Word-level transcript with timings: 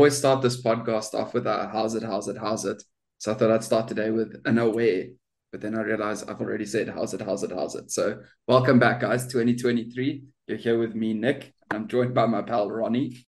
You 0.00 0.04
know, 0.04 0.06
I 0.06 0.08
always 0.08 0.18
start 0.18 0.40
this 0.40 0.62
podcast 0.62 1.12
off 1.12 1.34
with 1.34 1.46
a 1.46 1.68
how's 1.70 1.94
it, 1.94 2.02
how's 2.02 2.26
it, 2.26 2.38
how's 2.38 2.64
it. 2.64 2.82
So 3.18 3.32
I 3.32 3.34
thought 3.34 3.50
I'd 3.50 3.62
start 3.62 3.86
today 3.86 4.10
with 4.10 4.40
an 4.46 4.56
aware, 4.56 5.08
but 5.52 5.60
then 5.60 5.76
I 5.76 5.82
realized 5.82 6.26
I've 6.26 6.40
already 6.40 6.64
said 6.64 6.88
how's 6.88 7.12
it, 7.12 7.20
how's 7.20 7.42
it, 7.42 7.50
how's 7.50 7.74
it. 7.74 7.90
So 7.90 8.22
welcome 8.48 8.78
back, 8.78 9.00
guys, 9.00 9.26
2023. 9.26 10.22
You're 10.46 10.56
here 10.56 10.78
with 10.78 10.94
me, 10.94 11.12
Nick. 11.12 11.52
I'm 11.70 11.86
joined 11.86 12.14
by 12.14 12.24
my 12.24 12.40
pal 12.40 12.70
Ronnie. 12.70 13.26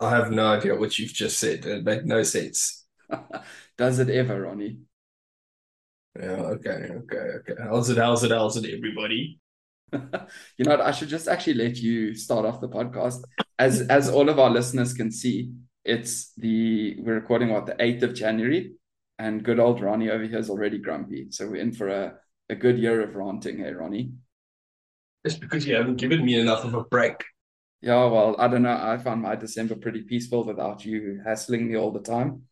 I 0.00 0.10
have 0.10 0.32
no 0.32 0.48
idea 0.48 0.74
what 0.74 0.98
you've 0.98 1.12
just 1.12 1.38
said. 1.38 1.64
It 1.64 1.84
made 1.84 2.06
no 2.06 2.24
sense. 2.24 2.84
Does 3.78 4.00
it 4.00 4.10
ever, 4.10 4.42
Ronnie? 4.42 4.78
Yeah, 6.18 6.56
okay, 6.56 6.90
okay, 6.90 7.16
okay. 7.38 7.54
How's 7.62 7.88
it, 7.88 7.98
how's 7.98 8.24
it, 8.24 8.32
how's 8.32 8.56
it, 8.56 8.68
everybody? 8.74 9.38
you 10.56 10.64
know 10.64 10.70
what? 10.70 10.80
I 10.80 10.90
should 10.90 11.08
just 11.08 11.28
actually 11.28 11.54
let 11.54 11.76
you 11.76 12.14
start 12.14 12.46
off 12.46 12.60
the 12.60 12.68
podcast. 12.68 13.22
As 13.58 13.82
as 13.82 14.08
all 14.08 14.28
of 14.28 14.38
our 14.38 14.50
listeners 14.50 14.94
can 14.94 15.12
see, 15.12 15.52
it's 15.84 16.32
the 16.36 16.96
we're 17.00 17.14
recording 17.14 17.50
what 17.50 17.66
the 17.66 17.74
8th 17.74 18.02
of 18.02 18.14
January, 18.14 18.72
and 19.18 19.44
good 19.44 19.60
old 19.60 19.80
Ronnie 19.80 20.10
over 20.10 20.24
here 20.24 20.38
is 20.38 20.50
already 20.50 20.78
grumpy. 20.78 21.26
So 21.30 21.46
we're 21.46 21.56
in 21.56 21.72
for 21.72 21.88
a, 21.88 22.14
a 22.48 22.54
good 22.54 22.78
year 22.78 23.02
of 23.02 23.14
ranting, 23.14 23.58
hey 23.58 23.72
Ronnie. 23.72 24.12
It's 25.24 25.36
because 25.36 25.66
you 25.66 25.74
haven't 25.74 25.96
given 25.96 26.24
me 26.24 26.40
enough 26.40 26.64
of 26.64 26.74
a 26.74 26.84
break. 26.84 27.22
Yeah, 27.82 28.04
well, 28.06 28.36
I 28.38 28.48
don't 28.48 28.62
know. 28.62 28.78
I 28.80 28.96
found 28.96 29.22
my 29.22 29.36
December 29.36 29.74
pretty 29.74 30.02
peaceful 30.02 30.44
without 30.44 30.84
you 30.84 31.20
hassling 31.24 31.68
me 31.68 31.76
all 31.76 31.90
the 31.90 32.00
time. 32.00 32.42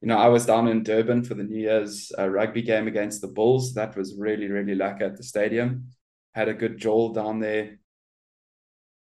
You 0.00 0.08
know, 0.08 0.16
I 0.16 0.28
was 0.28 0.46
down 0.46 0.68
in 0.68 0.82
Durban 0.82 1.24
for 1.24 1.34
the 1.34 1.42
New 1.42 1.60
Year's 1.60 2.10
uh, 2.18 2.28
rugby 2.28 2.62
game 2.62 2.86
against 2.86 3.20
the 3.20 3.28
Bulls. 3.28 3.74
That 3.74 3.96
was 3.96 4.14
really, 4.16 4.48
really 4.48 4.74
lucky 4.74 5.04
at 5.04 5.16
the 5.16 5.22
stadium 5.22 5.90
had 6.34 6.48
a 6.48 6.54
good 6.54 6.78
jolt 6.78 7.14
down 7.14 7.40
there. 7.40 7.78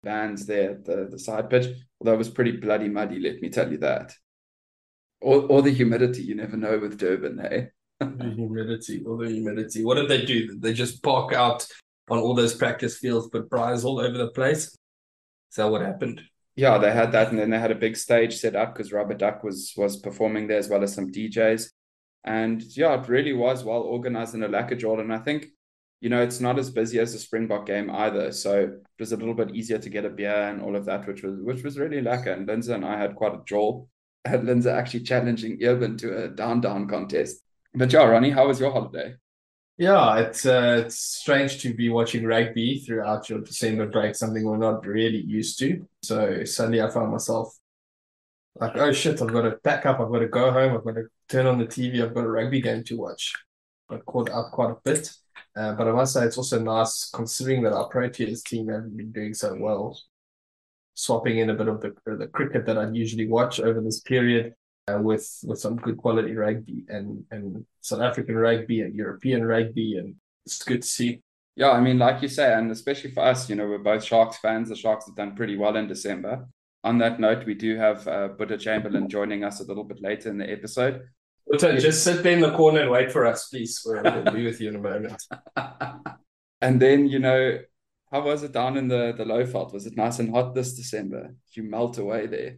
Bands 0.03 0.45
there 0.45 0.71
at 0.71 0.85
the, 0.85 1.07
the 1.09 1.19
side 1.19 1.49
pitch, 1.49 1.67
although 1.99 2.13
it 2.13 2.17
was 2.17 2.29
pretty 2.29 2.51
bloody 2.51 2.89
muddy, 2.89 3.19
let 3.19 3.41
me 3.41 3.49
tell 3.49 3.71
you 3.71 3.77
that. 3.77 4.13
Or, 5.21 5.43
or 5.43 5.61
the 5.61 5.71
humidity, 5.71 6.23
you 6.23 6.35
never 6.35 6.57
know 6.57 6.77
with 6.77 6.99
Durban, 6.99 7.37
hey? 7.37 7.67
the 7.99 8.33
humidity, 8.35 9.01
or 9.05 9.17
the 9.17 9.31
humidity. 9.31 9.85
What 9.85 9.95
did 9.95 10.09
they 10.09 10.25
do? 10.25 10.59
They 10.59 10.73
just 10.73 11.01
park 11.01 11.31
out 11.31 11.65
on 12.09 12.19
all 12.19 12.35
those 12.35 12.53
practice 12.53 12.97
fields, 12.97 13.29
put 13.29 13.49
briars 13.49 13.85
all 13.85 13.99
over 13.99 14.17
the 14.17 14.29
place? 14.29 14.65
Is 14.67 15.57
that 15.57 15.69
what 15.69 15.81
happened? 15.81 16.21
Yeah, 16.55 16.77
they 16.77 16.91
had 16.91 17.11
that, 17.13 17.29
and 17.29 17.39
then 17.39 17.49
they 17.49 17.59
had 17.59 17.71
a 17.71 17.75
big 17.75 17.97
stage 17.97 18.37
set 18.37 18.55
up 18.55 18.73
because 18.73 18.91
Rubber 18.91 19.15
Duck 19.15 19.43
was 19.43 19.73
was 19.75 19.97
performing 19.97 20.47
there 20.47 20.59
as 20.59 20.69
well 20.69 20.83
as 20.83 20.93
some 20.93 21.11
DJs. 21.11 21.71
And 22.23 22.61
yeah, 22.77 23.01
it 23.01 23.09
really 23.09 23.33
was 23.33 23.63
well 23.63 23.81
organized 23.81 24.35
in 24.35 24.43
a 24.43 24.47
lacquer 24.47 24.75
Jordan. 24.75 25.11
I 25.11 25.17
think 25.17 25.47
you 26.03 26.09
know, 26.09 26.21
it's 26.21 26.41
not 26.41 26.59
as 26.59 26.69
busy 26.69 26.99
as 26.99 27.13
the 27.13 27.17
Springbok 27.17 27.65
game 27.65 27.89
either. 27.89 28.33
So 28.33 28.59
it 28.59 28.83
was 28.99 29.13
a 29.13 29.15
little 29.15 29.33
bit 29.33 29.55
easier 29.55 29.77
to 29.77 29.89
get 29.89 30.03
a 30.03 30.09
beer 30.09 30.49
and 30.49 30.61
all 30.61 30.75
of 30.75 30.83
that, 30.83 31.07
which 31.07 31.23
was 31.23 31.39
which 31.39 31.63
was 31.63 31.79
really 31.79 32.01
lekker. 32.01 32.33
And 32.33 32.45
Lindsay 32.45 32.73
and 32.73 32.83
I 32.83 32.97
had 32.99 33.15
quite 33.15 33.33
a 33.33 33.41
jaw. 33.45 33.85
Had 34.25 34.45
Lindsay 34.45 34.69
actually 34.69 35.01
challenging 35.01 35.59
Urban 35.63 35.97
to 35.97 36.23
a 36.23 36.27
down 36.29 36.61
down 36.61 36.87
contest. 36.87 37.41
But 37.73 37.91
yeah, 37.91 38.03
Ronnie, 38.03 38.29
how 38.31 38.47
was 38.47 38.57
your 38.57 38.71
holiday? 38.71 39.15
Yeah, 39.77 40.19
it's 40.19 40.45
uh, 40.45 40.83
it's 40.85 40.99
strange 40.99 41.61
to 41.61 41.73
be 41.73 41.89
watching 41.89 42.25
rugby 42.25 42.79
throughout 42.79 43.29
your 43.29 43.39
December 43.39 43.87
break, 43.87 44.15
something 44.15 44.43
we're 44.45 44.57
not 44.57 44.85
really 44.85 45.21
used 45.21 45.59
to. 45.59 45.87
So 46.03 46.43
suddenly 46.45 46.81
I 46.81 46.89
found 46.89 47.11
myself 47.11 47.53
like, 48.55 48.75
oh 48.75 48.91
shit, 48.91 49.21
I've 49.21 49.31
got 49.31 49.41
to 49.43 49.51
pack 49.63 49.85
up, 49.85 49.99
I've 49.99 50.11
got 50.11 50.19
to 50.19 50.27
go 50.27 50.51
home, 50.51 50.77
I've 50.77 50.83
got 50.83 50.95
to 50.95 51.07
turn 51.29 51.47
on 51.47 51.59
the 51.59 51.65
TV, 51.65 52.03
I've 52.03 52.13
got 52.13 52.25
a 52.25 52.29
rugby 52.29 52.61
game 52.61 52.83
to 52.85 52.97
watch. 52.97 53.33
I 53.89 53.97
caught 53.97 54.29
up 54.29 54.51
quite 54.51 54.71
a 54.71 54.77
bit. 54.83 55.09
Uh, 55.55 55.73
but 55.73 55.87
I 55.87 55.91
must 55.91 56.13
say 56.13 56.25
it's 56.25 56.37
also 56.37 56.59
nice 56.59 57.09
considering 57.11 57.63
that 57.63 57.73
our 57.73 57.89
Proteas 57.89 58.43
team 58.43 58.69
haven't 58.69 58.97
been 58.97 59.11
doing 59.11 59.33
so 59.33 59.55
well. 59.55 59.99
Swapping 60.95 61.39
in 61.39 61.49
a 61.49 61.55
bit 61.55 61.67
of 61.67 61.81
the 61.81 61.93
the 62.05 62.27
cricket 62.27 62.65
that 62.67 62.77
I 62.77 62.89
usually 62.89 63.27
watch 63.27 63.59
over 63.59 63.81
this 63.81 64.01
period 64.01 64.53
uh, 64.87 64.99
with 65.01 65.27
with 65.43 65.59
some 65.59 65.75
good 65.77 65.97
quality 65.97 66.35
rugby 66.35 66.83
and 66.87 67.23
and 67.31 67.65
South 67.81 68.01
African 68.01 68.35
rugby 68.35 68.81
and 68.81 68.93
European 68.93 69.43
rugby 69.43 69.97
and 69.97 70.15
it's 70.45 70.63
good 70.63 70.81
to 70.81 70.87
see. 70.87 71.21
Yeah, 71.55 71.71
I 71.71 71.81
mean, 71.81 71.99
like 71.99 72.21
you 72.21 72.27
say, 72.27 72.51
and 72.53 72.71
especially 72.71 73.11
for 73.11 73.23
us, 73.23 73.49
you 73.49 73.55
know, 73.55 73.67
we're 73.67 73.77
both 73.77 74.03
Sharks 74.03 74.37
fans. 74.37 74.69
The 74.69 74.75
Sharks 74.75 75.05
have 75.05 75.15
done 75.15 75.35
pretty 75.35 75.55
well 75.55 75.75
in 75.75 75.87
December. 75.87 76.47
On 76.83 76.97
that 76.97 77.19
note, 77.19 77.45
we 77.45 77.53
do 77.53 77.77
have 77.77 78.07
uh, 78.07 78.29
Boeta 78.29 78.59
Chamberlain 78.59 79.07
joining 79.07 79.43
us 79.43 79.61
a 79.61 79.63
little 79.63 79.83
bit 79.83 80.01
later 80.01 80.29
in 80.29 80.37
the 80.37 80.49
episode. 80.49 81.03
Boeta, 81.53 81.79
just 81.79 82.03
sit 82.03 82.23
there 82.23 82.33
in 82.33 82.41
the 82.41 82.55
corner 82.55 82.81
and 82.81 82.91
wait 82.91 83.11
for 83.11 83.25
us, 83.25 83.49
please. 83.49 83.81
We'll, 83.85 84.01
we'll 84.01 84.33
be 84.33 84.45
with 84.45 84.59
you 84.59 84.69
in 84.69 84.75
a 84.75 84.79
moment. 84.79 85.21
and 86.61 86.81
then, 86.81 87.07
you 87.07 87.19
know, 87.19 87.59
how 88.11 88.21
was 88.21 88.43
it 88.43 88.51
down 88.51 88.77
in 88.77 88.87
the, 88.87 89.13
the 89.15 89.23
Lowveld? 89.23 89.73
Was 89.73 89.85
it 89.85 89.95
nice 89.95 90.19
and 90.19 90.31
hot 90.31 90.55
this 90.55 90.73
December? 90.73 91.27
Did 91.27 91.63
you 91.63 91.63
melt 91.63 91.97
away 91.97 92.27
there? 92.27 92.57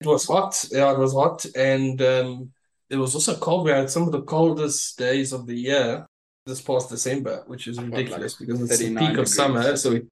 It 0.00 0.06
was 0.06 0.26
hot. 0.26 0.64
Yeah, 0.70 0.92
it 0.92 0.98
was 0.98 1.12
hot. 1.12 1.44
And 1.54 2.00
um, 2.02 2.50
it 2.90 2.96
was 2.96 3.14
also 3.14 3.36
cold. 3.36 3.66
We 3.66 3.70
had 3.70 3.90
some 3.90 4.04
of 4.04 4.12
the 4.12 4.22
coldest 4.22 4.98
days 4.98 5.32
of 5.32 5.46
the 5.46 5.54
year 5.54 6.06
this 6.46 6.60
past 6.60 6.90
December, 6.90 7.44
which 7.46 7.68
is 7.68 7.80
ridiculous 7.80 8.40
like 8.40 8.48
because 8.48 8.62
it's 8.62 8.78
the 8.78 8.94
peak 8.94 9.18
of 9.18 9.28
summer. 9.28 9.76
So, 9.76 9.92
we, 9.92 10.02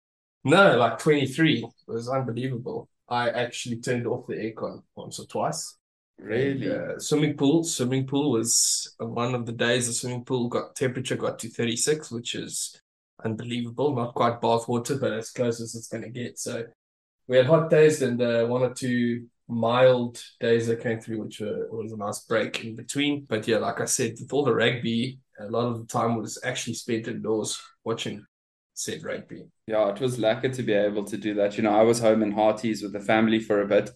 no, 0.45 0.77
like 0.77 0.99
23. 0.99 1.65
It 1.65 1.73
was 1.87 2.09
unbelievable. 2.09 2.89
I 3.09 3.31
actually 3.31 3.81
turned 3.81 4.07
off 4.07 4.27
the 4.29 4.35
aircon 4.35 4.83
once 4.95 5.19
or 5.19 5.27
twice 5.27 5.77
Really? 6.21 6.71
And, 6.71 6.93
uh, 6.93 6.99
swimming 6.99 7.37
pool. 7.37 7.65
Swimming 7.65 8.07
pool 8.07 8.33
was 8.33 8.95
one 8.99 9.35
of 9.35 9.47
the 9.47 9.53
days 9.53 9.87
the 9.87 9.93
swimming 9.93 10.25
pool 10.25 10.49
got 10.49 10.77
temperature 10.77 11.17
got 11.17 11.39
to 11.41 11.49
36, 11.49 12.11
which 12.11 12.35
is 12.35 12.81
unbelievable. 13.25 13.95
Not 13.95 14.15
quite 14.15 14.41
bath 14.41 14.69
water, 14.69 14.99
but 14.99 15.13
as 15.13 15.31
close 15.31 15.61
as 15.61 15.75
it's 15.75 15.89
going 15.89 16.05
to 16.05 16.11
get. 16.11 16.39
So 16.39 16.65
we 17.27 17.37
had 17.37 17.47
hot 17.47 17.71
days 17.71 18.03
and 18.03 18.21
uh, 18.21 18.47
one 18.47 18.63
or 18.63 18.75
two 18.75 19.27
mild 19.49 20.23
days 20.41 20.67
that 20.67 20.83
came 20.83 21.01
through, 21.01 21.23
which 21.23 21.41
were, 21.41 21.69
was 21.71 21.93
a 21.93 21.97
nice 21.97 22.21
break 22.21 22.65
in 22.65 22.77
between. 22.77 23.27
But 23.29 23.49
yeah, 23.49 23.59
like 23.59 23.81
I 23.81 23.87
said, 23.87 24.15
with 24.21 24.33
all 24.33 24.45
the 24.45 24.55
rugby, 24.55 25.19
a 25.41 25.47
lot 25.47 25.67
of 25.67 25.79
the 25.79 25.87
time 25.87 26.17
was 26.17 26.39
actually 26.45 26.75
spent 26.75 27.09
indoors 27.09 27.61
watching 27.85 28.25
said 28.75 29.03
rugby. 29.05 29.45
Yeah, 29.67 29.89
it 29.91 30.01
was 30.01 30.19
lucky 30.19 30.49
to 30.51 30.63
be 30.63 30.73
able 30.73 31.05
to 31.05 31.17
do 31.17 31.35
that. 31.35 31.57
You 31.57 31.63
know, 31.63 31.75
I 31.75 31.83
was 31.83 32.01
home 32.01 32.23
in 32.23 32.33
Harties 32.33 32.83
with 32.83 32.93
the 32.93 33.01
family 33.01 33.39
for 33.39 33.63
a 33.63 33.67
bit 33.67 33.91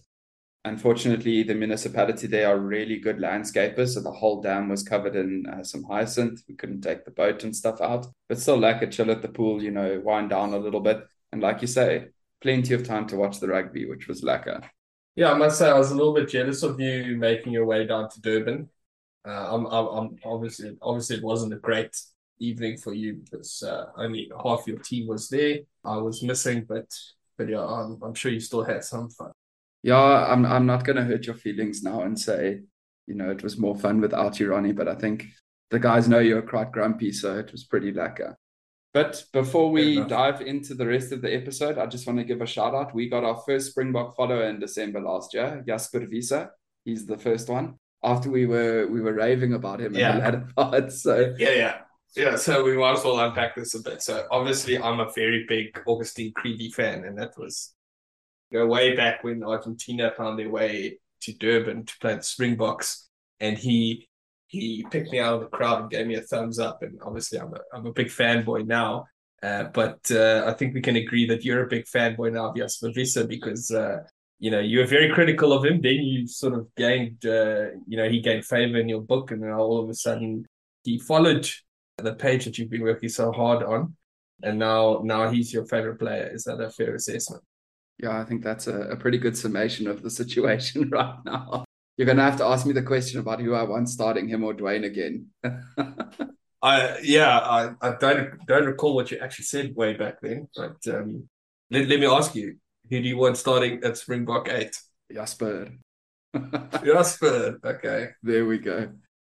Unfortunately, 0.65 1.43
the 1.43 1.53
municipality, 1.53 2.25
they 2.25 2.43
are 2.43 2.57
really 2.57 2.97
good 2.97 3.19
landscapers. 3.19 3.89
So 3.89 4.01
the 4.01 4.11
whole 4.11 4.41
dam 4.41 4.67
was 4.67 4.81
covered 4.81 5.15
in 5.15 5.45
uh, 5.45 5.63
some 5.63 5.83
hyacinth. 5.83 6.41
We 6.49 6.55
couldn't 6.55 6.81
take 6.81 7.05
the 7.05 7.11
boat 7.11 7.43
and 7.43 7.55
stuff 7.55 7.81
out, 7.81 8.07
but 8.27 8.39
still 8.39 8.57
like 8.57 8.81
a 8.81 8.87
chill 8.87 9.11
at 9.11 9.21
the 9.21 9.27
pool, 9.27 9.61
you 9.61 9.69
know, 9.69 10.01
wind 10.03 10.31
down 10.31 10.55
a 10.55 10.57
little 10.57 10.79
bit. 10.79 11.05
And 11.31 11.39
like 11.39 11.61
you 11.61 11.67
say, 11.67 12.07
plenty 12.41 12.73
of 12.73 12.83
time 12.83 13.05
to 13.09 13.15
watch 13.15 13.39
the 13.39 13.47
rugby, 13.47 13.85
which 13.85 14.07
was 14.07 14.23
lekker. 14.23 14.67
Yeah, 15.15 15.33
I 15.33 15.37
must 15.37 15.59
say 15.59 15.69
I 15.69 15.77
was 15.77 15.91
a 15.91 15.95
little 15.95 16.15
bit 16.15 16.29
jealous 16.29 16.63
of 16.63 16.79
you 16.79 17.15
making 17.15 17.53
your 17.53 17.67
way 17.67 17.85
down 17.85 18.09
to 18.09 18.21
Durban. 18.21 18.67
Uh, 19.23 19.55
I'm, 19.55 19.67
I'm, 19.67 19.87
I'm 19.87 20.15
obviously, 20.25 20.75
obviously, 20.81 21.17
it 21.17 21.23
wasn't 21.23 21.53
a 21.53 21.57
great 21.57 21.95
evening 22.39 22.77
for 22.77 22.91
you 22.91 23.21
because 23.23 23.61
uh, 23.61 23.91
only 23.97 24.31
half 24.43 24.65
your 24.65 24.79
team 24.79 25.07
was 25.07 25.29
there. 25.29 25.59
I 25.83 25.97
was 25.97 26.23
missing, 26.23 26.65
but 26.67 26.87
but 27.37 27.49
yeah, 27.49 27.63
I'm, 27.63 28.01
I'm 28.01 28.15
sure 28.15 28.31
you 28.31 28.39
still 28.39 28.63
had 28.63 28.83
some 28.83 29.09
fun 29.09 29.31
yeah, 29.85 30.25
I'm 30.25 30.47
I'm 30.47 30.65
not 30.65 30.83
gonna 30.83 31.03
hurt 31.03 31.27
your 31.27 31.35
feelings 31.35 31.83
now 31.83 32.01
and 32.01 32.19
say, 32.19 32.61
you 33.05 33.13
know, 33.13 33.29
it 33.29 33.43
was 33.43 33.59
more 33.59 33.75
fun 33.75 34.01
without 34.01 34.39
you, 34.39 34.49
Ronnie. 34.49 34.71
But 34.71 34.87
I 34.87 34.95
think 34.95 35.27
the 35.69 35.77
guys 35.77 36.09
know 36.09 36.17
you're 36.17 36.41
quite 36.41 36.71
grumpy, 36.71 37.11
so 37.11 37.37
it 37.37 37.51
was 37.51 37.65
pretty 37.65 37.91
lekker. 37.91 38.33
But 38.95 39.23
before 39.31 39.69
we 39.69 40.03
dive 40.05 40.41
into 40.41 40.73
the 40.73 40.87
rest 40.87 41.11
of 41.11 41.21
the 41.21 41.31
episode, 41.31 41.77
I 41.77 41.85
just 41.85 42.07
want 42.07 42.17
to 42.17 42.25
give 42.25 42.41
a 42.41 42.47
shout 42.47 42.73
out. 42.73 42.95
We 42.95 43.09
got 43.09 43.23
our 43.23 43.37
first 43.45 43.71
Springbok 43.71 44.15
follower 44.15 44.45
in 44.45 44.59
December 44.59 45.01
last 45.01 45.35
year, 45.35 45.63
Jasper 45.67 46.07
Wiese. 46.09 46.47
He's 46.83 47.05
the 47.05 47.19
first 47.19 47.47
one. 47.47 47.75
After 48.03 48.31
we 48.31 48.47
were 48.47 48.87
we 48.87 49.01
were 49.01 49.13
raving 49.13 49.53
about 49.53 49.81
him 49.81 49.93
yeah. 49.93 50.09
in 50.09 50.15
the 50.15 50.23
latter 50.23 50.47
part. 50.57 50.93
So 50.93 51.35
yeah, 51.37 51.51
yeah. 51.51 51.77
Yeah, 52.15 52.37
so 52.37 52.63
we 52.63 52.75
might 52.75 52.93
as 52.93 53.03
well 53.03 53.19
unpack 53.19 53.55
this 53.55 53.75
a 53.75 53.81
bit. 53.81 54.01
So 54.01 54.25
obviously 54.31 54.81
I'm 54.81 54.99
a 54.99 55.11
very 55.11 55.45
big 55.47 55.79
Augustine 55.85 56.31
Creevy 56.33 56.71
fan, 56.71 57.03
and 57.03 57.19
that 57.19 57.37
was 57.37 57.74
go 58.51 58.65
way 58.65 58.95
back 58.95 59.23
when 59.23 59.43
Argentina 59.43 60.11
found 60.15 60.39
their 60.39 60.49
way 60.49 60.99
to 61.21 61.33
Durban 61.33 61.85
to 61.85 61.93
play 61.99 62.15
the 62.15 62.23
Springboks, 62.23 63.09
and 63.39 63.57
he 63.57 64.07
he 64.47 64.85
picked 64.91 65.11
me 65.11 65.19
out 65.19 65.35
of 65.35 65.41
the 65.41 65.57
crowd 65.57 65.81
and 65.81 65.89
gave 65.89 66.07
me 66.07 66.15
a 66.15 66.21
thumbs 66.21 66.59
up. 66.59 66.81
And 66.83 66.99
obviously, 67.03 67.39
I'm 67.39 67.53
a 67.53 67.59
I'm 67.73 67.85
a 67.85 67.93
big 67.93 68.07
fanboy 68.07 68.67
now. 68.67 69.05
Uh, 69.43 69.65
but 69.73 69.99
uh, 70.11 70.43
I 70.47 70.53
think 70.53 70.73
we 70.73 70.81
can 70.81 70.95
agree 70.95 71.27
that 71.27 71.43
you're 71.43 71.63
a 71.63 71.67
big 71.67 71.85
fanboy 71.85 72.33
now 72.33 72.49
of 72.49 72.55
Jasper 72.55 72.91
Wiese 72.95 73.27
because 73.27 73.69
uh, 73.69 73.97
you 74.39 74.49
know 74.49 74.59
you 74.59 74.79
were 74.79 74.85
very 74.85 75.11
critical 75.13 75.53
of 75.53 75.65
him. 75.65 75.81
Then 75.81 75.95
you 75.95 76.27
sort 76.27 76.53
of 76.53 76.67
gained, 76.75 77.25
uh, 77.25 77.71
you 77.87 77.97
know, 77.97 78.09
he 78.09 78.21
gained 78.21 78.45
favor 78.45 78.77
in 78.77 78.89
your 78.89 79.01
book, 79.01 79.31
and 79.31 79.43
then 79.43 79.51
all 79.51 79.83
of 79.83 79.89
a 79.89 79.93
sudden 79.93 80.45
he 80.83 80.99
followed 80.99 81.47
the 81.97 82.13
page 82.13 82.45
that 82.45 82.57
you've 82.57 82.69
been 82.69 82.81
working 82.81 83.09
so 83.09 83.31
hard 83.31 83.63
on, 83.63 83.95
and 84.41 84.57
now 84.57 85.01
now 85.03 85.29
he's 85.29 85.53
your 85.53 85.65
favorite 85.65 85.99
player. 85.99 86.29
Is 86.33 86.45
that 86.45 86.61
a 86.61 86.69
fair 86.69 86.95
assessment? 86.95 87.43
Yeah, 87.99 88.19
I 88.19 88.25
think 88.25 88.43
that's 88.43 88.67
a, 88.67 88.81
a 88.89 88.95
pretty 88.95 89.17
good 89.17 89.37
summation 89.37 89.87
of 89.87 90.01
the 90.01 90.09
situation 90.09 90.89
right 90.91 91.17
now. 91.25 91.65
You're 91.97 92.05
going 92.05 92.17
to 92.17 92.23
have 92.23 92.37
to 92.37 92.45
ask 92.45 92.65
me 92.65 92.73
the 92.73 92.83
question 92.83 93.19
about 93.19 93.39
who 93.39 93.53
I 93.53 93.63
want 93.63 93.87
starting 93.87 94.27
him 94.27 94.43
or 94.43 94.53
Duane 94.53 94.83
again. 94.83 95.27
I 96.61 96.97
yeah, 97.03 97.37
I, 97.37 97.71
I 97.79 97.95
don't 97.99 98.45
don't 98.47 98.65
recall 98.65 98.95
what 98.95 99.11
you 99.11 99.19
actually 99.19 99.45
said 99.45 99.75
way 99.75 99.93
back 99.93 100.19
then, 100.21 100.47
but 100.55 100.77
um, 100.87 101.29
let, 101.69 101.87
let 101.87 101.99
me 101.99 102.07
ask 102.07 102.33
you, 102.33 102.57
who 102.89 103.01
do 103.01 103.07
you 103.07 103.17
want 103.17 103.37
starting 103.37 103.83
at 103.83 103.97
Springbok 103.97 104.49
eight? 104.49 104.75
Jasper. 105.13 105.69
Jasper. 106.83 107.59
Okay. 107.63 108.09
There 108.23 108.45
we 108.45 108.57
go. 108.57 108.89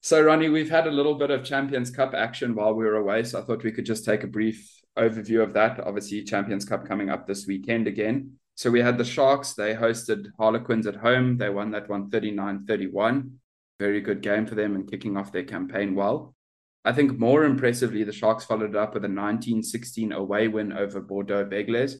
So, 0.01 0.21
Ronnie, 0.21 0.50
we've 0.50 0.69
had 0.69 0.88
a 0.88 0.92
little 0.92 1.15
bit 1.15 1.31
of 1.31 1.44
Champions 1.44 1.89
Cup 1.89 2.13
action 2.13 2.56
while 2.56 2.74
we 2.74 2.86
were 2.86 2.95
away. 2.95 3.24
So 3.24 3.39
I 3.39 3.44
thought 3.44 3.63
we 3.63 3.71
could 3.71 3.86
just 3.86 4.06
take 4.06 4.24
a 4.24 4.27
brief 4.27 4.81
overview 4.98 5.44
of 5.44 5.54
that. 5.54 5.80
Obviously, 5.80 6.24
Champions 6.24 6.65
Cup 6.65 6.88
coming 6.88 7.09
up 7.09 7.27
this 7.27 7.45
weekend 7.45 7.88
again. 7.88 8.39
So 8.57 8.71
we 8.71 8.81
had 8.81 8.98
the 8.98 9.06
Sharks. 9.06 9.54
They 9.54 9.75
hosted 9.75 10.31
Harlequins 10.39 10.88
at 10.88 10.95
home. 10.95 11.38
They 11.38 11.50
won 11.50 11.69
that 11.71 11.88
one 11.88 12.09
39 12.09 12.65
31. 12.65 13.33
Very 13.80 14.01
good 14.01 14.21
game 14.21 14.48
for 14.48 14.56
them 14.56 14.74
and 14.74 14.89
kicking 14.89 15.15
off 15.15 15.31
their 15.31 15.44
campaign 15.44 15.94
well. 15.94 16.33
I 16.83 16.92
think 16.92 17.19
more 17.19 17.44
impressively, 17.44 18.04
the 18.04 18.12
Sharks 18.12 18.45
followed 18.45 18.71
it 18.71 18.75
up 18.75 18.95
with 18.95 19.04
a 19.04 19.13
1916 19.13 20.12
away 20.12 20.48
win 20.48 20.74
over 20.74 21.00
Bordeaux 21.00 21.45
Beglers. 21.45 22.00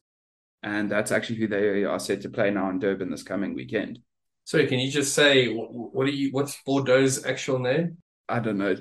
And 0.64 0.90
that's 0.90 1.12
actually 1.12 1.36
who 1.36 1.46
they 1.46 1.84
are 1.84 2.00
set 2.00 2.22
to 2.22 2.28
play 2.28 2.50
now 2.50 2.70
in 2.70 2.80
Durban 2.80 3.12
this 3.12 3.22
coming 3.22 3.54
weekend. 3.54 4.00
Sorry, 4.44 4.66
can 4.66 4.80
you 4.80 4.90
just 4.90 5.14
say 5.14 5.46
what 5.52 6.08
are 6.08 6.10
you? 6.10 6.32
What's 6.32 6.60
Bordeaux's 6.66 7.24
actual 7.24 7.60
name? 7.60 7.98
I 8.28 8.40
don't 8.40 8.58
know. 8.58 8.74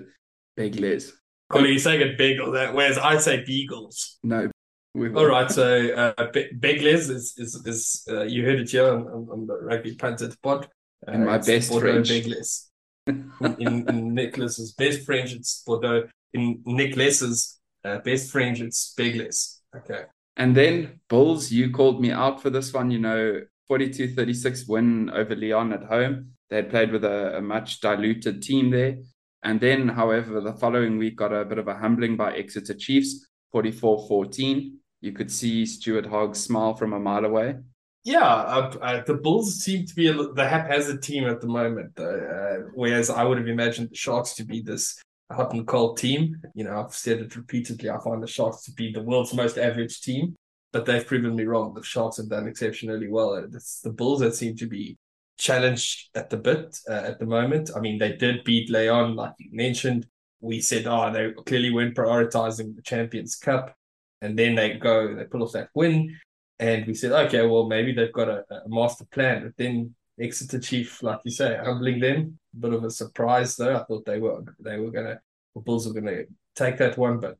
Beglers. 0.57 1.11
Oh, 1.51 1.59
you're 1.59 1.77
saying 1.77 2.01
it 2.01 2.17
Beagle, 2.17 2.51
whereas 2.51 2.97
I 2.97 3.17
say 3.17 3.43
Beagles. 3.45 4.17
No. 4.23 4.49
All 4.97 5.27
right, 5.27 5.49
so 5.59 5.93
uh, 5.93 6.13
Beglers 6.33 7.09
is 7.09 7.35
is, 7.37 7.55
is 7.65 8.07
uh, 8.09 8.23
you 8.23 8.43
heard 8.45 8.59
it 8.59 8.69
here 8.69 8.89
on, 8.89 9.07
on 9.07 9.45
the 9.45 9.57
Rugby 9.61 9.95
Punted 9.95 10.35
pod. 10.41 10.67
Uh, 11.07 11.11
in 11.11 11.25
my 11.25 11.37
best 11.37 11.71
French. 11.71 12.09
Beglers. 12.09 12.69
in, 13.07 13.87
in 13.87 14.13
Nicholas's 14.13 14.73
best 14.73 15.05
French, 15.05 15.33
it's 15.33 15.63
Bordeaux. 15.65 16.07
In 16.33 16.61
Nicholas's 16.65 17.59
uh, 17.85 17.99
best 17.99 18.31
French, 18.31 18.59
it's 18.59 18.93
Beglers. 18.97 19.59
Okay. 19.75 20.03
And 20.35 20.55
then 20.55 20.99
Bulls, 21.09 21.51
you 21.51 21.71
called 21.71 22.01
me 22.01 22.11
out 22.11 22.41
for 22.41 22.49
this 22.49 22.73
one. 22.73 22.91
You 22.91 22.99
know, 22.99 23.41
42 23.67 24.13
36 24.13 24.67
win 24.67 25.09
over 25.11 25.35
Lyon 25.35 25.73
at 25.73 25.83
home. 25.83 26.31
They 26.49 26.57
had 26.57 26.69
played 26.69 26.91
with 26.91 27.03
a, 27.03 27.37
a, 27.37 27.41
much 27.41 27.81
diluted 27.81 28.41
team 28.41 28.71
there. 28.71 28.97
And 29.43 29.59
then, 29.59 29.89
however, 29.89 30.39
the 30.41 30.53
following 30.53 30.97
week 30.97 31.17
got 31.17 31.33
a 31.33 31.45
bit 31.45 31.57
of 31.57 31.67
a 31.67 31.75
humbling 31.75 32.15
by 32.15 32.33
Exeter 32.33 32.73
Chiefs, 32.73 33.27
44 33.51 34.07
14. 34.07 34.79
You 35.01 35.11
could 35.11 35.31
see 35.31 35.65
Stuart 35.65 36.05
Hogg 36.05 36.35
smile 36.35 36.73
from 36.75 36.93
a 36.93 36.99
mile 36.99 37.25
away. 37.25 37.55
Yeah, 38.03 38.25
uh, 38.25 38.73
uh, 38.81 39.03
the 39.05 39.15
Bulls 39.15 39.61
seem 39.63 39.85
to 39.85 39.95
be 39.95 40.07
a, 40.07 40.13
the 40.13 40.47
haphazard 40.47 41.03
team 41.03 41.25
at 41.25 41.41
the 41.41 41.47
moment, 41.47 41.99
uh, 41.99 42.69
whereas 42.73 43.09
I 43.09 43.23
would 43.23 43.37
have 43.37 43.47
imagined 43.47 43.89
the 43.89 43.95
Sharks 43.95 44.33
to 44.35 44.45
be 44.45 44.61
this 44.61 44.97
hot 45.31 45.53
and 45.53 45.67
cold 45.67 45.97
team. 45.97 46.41
You 46.55 46.63
know, 46.63 46.79
I've 46.79 46.93
said 46.93 47.19
it 47.19 47.35
repeatedly. 47.35 47.89
I 47.89 47.99
find 47.99 48.23
the 48.23 48.27
Sharks 48.27 48.63
to 48.63 48.71
be 48.71 48.91
the 48.91 49.03
world's 49.03 49.33
most 49.33 49.57
average 49.57 50.01
team 50.01 50.35
but 50.71 50.85
they've 50.85 51.05
proven 51.05 51.35
me 51.35 51.45
wrong. 51.45 51.73
The 51.73 51.83
Sharks 51.83 52.17
have 52.17 52.29
done 52.29 52.47
exceptionally 52.47 53.07
well. 53.07 53.35
It's 53.35 53.81
the 53.81 53.91
Bulls 53.91 54.19
that 54.19 54.35
seem 54.35 54.55
to 54.57 54.67
be 54.67 54.97
challenged 55.37 56.09
at 56.15 56.29
the 56.29 56.37
bit 56.37 56.77
uh, 56.89 56.93
at 56.93 57.19
the 57.19 57.25
moment. 57.25 57.69
I 57.75 57.79
mean, 57.79 57.97
they 57.97 58.13
did 58.13 58.43
beat 58.43 58.69
Lyon, 58.69 59.15
like 59.15 59.33
you 59.39 59.49
mentioned. 59.53 60.07
We 60.39 60.61
said, 60.61 60.85
oh, 60.85 61.11
they 61.11 61.31
clearly 61.45 61.71
weren't 61.71 61.95
prioritizing 61.95 62.75
the 62.75 62.81
Champions 62.81 63.35
Cup. 63.35 63.75
And 64.21 64.37
then 64.37 64.55
they 64.55 64.73
go, 64.73 65.15
they 65.15 65.25
pull 65.25 65.43
off 65.43 65.51
that 65.53 65.69
win. 65.73 66.17
And 66.59 66.85
we 66.87 66.95
said, 66.95 67.11
okay, 67.11 67.45
well, 67.45 67.67
maybe 67.67 67.93
they've 67.93 68.11
got 68.11 68.29
a, 68.29 68.43
a 68.51 68.67
master 68.67 69.05
plan. 69.05 69.43
But 69.43 69.57
then 69.57 69.93
Exeter 70.19 70.59
Chief, 70.59 71.03
like 71.03 71.19
you 71.23 71.31
say, 71.31 71.57
humbling 71.63 71.99
them. 71.99 72.39
A 72.55 72.59
bit 72.59 72.73
of 72.73 72.83
a 72.83 72.89
surprise, 72.89 73.55
though. 73.55 73.75
I 73.75 73.83
thought 73.83 74.05
they 74.05 74.19
were 74.19 74.43
they 74.59 74.77
were 74.77 74.91
gonna 74.91 75.19
the 75.53 75.61
Bulls 75.61 75.87
were 75.87 75.93
gonna 75.93 76.23
take 76.55 76.77
that 76.77 76.97
one, 76.97 77.19
but 77.19 77.37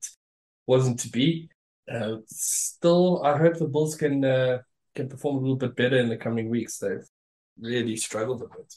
wasn't 0.68 1.00
to 1.00 1.10
be. 1.10 1.50
Uh, 1.92 2.18
still, 2.28 3.24
I 3.24 3.38
hope 3.38 3.58
the 3.58 3.68
Bulls 3.68 3.96
can 3.96 4.24
uh, 4.24 4.60
can 4.94 5.10
perform 5.10 5.38
a 5.38 5.40
little 5.40 5.56
bit 5.56 5.76
better 5.76 5.98
in 5.98 6.10
the 6.10 6.18
coming 6.18 6.50
weeks. 6.50 6.78
They've 6.78 7.08
really 7.60 7.96
struggled 7.96 8.44
a 8.44 8.48
bit. 8.48 8.76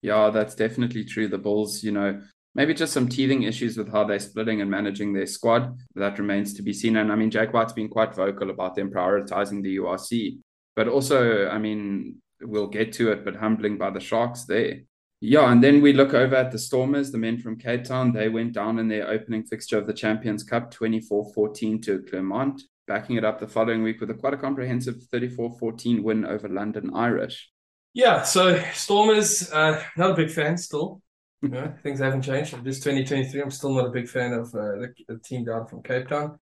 Yeah, 0.00 0.30
that's 0.30 0.54
definitely 0.54 1.04
true. 1.04 1.28
The 1.28 1.38
Bulls, 1.38 1.82
you 1.82 1.92
know, 1.92 2.22
maybe 2.54 2.74
just 2.74 2.92
some 2.92 3.08
teething 3.08 3.42
issues 3.42 3.76
with 3.76 3.90
how 3.90 4.04
they're 4.04 4.18
splitting 4.18 4.60
and 4.60 4.70
managing 4.70 5.12
their 5.12 5.26
squad. 5.26 5.78
That 5.94 6.18
remains 6.18 6.54
to 6.54 6.62
be 6.62 6.72
seen. 6.72 6.96
And 6.96 7.10
I 7.10 7.16
mean, 7.16 7.30
Jake 7.30 7.52
White's 7.52 7.72
been 7.72 7.88
quite 7.88 8.14
vocal 8.14 8.50
about 8.50 8.74
them 8.74 8.90
prioritizing 8.90 9.62
the 9.62 9.76
URC. 9.78 10.38
But 10.76 10.88
also, 10.88 11.48
I 11.48 11.58
mean, 11.58 12.16
we'll 12.40 12.68
get 12.68 12.92
to 12.94 13.12
it, 13.12 13.24
but 13.24 13.36
humbling 13.36 13.78
by 13.78 13.90
the 13.90 14.00
Sharks 14.00 14.44
there. 14.44 14.80
Yeah, 15.24 15.52
and 15.52 15.62
then 15.62 15.80
we 15.80 15.92
look 15.92 16.14
over 16.14 16.34
at 16.34 16.50
the 16.50 16.58
Stormers, 16.58 17.12
the 17.12 17.18
men 17.18 17.38
from 17.38 17.56
Cape 17.56 17.84
Town. 17.84 18.12
They 18.12 18.28
went 18.28 18.54
down 18.54 18.80
in 18.80 18.88
their 18.88 19.08
opening 19.08 19.44
fixture 19.44 19.78
of 19.78 19.86
the 19.86 19.92
Champions 19.92 20.42
Cup, 20.42 20.74
24-14 20.74 21.80
to 21.84 22.02
Clermont, 22.02 22.60
backing 22.88 23.16
it 23.16 23.24
up 23.24 23.38
the 23.38 23.46
following 23.46 23.84
week 23.84 24.00
with 24.00 24.10
a 24.10 24.14
quite 24.14 24.34
a 24.34 24.36
comprehensive 24.36 24.96
34-14 25.14 26.02
win 26.02 26.24
over 26.24 26.48
London 26.48 26.90
Irish. 26.92 27.50
Yeah, 27.94 28.22
so 28.22 28.60
Stormers, 28.72 29.48
uh, 29.52 29.80
not 29.96 30.10
a 30.10 30.14
big 30.14 30.30
fan 30.30 30.58
still. 30.58 31.00
Know, 31.42 31.74
things 31.82 31.98
haven't 31.98 32.22
changed. 32.22 32.62
This 32.62 32.78
2023, 32.78 33.42
I'm 33.42 33.50
still 33.50 33.74
not 33.74 33.86
a 33.86 33.90
big 33.90 34.08
fan 34.08 34.32
of 34.32 34.54
uh, 34.54 34.78
the, 34.78 34.94
the, 35.08 35.18
team 35.18 35.44
down 35.44 35.66
from 35.66 35.82
Cape 35.82 36.08
Town. 36.08 36.38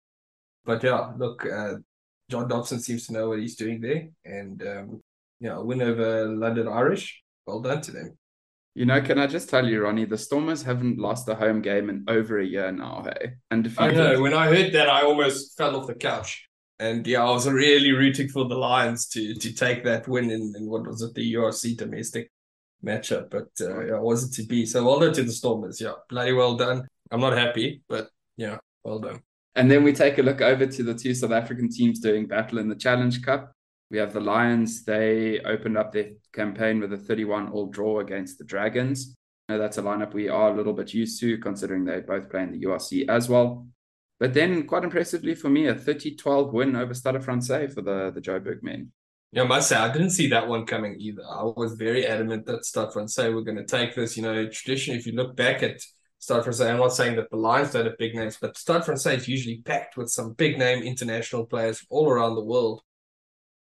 But 0.65 0.83
yeah, 0.83 1.13
look, 1.17 1.47
uh, 1.47 1.75
John 2.29 2.49
Dobson 2.49 2.81
seems 2.81 3.07
to 3.07 3.13
know 3.13 3.29
what 3.29 3.39
he's 3.39 3.55
doing 3.55 3.81
there. 3.81 4.09
And 4.25 4.61
um, 4.67 5.01
yeah, 5.39 5.59
win 5.59 5.83
over 5.83 6.27
London 6.27 6.67
Irish. 6.67 7.23
Well 7.47 7.61
done 7.61 7.81
to 7.83 7.93
them. 7.93 8.19
You 8.75 8.87
know, 8.87 9.01
can 9.01 9.21
I 9.21 9.29
just 9.29 9.49
tell 9.49 9.67
you, 9.67 9.83
Ronnie, 9.83 10.05
the 10.05 10.19
Stormers 10.19 10.65
haven't 10.65 10.99
lost 10.99 11.29
a 11.29 11.35
home 11.37 11.63
game 11.63 11.91
in 11.91 12.05
over 12.09 12.41
a 12.41 12.45
year 12.45 12.73
now, 12.73 13.05
hey? 13.05 13.35
And 13.53 13.73
I 13.79 13.93
know. 13.93 14.21
When 14.21 14.35
I 14.35 14.49
heard 14.49 14.73
that, 14.73 14.89
I 14.89 15.03
almost 15.03 15.57
fell 15.57 15.77
off 15.77 15.87
the 15.87 15.95
couch. 15.95 16.45
And 16.81 17.07
yeah, 17.07 17.25
I 17.25 17.31
was 17.31 17.49
really 17.49 17.93
rooting 17.93 18.29
for 18.29 18.49
the 18.49 18.57
Lions 18.57 19.09
to 19.11 19.35
to 19.35 19.53
take 19.53 19.85
that 19.85 20.09
win 20.09 20.31
in, 20.31 20.53
in 20.57 20.67
what 20.67 20.87
was 20.87 21.03
it, 21.03 21.15
the 21.15 21.35
URC 21.35 21.77
domestic 21.77 22.31
matchup. 22.85 23.31
But 23.31 23.49
uh, 23.61 23.87
yeah, 23.87 23.97
it 23.97 24.03
wasn't 24.03 24.35
to 24.35 24.43
be. 24.43 24.67
So 24.67 24.85
well 24.85 25.01
done 25.01 25.13
to 25.15 25.23
the 25.23 25.33
Stormers. 25.33 25.81
Yeah, 25.81 25.95
bloody 26.09 26.33
well 26.33 26.57
done. 26.57 26.87
I'm 27.11 27.21
not 27.21 27.37
happy, 27.37 27.83
but 27.89 28.09
yeah, 28.37 28.59
well 28.85 28.99
done. 28.99 29.23
And 29.55 29.71
then 29.71 29.83
we 29.83 29.93
take 29.93 30.19
a 30.19 30.23
look 30.23 30.41
over 30.41 30.67
to 30.67 30.83
the 30.83 30.95
two 30.95 31.15
South 31.15 31.33
African 31.33 31.69
teams 31.69 32.01
doing 32.01 32.27
battle 32.27 32.59
in 32.59 32.69
the 32.69 32.77
Challenge 32.77 33.23
Cup. 33.23 33.53
We 33.91 33.99
have 33.99 34.13
the 34.13 34.21
Lions. 34.21 34.85
They 34.85 35.41
opened 35.41 35.79
up 35.79 35.93
their 35.93 36.11
campaign 36.33 36.79
with 36.81 36.93
a 36.93 36.99
31 36.99 37.49
all 37.49 37.67
draw 37.67 38.01
against 38.01 38.39
the 38.39 38.45
Dragons. 38.45 39.17
Now, 39.49 39.57
that's 39.57 39.79
a 39.79 39.83
lineup 39.83 40.13
we 40.13 40.29
are 40.29 40.53
a 40.53 40.55
little 40.55 40.75
bit 40.75 40.93
used 40.93 41.21
to, 41.21 41.39
considering 41.39 41.85
they 41.85 42.01
both 42.01 42.29
play 42.29 42.43
in 42.43 42.53
the 42.53 42.67
URC 42.67 43.09
as 43.09 43.31
well. 43.31 43.67
But 44.21 44.35
then, 44.35 44.67
quite 44.67 44.85
impressively 44.85 45.35
for 45.35 45.49
me, 45.49 45.67
a 45.67 45.75
30 45.75 46.17
12 46.17 46.53
win 46.53 46.77
over 46.77 46.93
Stade 46.93 47.25
Francais 47.25 47.69
for 47.69 47.81
the, 47.81 48.11
the 48.11 48.21
Joburg 48.21 48.63
men. 48.63 48.93
Yeah, 49.33 49.43
I 49.43 49.47
must 49.47 49.69
say, 49.69 49.77
I 49.77 49.93
didn't 49.93 50.11
see 50.11 50.29
that 50.29 50.49
one 50.49 50.65
coming 50.65 50.97
either. 50.99 51.23
I 51.23 51.43
was 51.43 51.75
very 51.75 52.07
adamant 52.07 52.47
that 52.47 52.65
Stade 52.65 52.93
Francais 52.93 53.29
were 53.29 53.43
going 53.43 53.59
to 53.59 53.65
take 53.65 53.95
this. 53.95 54.17
You 54.17 54.23
know, 54.23 54.49
traditionally, 54.49 54.99
if 54.99 55.07
you 55.07 55.13
look 55.13 55.37
back 55.37 55.63
at 55.63 55.83
Stade 56.19 56.45
Francais, 56.45 56.71
I'm 56.71 56.79
not 56.79 56.95
saying 56.95 57.17
that 57.17 57.29
the 57.31 57.37
Lions 57.37 57.73
don't 57.73 57.85
have 57.85 57.99
big 57.99 58.15
names, 58.15 58.39
but 58.41 58.57
Stade 58.57 58.85
Francais 58.85 59.17
is 59.17 59.29
usually 59.29 59.61
packed 59.63 59.99
with 59.99 60.09
some 60.09 60.33
big 60.33 60.59
name 60.59 60.83
international 60.83 61.45
players 61.45 61.85
all 61.91 62.09
around 62.09 62.37
the 62.37 62.45
world 62.45 62.83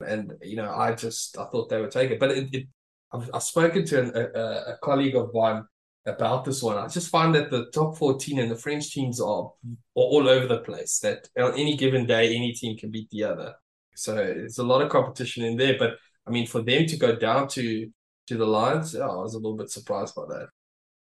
and 0.06 0.34
you 0.42 0.56
know, 0.56 0.72
I 0.72 0.94
just 0.94 1.38
I 1.38 1.46
thought 1.46 1.70
they 1.70 1.82
would 1.82 1.92
take 1.92 2.12
it. 2.12 2.20
But 2.20 2.32
it, 2.32 2.54
it 2.54 2.68
I've, 3.14 3.30
I've, 3.34 3.44
spoken 3.44 3.86
to 3.86 4.02
an, 4.02 4.12
a, 4.16 4.74
a 4.74 4.78
colleague 4.82 5.16
of 5.16 5.34
mine 5.34 5.64
about 6.06 6.46
this 6.46 6.62
one. 6.62 6.78
I 6.78 6.88
just 6.88 7.10
find 7.10 7.34
that 7.36 7.50
the 7.50 7.66
top 7.74 7.98
14 7.98 8.40
and 8.40 8.52
the 8.52 8.56
French 8.56 8.92
teams 8.92 9.20
are, 9.20 9.26
are 9.26 9.52
all 9.94 10.30
over 10.30 10.48
the 10.48 10.60
place. 10.60 11.00
That 11.00 11.28
on 11.38 11.54
any 11.54 11.76
given 11.76 12.06
day, 12.06 12.36
any 12.36 12.54
team 12.54 12.78
can 12.78 12.92
beat 12.92 13.10
the 13.10 13.24
other. 13.24 13.56
So 14.00 14.18
it's 14.18 14.58
a 14.60 14.64
lot 14.64 14.82
of 14.82 14.90
competition 14.90 15.44
in 15.44 15.58
there. 15.58 15.76
But 15.78 15.96
I 16.28 16.32
mean, 16.32 16.48
for 16.48 16.62
them 16.62 16.86
to 16.86 16.98
go 16.98 17.16
down 17.16 17.48
to 17.50 17.90
to 18.28 18.38
the 18.38 18.46
Lions, 18.46 18.94
yeah, 18.94 19.08
I 19.08 19.16
was 19.16 19.34
a 19.34 19.40
little 19.40 19.58
bit 19.58 19.72
surprised 19.72 20.16
by 20.16 20.24
that. 20.30 20.48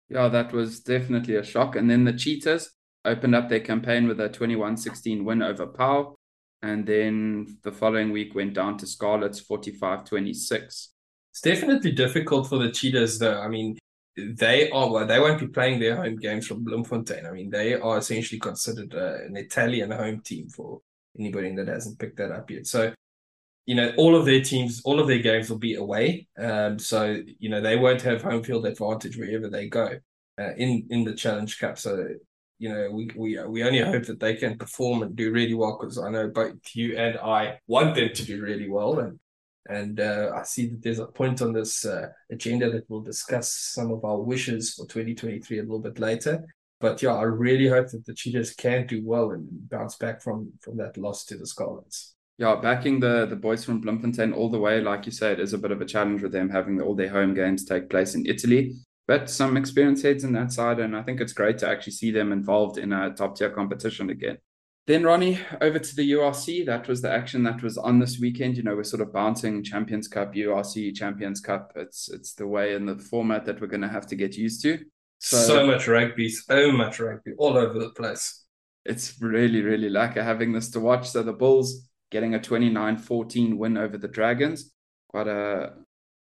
Yeah, 0.09 0.29
that 0.29 0.53
was 0.53 0.81
definitely 0.81 1.37
a 1.37 1.45
shock. 1.45 1.77
And 1.77 1.91
then 1.91 2.05
the 2.05 2.13
Cheetahs 2.13 2.71
opened 3.05 3.35
up 3.35 3.49
their 3.49 3.61
campaign 3.61 4.07
with 4.07 4.21
a 4.21 4.29
21-16 4.29 5.25
win 5.25 5.43
over 5.43 5.67
Pau 5.67 6.15
and 6.63 6.87
then 6.87 7.59
the 7.63 7.73
following 7.73 8.11
week 8.11 8.35
went 8.35 8.55
down 8.55 8.77
to 8.79 8.87
Scarlets 8.87 9.41
45 9.41 10.05
26. 10.05 10.91
It's 11.31 11.41
definitely 11.41 11.93
difficult 11.93 12.49
for 12.49 12.59
the 12.59 12.71
Cheetahs, 12.71 13.19
though. 13.19 13.41
I 13.41 13.49
mean, 13.49 13.79
they 14.17 14.71
are 14.71 14.91
well, 14.91 15.07
they 15.07 15.21
won't 15.21 15.39
be 15.39 15.47
playing 15.47 15.79
their 15.79 15.97
home 15.97 16.17
games 16.17 16.47
from 16.47 16.65
Bloemfontein. 16.65 17.27
I 17.27 17.31
mean, 17.31 17.51
they 17.51 17.75
are 17.75 17.99
essentially 17.99 18.41
considered 18.41 18.95
uh, 18.95 19.25
an 19.25 19.37
Italian 19.37 19.93
home 19.93 20.21
team 20.21 20.49
for 20.49 20.81
anybody 21.19 21.55
that 21.57 21.69
hasn't 21.69 21.99
picked 21.99 22.19
that 22.19 22.33
up 22.33 22.51
yet. 22.51 22.67
So, 22.67 22.93
you 23.67 23.75
know, 23.75 23.93
all 23.97 24.17
of 24.17 24.25
their 24.25 24.41
teams, 24.41 24.81
all 24.85 25.01
of 25.01 25.09
their 25.09 25.19
games 25.19 25.51
will 25.51 25.59
be 25.59 25.75
away. 25.75 26.27
Um, 26.39 26.79
so 26.79 27.21
you 27.39 27.49
know 27.49 27.61
they 27.61 27.77
won't 27.77 28.03
have 28.03 28.23
home 28.23 28.43
field 28.43 28.67
advantage 28.67 29.17
wherever 29.17 29.49
they 29.49 29.69
go 29.69 29.99
uh, 30.39 30.55
in 30.57 30.87
in 30.91 31.05
the 31.05 31.15
Challenge 31.15 31.59
Cup. 31.59 31.79
So 31.79 32.09
you 32.59 32.69
know, 32.69 32.91
we 32.91 33.11
we 33.17 33.39
we 33.45 33.63
only 33.63 33.81
hope 33.81 34.05
that 34.07 34.21
they 34.21 34.35
can 34.35 34.59
perform 34.59 35.03
and 35.03 35.15
do 35.15 35.31
really 35.31 35.55
well 35.55 35.79
because 35.79 35.99
I 35.99 36.11
know 36.11 36.29
both 36.29 36.55
you 36.73 36.97
and 36.97 37.17
I 37.19 37.61
want 37.67 37.95
them 37.95 38.11
to 38.13 38.25
do 38.25 38.43
really 38.43 38.69
well, 38.69 38.99
and 38.99 39.19
and 39.69 40.01
uh, 40.01 40.33
I 40.35 40.43
see 40.43 40.67
that 40.69 40.83
there's 40.83 40.99
a 40.99 41.07
point 41.07 41.41
on 41.41 41.53
this 41.53 41.85
uh, 41.85 42.09
agenda 42.31 42.71
that 42.71 42.85
we'll 42.89 43.03
discuss 43.03 43.55
some 43.55 43.93
of 43.93 44.05
our 44.05 44.19
wishes 44.19 44.75
for 44.75 44.87
2023 44.87 45.59
a 45.59 45.63
little 45.63 45.79
bit 45.79 45.99
later. 45.99 46.45
But 46.81 47.03
yeah, 47.03 47.15
I 47.15 47.23
really 47.23 47.69
hope 47.69 47.89
that 47.89 48.07
the 48.07 48.15
Cheetahs 48.15 48.55
can 48.55 48.87
do 48.87 49.03
well 49.05 49.31
and 49.31 49.49
bounce 49.69 49.97
back 49.97 50.23
from 50.23 50.53
from 50.61 50.77
that 50.77 50.97
loss 50.97 51.25
to 51.27 51.37
the 51.37 51.47
Scarlets. 51.47 52.15
Yeah, 52.39 52.55
backing 52.55 53.01
the 53.01 53.27
the 53.27 53.37
boys 53.37 53.65
from 53.65 53.81
Bloemfontein 53.81 54.33
all 54.33 54.49
the 54.49 54.61
way, 54.61 54.81
like 54.81 55.07
you 55.07 55.13
say, 55.13 55.33
it 55.33 55.41
is 55.41 55.53
a 55.53 55.59
bit 55.59 55.73
of 55.73 55.81
a 55.81 55.87
challenge 55.87 56.23
with 56.23 56.33
them 56.33 56.49
having 56.49 56.81
all 56.81 56.95
their 56.95 57.09
home 57.09 57.35
games 57.35 57.65
take 57.65 57.91
place 57.91 58.15
in 58.15 58.27
Italy. 58.27 58.75
But 59.09 59.31
some 59.31 59.57
experienced 59.57 60.05
heads 60.05 60.23
in 60.23 60.33
that 60.35 60.53
side, 60.53 60.79
and 60.79 60.95
I 60.95 61.03
think 61.03 61.21
it's 61.21 61.33
great 61.33 61.59
to 61.59 61.69
actually 61.69 61.95
see 61.95 62.11
them 62.11 62.31
involved 62.31 62.79
in 62.79 62.93
a 62.93 63.13
top 63.15 63.37
tier 63.37 63.51
competition 63.51 64.11
again. 64.11 64.39
Then 64.87 65.03
Ronnie, 65.03 65.39
over 65.61 65.79
to 65.79 65.97
the 65.97 66.13
URC. 66.13 66.65
That 66.65 66.89
was 66.89 67.03
the 67.03 67.11
action 67.11 67.43
that 67.43 67.63
was 67.63 67.77
on 67.77 67.99
this 67.99 68.19
weekend. 68.21 68.57
You 68.57 68.63
know, 68.63 68.77
we're 68.77 68.85
sort 68.85 69.03
of 69.03 69.13
bouncing 69.13 69.63
Champions 69.63 70.09
Cup, 70.09 70.35
URC, 70.35 70.95
Champions 70.95 71.41
Cup. 71.41 71.73
It's 71.77 72.09
it's 72.09 72.35
the 72.35 72.47
way 72.47 72.75
and 72.75 72.89
the 72.89 72.99
format 72.99 73.45
that 73.47 73.61
we're 73.61 73.67
going 73.67 73.83
to 73.83 73.89
have 73.89 74.07
to 74.07 74.17
get 74.17 74.37
used 74.37 74.63
to. 74.63 74.79
So, 75.19 75.39
so 75.39 75.67
much 75.67 75.89
rugby, 75.89 76.29
so 76.29 76.73
much 76.73 77.01
rugby, 77.01 77.33
all 77.39 77.57
over 77.57 77.79
the 77.79 77.91
place. 77.91 78.45
It's 78.85 79.21
really, 79.21 79.63
really 79.63 79.91
lucky 79.91 80.21
having 80.21 80.53
this 80.53 80.71
to 80.71 80.81
watch. 80.81 81.11
So 81.11 81.23
the 81.23 81.33
Bulls 81.33 81.89
getting 82.11 82.35
a 82.35 82.39
29-14 82.39 83.57
win 83.57 83.77
over 83.77 83.99
the 83.99 84.09
Dragons. 84.09 84.73
Quite 85.09 85.29
a 85.29 85.73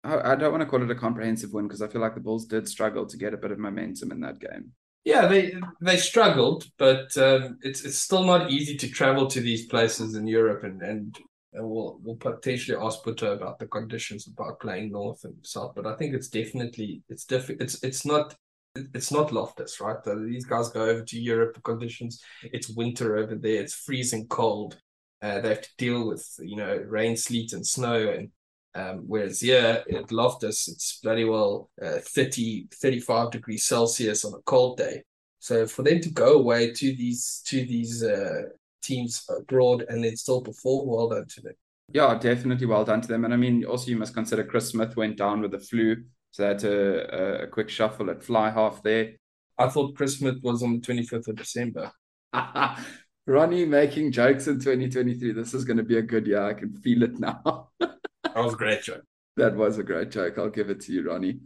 I 0.05 0.35
don't 0.35 0.51
want 0.51 0.61
to 0.61 0.65
call 0.65 0.83
it 0.83 0.91
a 0.91 0.95
comprehensive 0.95 1.53
win 1.53 1.67
because 1.67 1.81
I 1.81 1.87
feel 1.87 2.01
like 2.01 2.13
the 2.13 2.19
Bulls 2.19 2.45
did 2.45 2.67
struggle 2.67 3.05
to 3.05 3.17
get 3.17 3.33
a 3.33 3.37
bit 3.37 3.51
of 3.51 3.59
momentum 3.59 4.11
in 4.11 4.19
that 4.21 4.39
game. 4.39 4.73
Yeah, 5.05 5.27
they 5.27 5.53
they 5.81 5.97
struggled, 5.97 6.65
but 6.77 7.15
um, 7.17 7.57
it's 7.61 7.85
it's 7.85 7.97
still 7.97 8.23
not 8.23 8.51
easy 8.51 8.75
to 8.77 8.89
travel 8.89 9.27
to 9.27 9.39
these 9.39 9.65
places 9.67 10.15
in 10.15 10.27
Europe, 10.27 10.63
and 10.63 10.81
and, 10.81 11.17
and 11.53 11.69
we'll 11.69 11.99
we'll 12.03 12.17
potentially 12.17 12.77
ask 12.77 13.01
Boeta 13.03 13.33
about 13.33 13.59
the 13.59 13.67
conditions 13.67 14.27
about 14.27 14.59
playing 14.59 14.91
north 14.91 15.23
and 15.23 15.35
south. 15.41 15.73
But 15.75 15.87
I 15.87 15.95
think 15.95 16.13
it's 16.13 16.29
definitely 16.29 17.01
it's 17.07 17.25
diff- 17.25 17.49
it's 17.49 17.81
it's 17.83 18.05
not 18.05 18.35
it's 18.75 19.11
not 19.11 19.31
Loftus, 19.31 19.79
right? 19.79 19.97
These 20.03 20.45
guys 20.45 20.69
go 20.69 20.83
over 20.83 21.03
to 21.03 21.19
Europe. 21.19 21.55
The 21.55 21.61
conditions 21.61 22.21
it's 22.43 22.69
winter 22.69 23.17
over 23.17 23.35
there. 23.35 23.61
It's 23.61 23.73
freezing 23.73 24.27
cold. 24.27 24.77
Uh, 25.21 25.39
they 25.39 25.49
have 25.49 25.61
to 25.61 25.69
deal 25.77 26.07
with 26.07 26.27
you 26.39 26.55
know 26.55 26.77
rain, 26.87 27.15
sleet, 27.15 27.53
and 27.53 27.65
snow. 27.65 28.09
And 28.09 28.29
um, 28.75 29.03
whereas 29.05 29.41
here 29.41 29.83
at 29.93 30.11
Loftus, 30.11 30.67
it's 30.67 30.99
bloody 31.01 31.25
well 31.25 31.69
uh, 31.81 31.99
30, 31.99 32.67
35 32.73 33.31
degrees 33.31 33.65
Celsius 33.65 34.25
on 34.25 34.33
a 34.33 34.41
cold 34.45 34.77
day. 34.77 35.03
So 35.39 35.67
for 35.67 35.83
them 35.83 35.99
to 36.01 36.09
go 36.09 36.33
away 36.33 36.71
to 36.73 36.95
these 36.95 37.41
to 37.45 37.65
these 37.65 38.03
uh, 38.03 38.43
teams 38.81 39.25
abroad 39.29 39.85
and 39.87 40.03
then 40.03 40.15
still 40.15 40.41
perform, 40.41 40.87
well 40.87 41.09
done 41.09 41.27
to 41.27 41.41
them. 41.41 41.53
Yeah, 41.91 42.17
definitely 42.17 42.65
well 42.65 42.85
done 42.85 43.01
to 43.01 43.07
them. 43.07 43.25
And 43.25 43.33
I 43.33 43.37
mean, 43.37 43.65
also 43.65 43.91
you 43.91 43.97
must 43.97 44.15
consider 44.15 44.43
Chris 44.43 44.69
Smith 44.69 44.95
went 44.95 45.17
down 45.17 45.41
with 45.41 45.51
the 45.51 45.59
flu, 45.59 45.97
so 46.33 46.41
that's 46.43 46.63
a, 46.63 47.13
uh, 47.13 47.43
a 47.43 47.47
quick 47.47 47.69
shuffle 47.69 48.09
at 48.09 48.23
fly 48.23 48.49
half 48.49 48.81
there. 48.81 49.11
I 49.59 49.69
thought 49.69 49.95
Chris 49.95 50.17
Smith 50.17 50.39
was 50.41 50.63
on 50.63 50.73
the 50.73 50.79
twenty 50.81 51.03
fifth 51.03 51.27
of 51.27 51.35
December. 51.35 51.91
Ronnie 53.27 53.65
making 53.65 54.11
jokes 54.11 54.47
in 54.47 54.55
2023. 54.55 55.31
This 55.31 55.53
is 55.53 55.63
going 55.63 55.77
to 55.77 55.83
be 55.83 55.97
a 55.97 56.01
good 56.01 56.25
year. 56.25 56.43
I 56.43 56.55
can 56.55 56.73
feel 56.73 57.03
it 57.03 57.19
now. 57.19 57.69
that 57.79 58.35
was 58.35 58.53
a 58.53 58.57
great 58.57 58.81
joke. 58.81 59.03
That 59.37 59.55
was 59.55 59.77
a 59.77 59.83
great 59.83 60.11
joke. 60.11 60.37
I'll 60.37 60.49
give 60.49 60.71
it 60.71 60.81
to 60.81 60.91
you, 60.91 61.07
Ronnie. 61.07 61.39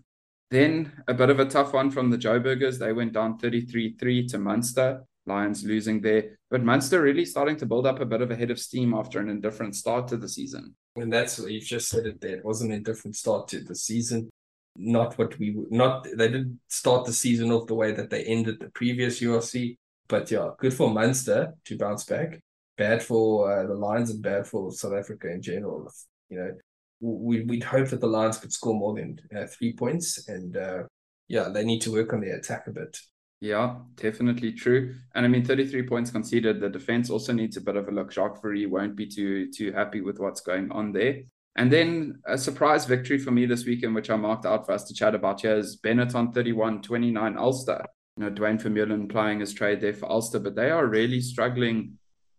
Then 0.49 0.91
a 1.07 1.13
bit 1.13 1.29
of 1.29 1.39
a 1.39 1.45
tough 1.45 1.73
one 1.73 1.91
from 1.91 2.09
the 2.09 2.17
Joburgers. 2.17 2.79
They 2.79 2.93
went 2.93 3.13
down 3.13 3.37
33-3 3.37 4.27
to 4.29 4.37
Munster. 4.39 5.03
Lions 5.25 5.65
losing 5.65 6.01
there. 6.01 6.37
But 6.49 6.63
Munster 6.63 7.01
really 7.01 7.25
starting 7.25 7.57
to 7.57 7.65
build 7.65 7.85
up 7.85 7.99
a 7.99 8.05
bit 8.05 8.21
of 8.21 8.31
a 8.31 8.35
head 8.35 8.49
of 8.49 8.59
steam 8.59 8.93
after 8.93 9.19
an 9.19 9.29
indifferent 9.29 9.75
start 9.75 10.07
to 10.07 10.17
the 10.17 10.29
season. 10.29 10.73
And 10.95 11.11
that's 11.11 11.37
what 11.37 11.51
you've 11.51 11.65
just 11.65 11.89
said 11.89 12.05
it 12.05 12.21
there. 12.21 12.37
It 12.37 12.45
wasn't 12.45 12.73
a 12.73 12.79
different 12.79 13.17
start 13.17 13.49
to 13.49 13.59
the 13.59 13.75
season. 13.75 14.29
Not 14.77 15.17
what 15.17 15.37
we 15.39 15.57
not 15.69 16.03
they 16.03 16.27
didn't 16.27 16.59
start 16.67 17.05
the 17.05 17.13
season 17.13 17.51
off 17.51 17.67
the 17.67 17.75
way 17.75 17.91
that 17.93 18.09
they 18.09 18.23
ended 18.23 18.59
the 18.59 18.69
previous 18.69 19.19
URC. 19.19 19.77
But 20.07 20.31
yeah, 20.31 20.51
good 20.59 20.73
for 20.73 20.89
Munster 20.89 21.53
to 21.65 21.77
bounce 21.77 22.05
back. 22.05 22.39
Bad 22.77 23.01
for 23.01 23.51
uh, 23.51 23.65
the 23.65 23.73
Lions 23.73 24.11
and 24.11 24.21
bad 24.21 24.47
for 24.47 24.71
South 24.71 24.93
Africa 24.93 25.31
in 25.31 25.41
general. 25.41 25.91
You 26.29 26.37
know, 26.37 26.51
we, 26.99 27.41
we'd 27.41 27.63
hope 27.63 27.89
that 27.89 28.01
the 28.01 28.07
Lions 28.07 28.37
could 28.37 28.53
score 28.53 28.75
more 28.75 28.95
than 28.95 29.19
uh, 29.35 29.47
three 29.47 29.73
points. 29.73 30.27
And 30.27 30.55
uh, 30.55 30.83
yeah, 31.27 31.49
they 31.49 31.65
need 31.65 31.81
to 31.81 31.91
work 31.91 32.13
on 32.13 32.21
their 32.21 32.35
attack 32.35 32.67
a 32.67 32.71
bit. 32.71 32.97
Yeah, 33.39 33.75
definitely 33.95 34.53
true. 34.53 34.95
And 35.13 35.25
I 35.25 35.29
mean, 35.29 35.45
33 35.45 35.83
points 35.87 36.09
conceded. 36.09 36.59
The 36.59 36.69
defense 36.69 37.09
also 37.09 37.33
needs 37.33 37.57
a 37.57 37.61
bit 37.61 37.75
of 37.75 37.87
a 37.87 37.91
look. 37.91 38.11
Jacques 38.11 38.41
Fourie 38.41 38.65
won't 38.65 38.95
be 38.95 39.05
too 39.05 39.51
too 39.51 39.71
happy 39.71 40.01
with 40.01 40.19
what's 40.19 40.41
going 40.41 40.71
on 40.71 40.91
there. 40.91 41.21
And 41.57 41.71
then 41.71 42.21
a 42.25 42.37
surprise 42.37 42.85
victory 42.85 43.17
for 43.17 43.31
me 43.31 43.45
this 43.45 43.65
weekend, 43.65 43.95
which 43.95 44.09
I 44.09 44.15
marked 44.15 44.45
out 44.45 44.65
for 44.65 44.73
us 44.73 44.83
to 44.85 44.93
chat 44.93 45.15
about 45.15 45.41
here, 45.41 45.57
is 45.57 45.79
Benetton 45.81 46.33
31 46.33 46.81
29 46.83 47.37
Ulster 47.37 47.83
you 48.17 48.23
know, 48.23 48.29
Duane 48.31 48.57
Vermeulen 48.57 49.09
playing 49.09 49.39
his 49.39 49.53
trade 49.53 49.79
there 49.79 49.93
for 49.93 50.11
Ulster, 50.11 50.39
but 50.39 50.55
they 50.55 50.71
are 50.71 50.85
really 50.85 51.21
struggling 51.21 51.97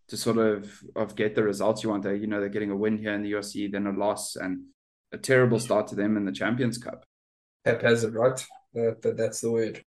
to 0.09 0.17
sort 0.17 0.39
of 0.39 0.83
of 0.97 1.15
get 1.15 1.35
the 1.35 1.43
results 1.43 1.83
you 1.83 1.91
want. 1.91 2.03
They, 2.03 2.17
you 2.17 2.27
know, 2.27 2.41
they're 2.41 2.49
getting 2.49 2.73
a 2.73 2.77
win 2.77 2.99
here 2.99 3.15
in 3.15 3.23
the 3.23 3.33
URC, 3.33 3.71
then 3.71 3.87
a 3.87 3.93
loss, 3.93 4.35
and 4.35 4.65
a 5.13 5.19
terrible 5.19 5.61
start 5.61 5.87
to 5.89 5.95
them 5.95 6.17
in 6.17 6.25
the 6.25 6.33
Champions 6.33 6.79
Cup. 6.79 7.05
Haphazard, 7.65 8.15
right? 8.15 8.45
That, 8.75 9.15
that's 9.17 9.41
the 9.41 9.53
word. 9.53 9.85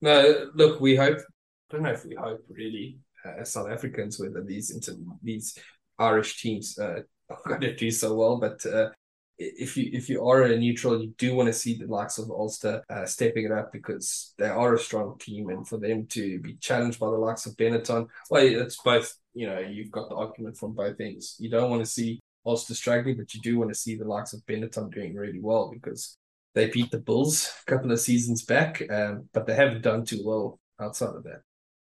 No, 0.00 0.50
look, 0.54 0.80
we 0.80 0.96
hope. 0.96 1.18
I 1.18 1.76
don't 1.76 1.82
know 1.82 1.92
if 1.92 2.04
we 2.04 2.14
hope 2.14 2.40
really 2.48 2.98
uh, 3.24 3.40
as 3.40 3.52
South 3.52 3.70
Africans 3.70 4.18
whether 4.18 4.42
these 4.42 4.70
into 4.70 4.96
these 5.22 5.58
Irish 5.98 6.40
teams 6.40 6.78
uh, 6.78 7.00
going 7.48 7.60
to 7.60 7.74
do 7.74 7.90
so 7.90 8.14
well, 8.14 8.38
but 8.38 8.64
uh, 8.66 8.90
if 9.38 9.76
you 9.76 9.90
if 9.92 10.08
you 10.08 10.26
are 10.26 10.42
a 10.42 10.56
neutral, 10.56 11.00
you 11.00 11.12
do 11.18 11.34
want 11.34 11.48
to 11.48 11.52
see 11.52 11.76
the 11.76 11.86
likes 11.86 12.18
of 12.18 12.30
Ulster 12.30 12.84
uh, 12.88 13.04
stepping 13.06 13.44
it 13.44 13.52
up 13.52 13.72
because 13.72 14.32
they 14.38 14.48
are 14.48 14.74
a 14.74 14.78
strong 14.78 15.18
team, 15.18 15.48
and 15.48 15.66
for 15.66 15.78
them 15.78 16.06
to 16.08 16.38
be 16.40 16.54
challenged 16.56 17.00
by 17.00 17.06
the 17.10 17.16
likes 17.16 17.46
of 17.46 17.56
Benetton, 17.56 18.06
well, 18.30 18.42
it's 18.42 18.80
both. 18.82 19.14
You 19.32 19.48
know, 19.48 19.58
you've 19.58 19.90
got 19.90 20.08
the 20.08 20.14
argument 20.14 20.56
from 20.56 20.74
both 20.74 21.00
ends. 21.00 21.36
You 21.40 21.50
don't 21.50 21.70
want 21.70 21.84
to 21.84 21.90
see 21.90 22.20
Ulster 22.46 22.74
struggling, 22.74 23.16
but 23.16 23.34
you 23.34 23.40
do 23.40 23.58
want 23.58 23.70
to 23.70 23.78
see 23.78 23.96
the 23.96 24.04
likes 24.04 24.32
of 24.32 24.46
Benetton 24.46 24.92
doing 24.92 25.16
really 25.16 25.40
well 25.40 25.70
because 25.72 26.16
they 26.54 26.68
beat 26.70 26.90
the 26.92 27.00
Bulls 27.00 27.50
a 27.66 27.70
couple 27.70 27.90
of 27.90 27.98
seasons 27.98 28.44
back, 28.44 28.82
um, 28.90 29.28
but 29.32 29.46
they 29.46 29.54
haven't 29.54 29.82
done 29.82 30.04
too 30.04 30.22
well 30.24 30.60
outside 30.80 31.16
of 31.16 31.24
that. 31.24 31.42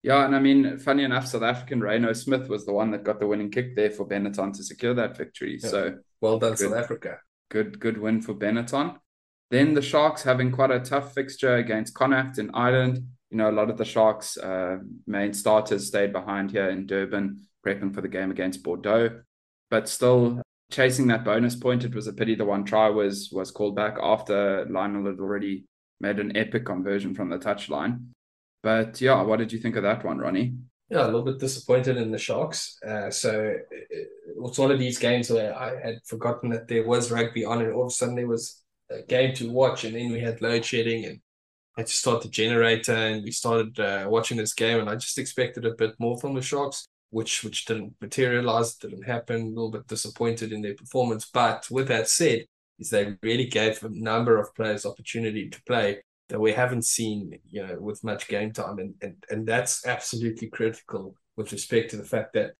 Yeah, 0.06 0.24
and 0.24 0.34
I 0.34 0.38
mean, 0.38 0.78
funny 0.78 1.04
enough, 1.04 1.26
South 1.26 1.42
African 1.42 1.80
Rhyno 1.80 2.16
Smith 2.16 2.48
was 2.48 2.64
the 2.64 2.72
one 2.72 2.92
that 2.92 3.04
got 3.04 3.20
the 3.20 3.26
winning 3.26 3.50
kick 3.50 3.76
there 3.76 3.90
for 3.90 4.06
Benetton 4.08 4.54
to 4.54 4.62
secure 4.62 4.94
that 4.94 5.16
victory. 5.16 5.58
Yeah. 5.60 5.68
So 5.68 5.98
well 6.20 6.38
done, 6.38 6.52
good. 6.52 6.70
South 6.70 6.78
Africa 6.78 7.18
good 7.48 7.78
good 7.78 7.98
win 7.98 8.22
for 8.22 8.34
Benetton. 8.34 8.96
Then 9.50 9.74
the 9.74 9.82
Sharks 9.82 10.22
having 10.22 10.50
quite 10.50 10.70
a 10.70 10.80
tough 10.80 11.14
fixture 11.14 11.56
against 11.56 11.94
Connacht 11.94 12.38
in 12.38 12.50
Ireland. 12.52 13.06
You 13.30 13.38
know, 13.38 13.50
a 13.50 13.52
lot 13.52 13.70
of 13.70 13.76
the 13.76 13.84
Sharks' 13.84 14.36
uh, 14.36 14.78
main 15.06 15.32
starters 15.32 15.86
stayed 15.86 16.12
behind 16.12 16.50
here 16.50 16.68
in 16.70 16.86
Durban, 16.86 17.46
prepping 17.64 17.94
for 17.94 18.00
the 18.00 18.08
game 18.08 18.30
against 18.30 18.62
Bordeaux. 18.62 19.20
But 19.70 19.88
still 19.88 20.42
chasing 20.70 21.08
that 21.08 21.24
bonus 21.24 21.54
point, 21.54 21.84
it 21.84 21.94
was 21.94 22.06
a 22.06 22.12
pity 22.12 22.34
the 22.34 22.44
one 22.44 22.64
try 22.64 22.88
was 22.88 23.30
was 23.32 23.50
called 23.50 23.76
back 23.76 23.96
after 24.02 24.66
Lionel 24.68 25.06
had 25.06 25.20
already 25.20 25.66
made 26.00 26.18
an 26.18 26.36
epic 26.36 26.66
conversion 26.66 27.14
from 27.14 27.30
the 27.30 27.38
touchline. 27.38 28.06
But 28.62 29.00
yeah, 29.00 29.22
what 29.22 29.38
did 29.38 29.52
you 29.52 29.58
think 29.58 29.76
of 29.76 29.82
that 29.84 30.04
one, 30.04 30.18
Ronnie? 30.18 30.54
Yeah, 30.88 31.04
a 31.04 31.06
little 31.06 31.24
bit 31.24 31.40
disappointed 31.40 31.96
in 31.96 32.12
the 32.12 32.18
Sharks. 32.18 32.78
Uh, 32.86 33.10
so 33.10 33.56
it, 33.70 34.08
it's 34.28 34.58
one 34.58 34.70
of 34.70 34.78
these 34.78 34.98
games 34.98 35.30
where 35.30 35.56
I 35.56 35.80
had 35.80 35.98
forgotten 36.04 36.50
that 36.50 36.68
there 36.68 36.86
was 36.86 37.10
rugby 37.10 37.44
on, 37.44 37.60
and 37.60 37.72
all 37.72 37.82
of 37.82 37.88
a 37.88 37.90
sudden 37.90 38.14
there 38.14 38.28
was 38.28 38.62
a 38.90 39.02
game 39.02 39.34
to 39.36 39.50
watch, 39.50 39.84
and 39.84 39.96
then 39.96 40.12
we 40.12 40.20
had 40.20 40.40
load 40.40 40.64
shedding, 40.64 41.04
and 41.04 41.20
I 41.76 41.82
just 41.82 42.00
started 42.00 42.24
the 42.24 42.30
generator, 42.30 42.94
and 42.94 43.24
we 43.24 43.32
started 43.32 43.78
uh, 43.80 44.06
watching 44.08 44.36
this 44.36 44.54
game, 44.54 44.78
and 44.80 44.88
I 44.88 44.94
just 44.94 45.18
expected 45.18 45.66
a 45.66 45.74
bit 45.74 45.94
more 45.98 46.18
from 46.18 46.34
the 46.34 46.42
Sharks, 46.42 46.86
which 47.10 47.42
which 47.42 47.64
didn't 47.64 47.94
materialize, 48.00 48.76
didn't 48.76 49.02
happen. 49.02 49.42
A 49.42 49.48
little 49.48 49.72
bit 49.72 49.88
disappointed 49.88 50.52
in 50.52 50.62
their 50.62 50.74
performance, 50.74 51.28
but 51.32 51.66
with 51.70 51.88
that 51.88 52.08
said, 52.08 52.46
is 52.78 52.90
they 52.90 53.16
really 53.22 53.46
gave 53.46 53.82
a 53.82 53.88
number 53.90 54.38
of 54.38 54.54
players 54.54 54.86
opportunity 54.86 55.48
to 55.50 55.62
play 55.64 56.02
that 56.28 56.40
we 56.40 56.52
haven't 56.52 56.84
seen, 56.84 57.38
you 57.50 57.66
know, 57.66 57.76
with 57.78 58.02
much 58.02 58.28
game 58.28 58.52
time, 58.52 58.78
and 58.78 58.94
and 59.00 59.24
and 59.30 59.46
that's 59.46 59.86
absolutely 59.86 60.48
critical 60.48 61.14
with 61.36 61.52
respect 61.52 61.90
to 61.90 61.96
the 61.96 62.04
fact 62.04 62.32
that 62.34 62.52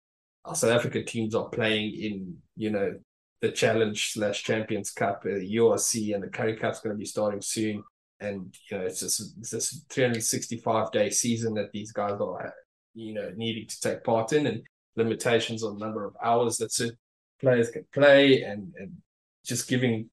our 0.45 0.55
South 0.55 0.71
African 0.71 1.05
teams 1.05 1.35
are 1.35 1.49
playing 1.49 1.95
in, 1.95 2.37
you 2.57 2.71
know, 2.71 2.95
the 3.43 3.51
Challenge 3.51 4.13
slash 4.13 4.45
Champions 4.45 4.91
Cup, 4.91 5.23
the 5.23 5.37
uh, 5.37 5.63
URC, 5.63 6.15
and 6.15 6.23
the 6.23 6.29
Currie 6.29 6.57
Cup's 6.57 6.81
going 6.81 6.95
to 6.95 6.99
be 6.99 7.05
starting 7.05 7.43
soon. 7.43 7.83
And 8.21 8.55
you 8.71 8.79
know, 8.79 8.85
it's 8.85 9.01
just 9.01 9.21
it's 9.39 9.51
this 9.51 9.85
365 9.91 10.91
day 10.91 11.11
season 11.11 11.55
that 11.55 11.73
these 11.73 11.93
guys 11.93 12.19
are, 12.21 12.55
you 12.95 13.13
know, 13.13 13.31
needing 13.37 13.67
to 13.67 13.81
take 13.81 14.05
part 14.05 14.33
in, 14.33 14.47
and 14.47 14.63
limitations 14.95 15.63
on 15.63 15.79
the 15.79 15.85
number 15.85 16.05
of 16.05 16.17
hours 16.23 16.57
that 16.59 16.73
certain 16.73 16.97
players 17.41 17.71
can 17.71 17.85
play, 17.93 18.43
and 18.43 18.73
and 18.79 18.93
just 19.45 19.69
giving 19.69 20.09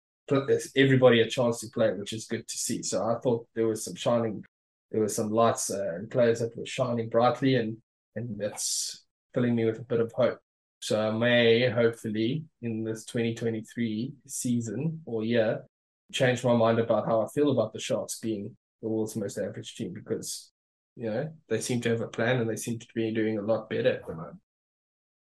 everybody 0.75 1.21
a 1.21 1.29
chance 1.29 1.59
to 1.59 1.69
play, 1.69 1.91
which 1.93 2.13
is 2.13 2.25
good 2.25 2.47
to 2.47 2.57
see. 2.57 2.81
So 2.83 3.03
I 3.03 3.19
thought 3.19 3.47
there 3.55 3.67
was 3.67 3.83
some 3.83 3.95
shining, 3.95 4.43
there 4.91 5.01
was 5.01 5.15
some 5.15 5.31
lights 5.31 5.69
uh, 5.69 5.95
and 5.95 6.09
players 6.09 6.39
that 6.39 6.57
were 6.57 6.65
shining 6.65 7.09
brightly, 7.09 7.55
and 7.55 7.77
and 8.15 8.39
that's 8.39 9.05
filling 9.33 9.55
me 9.55 9.65
with 9.65 9.79
a 9.79 9.83
bit 9.83 9.99
of 9.99 10.11
hope. 10.11 10.39
So 10.79 10.99
I 10.99 11.11
may 11.11 11.69
hopefully 11.69 12.43
in 12.61 12.83
this 12.83 13.05
2023 13.05 14.13
season 14.27 15.01
or 15.05 15.23
year 15.23 15.63
change 16.11 16.43
my 16.43 16.53
mind 16.53 16.79
about 16.79 17.05
how 17.05 17.21
I 17.21 17.27
feel 17.33 17.51
about 17.51 17.73
the 17.73 17.79
Sharks 17.79 18.19
being 18.19 18.55
the 18.81 18.89
world's 18.89 19.15
most 19.15 19.37
average 19.37 19.75
team 19.75 19.93
because 19.93 20.51
you 20.95 21.09
know 21.09 21.31
they 21.47 21.61
seem 21.61 21.81
to 21.81 21.89
have 21.89 22.01
a 22.01 22.07
plan 22.07 22.41
and 22.41 22.49
they 22.49 22.57
seem 22.57 22.77
to 22.79 22.87
be 22.93 23.13
doing 23.13 23.37
a 23.37 23.41
lot 23.41 23.69
better 23.69 23.93
at 23.93 24.05
the 24.05 24.13
moment. 24.13 24.39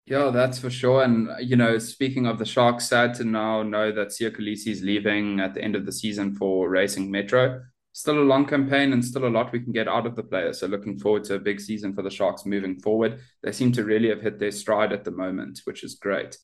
Yeah, 0.09 0.31
that's 0.31 0.59
for 0.59 0.71
sure. 0.71 1.03
And 1.03 1.29
you 1.41 1.57
know, 1.57 1.77
speaking 1.79 2.27
of 2.27 2.38
the 2.38 2.47
Sharks, 2.47 2.88
sad 2.88 3.12
to 3.15 3.25
now 3.25 3.62
know 3.62 3.93
that 3.93 4.09
Siya 4.09 4.35
Kolisi 4.35 4.69
is 4.69 4.83
leaving 4.83 5.38
at 5.38 5.53
the 5.53 5.62
end 5.62 5.77
of 5.77 5.85
the 5.85 5.93
season 5.93 6.35
for 6.35 6.71
Racing 6.71 7.11
Metro. 7.11 7.61
Still 7.93 8.21
a 8.21 8.25
long 8.25 8.47
campaign 8.47 8.95
and 8.95 9.05
still 9.05 9.27
a 9.27 9.29
lot 9.29 9.53
we 9.53 9.61
can 9.61 9.73
get 9.73 9.87
out 9.87 10.07
of 10.07 10.17
the 10.17 10.23
player. 10.23 10.55
So 10.55 10.67
looking 10.67 10.99
forward 10.99 11.25
to 11.25 11.35
a 11.35 11.38
big 11.38 11.61
season 11.61 11.95
for 11.95 12.00
the 12.00 12.11
Sharks 12.11 12.47
moving 12.47 12.81
forward. 12.81 13.21
They 13.43 13.53
seem 13.53 13.71
to 13.73 13.85
really 13.85 14.09
have 14.09 14.23
hit 14.23 14.38
their 14.38 14.50
stride 14.50 14.93
at 14.95 15.05
the 15.05 15.11
moment, 15.11 15.61
which 15.65 15.85
is 15.85 15.97
great. 15.97 16.38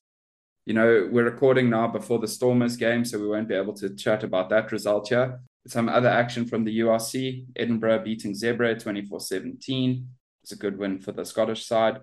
You 0.67 0.75
know, 0.75 1.09
we're 1.11 1.23
recording 1.23 1.71
now 1.71 1.87
before 1.87 2.19
the 2.19 2.27
Stormers 2.27 2.77
game, 2.77 3.03
so 3.03 3.19
we 3.19 3.27
won't 3.27 3.47
be 3.47 3.55
able 3.55 3.73
to 3.75 3.95
chat 3.95 4.23
about 4.23 4.49
that 4.49 4.71
result 4.71 5.09
here. 5.09 5.39
Some 5.65 5.89
other 5.89 6.09
action 6.09 6.45
from 6.45 6.65
the 6.65 6.79
URC, 6.81 7.45
Edinburgh 7.55 8.03
beating 8.03 8.33
Zebre 8.33 8.75
24-17. 8.75 10.05
It's 10.43 10.51
a 10.51 10.55
good 10.55 10.77
win 10.77 10.99
for 10.99 11.13
the 11.13 11.25
Scottish 11.25 11.65
side. 11.65 12.01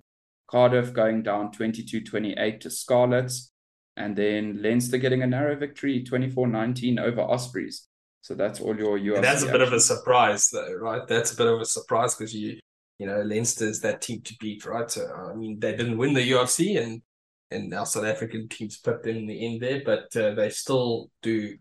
Cardiff 0.52 0.92
going 0.92 1.22
down 1.22 1.50
22-28 1.50 2.60
to 2.60 2.70
Scarlets. 2.70 3.50
And 3.96 4.14
then 4.16 4.62
Leinster 4.62 4.98
getting 4.98 5.22
a 5.22 5.26
narrow 5.26 5.56
victory 5.56 6.04
24-19 6.04 7.00
over 7.00 7.22
Ospreys. 7.22 7.88
So 8.20 8.34
that's 8.34 8.60
all 8.60 8.76
your 8.76 8.98
URC. 8.98 9.16
And 9.16 9.24
that's 9.24 9.42
a 9.42 9.50
bit 9.50 9.62
of 9.62 9.72
a 9.72 9.80
surprise, 9.80 10.48
though, 10.50 10.74
right? 10.74 11.06
That's 11.08 11.32
a 11.32 11.36
bit 11.36 11.48
of 11.48 11.60
a 11.60 11.64
surprise 11.64 12.14
because 12.14 12.34
you, 12.34 12.58
you 12.98 13.06
know, 13.06 13.20
Leinster 13.22 13.66
is 13.66 13.80
that 13.80 14.00
team 14.00 14.20
to 14.22 14.34
beat, 14.38 14.64
right? 14.64 14.90
So 14.90 15.12
I 15.12 15.34
mean, 15.34 15.58
they 15.58 15.74
didn't 15.74 15.98
win 15.98 16.14
the 16.14 16.30
URC, 16.30 16.80
and 16.80 17.02
and 17.50 17.74
our 17.74 17.84
South 17.84 18.04
African 18.04 18.48
teams 18.48 18.78
put 18.78 19.02
them 19.02 19.16
in 19.16 19.26
the 19.26 19.44
end 19.44 19.60
there, 19.60 19.82
but 19.84 20.16
uh, 20.16 20.34
they 20.34 20.50
still 20.50 21.10
do 21.22 21.56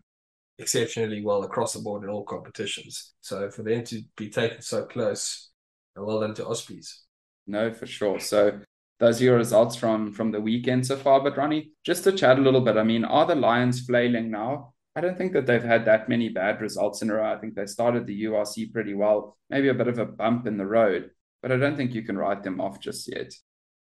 exceptionally 0.58 1.24
well 1.24 1.42
across 1.42 1.72
the 1.72 1.80
board 1.80 2.04
in 2.04 2.10
all 2.10 2.24
competitions. 2.24 3.14
So 3.20 3.50
for 3.50 3.62
them 3.62 3.82
to 3.84 4.02
be 4.16 4.30
taken 4.30 4.62
so 4.62 4.84
close, 4.84 5.50
well 5.96 6.20
done 6.20 6.34
to 6.34 6.46
Ospreys. 6.46 7.02
No, 7.46 7.72
for 7.72 7.86
sure. 7.86 8.20
So 8.20 8.60
those 9.00 9.20
are 9.20 9.24
your 9.24 9.36
results 9.36 9.76
from 9.76 10.12
from 10.12 10.30
the 10.30 10.40
weekend 10.40 10.86
so 10.86 10.96
far. 10.96 11.20
But 11.20 11.36
Ronnie, 11.36 11.72
just 11.84 12.04
to 12.04 12.12
chat 12.12 12.38
a 12.38 12.42
little 12.42 12.60
bit, 12.60 12.76
I 12.76 12.82
mean, 12.82 13.04
are 13.04 13.26
the 13.26 13.34
Lions 13.34 13.80
flailing 13.80 14.30
now? 14.30 14.74
I 14.94 15.00
don't 15.00 15.16
think 15.16 15.32
that 15.32 15.46
they've 15.46 15.62
had 15.62 15.86
that 15.86 16.08
many 16.08 16.28
bad 16.28 16.60
results 16.60 17.02
in 17.02 17.10
a 17.10 17.14
row. 17.14 17.32
I 17.32 17.38
think 17.38 17.54
they 17.54 17.66
started 17.66 18.06
the 18.06 18.24
URC 18.24 18.72
pretty 18.72 18.94
well, 18.94 19.38
maybe 19.48 19.68
a 19.68 19.74
bit 19.74 19.88
of 19.88 19.98
a 19.98 20.04
bump 20.04 20.46
in 20.46 20.58
the 20.58 20.66
road, 20.66 21.10
but 21.40 21.50
I 21.50 21.56
don't 21.56 21.76
think 21.76 21.94
you 21.94 22.02
can 22.02 22.18
write 22.18 22.42
them 22.42 22.60
off 22.60 22.78
just 22.78 23.10
yet. 23.10 23.32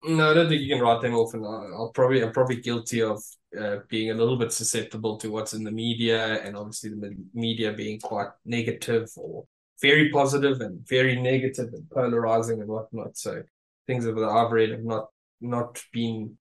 No, 0.04 0.30
I 0.30 0.35
don't 0.35 0.49
think 0.49 0.62
you 0.62 0.75
can 0.75 0.83
write 0.83 1.02
them 1.02 1.14
off, 1.14 1.35
and 1.35 1.45
I'll 1.45 1.92
probably 1.95 2.23
I'm 2.23 2.33
probably 2.33 2.61
guilty 2.61 3.02
of 3.02 3.23
uh, 3.59 3.78
being 3.88 4.11
a 4.11 4.14
little 4.14 4.37
bit 4.37 4.52
susceptible 4.52 5.16
to 5.19 5.30
what's 5.30 5.54
in 5.54 5.64
the 5.64 5.71
media, 5.71 6.42
and 6.42 6.57
obviously 6.57 6.90
the 6.90 7.16
media 7.35 7.73
being 7.73 7.99
quite 8.00 8.28
negative 8.45 9.09
or 9.16 9.45
very 9.80 10.11
positive 10.11 10.61
and 10.61 10.87
very 10.87 11.21
negative 11.21 11.73
and 11.73 11.88
polarizing 11.90 12.61
and 12.61 12.69
whatnot. 12.69 13.16
So 13.16 13.42
things 13.87 14.05
that 14.05 14.17
I've 14.17 14.71
have 14.71 14.85
not 14.85 15.07
not 15.41 15.83
been 15.93 16.37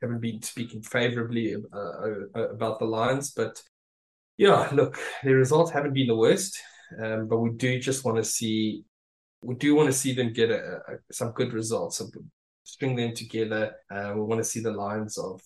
haven't 0.00 0.20
been 0.20 0.42
speaking 0.42 0.82
favorably 0.82 1.54
uh, 1.54 1.78
uh, 1.78 2.48
about 2.48 2.78
the 2.78 2.86
Lions, 2.86 3.32
but 3.32 3.62
yeah, 4.38 4.68
look, 4.72 4.98
the 5.22 5.34
results 5.34 5.70
haven't 5.70 5.92
been 5.92 6.06
the 6.06 6.16
worst, 6.16 6.58
um, 7.02 7.28
but 7.28 7.38
we 7.38 7.50
do 7.50 7.78
just 7.78 8.04
want 8.04 8.16
to 8.16 8.24
see 8.24 8.84
we 9.42 9.54
do 9.54 9.74
want 9.74 9.88
to 9.88 9.92
see 9.92 10.12
them 10.12 10.32
get 10.32 10.50
a, 10.50 10.80
a, 10.88 11.12
some 11.12 11.32
good 11.32 11.52
results, 11.52 11.98
some, 11.98 12.10
string 12.64 12.94
them 12.94 13.14
together. 13.14 13.74
Uh, 13.90 14.12
we 14.14 14.22
want 14.22 14.38
to 14.38 14.44
see 14.44 14.60
the 14.60 14.70
Lions 14.70 15.16
of 15.16 15.40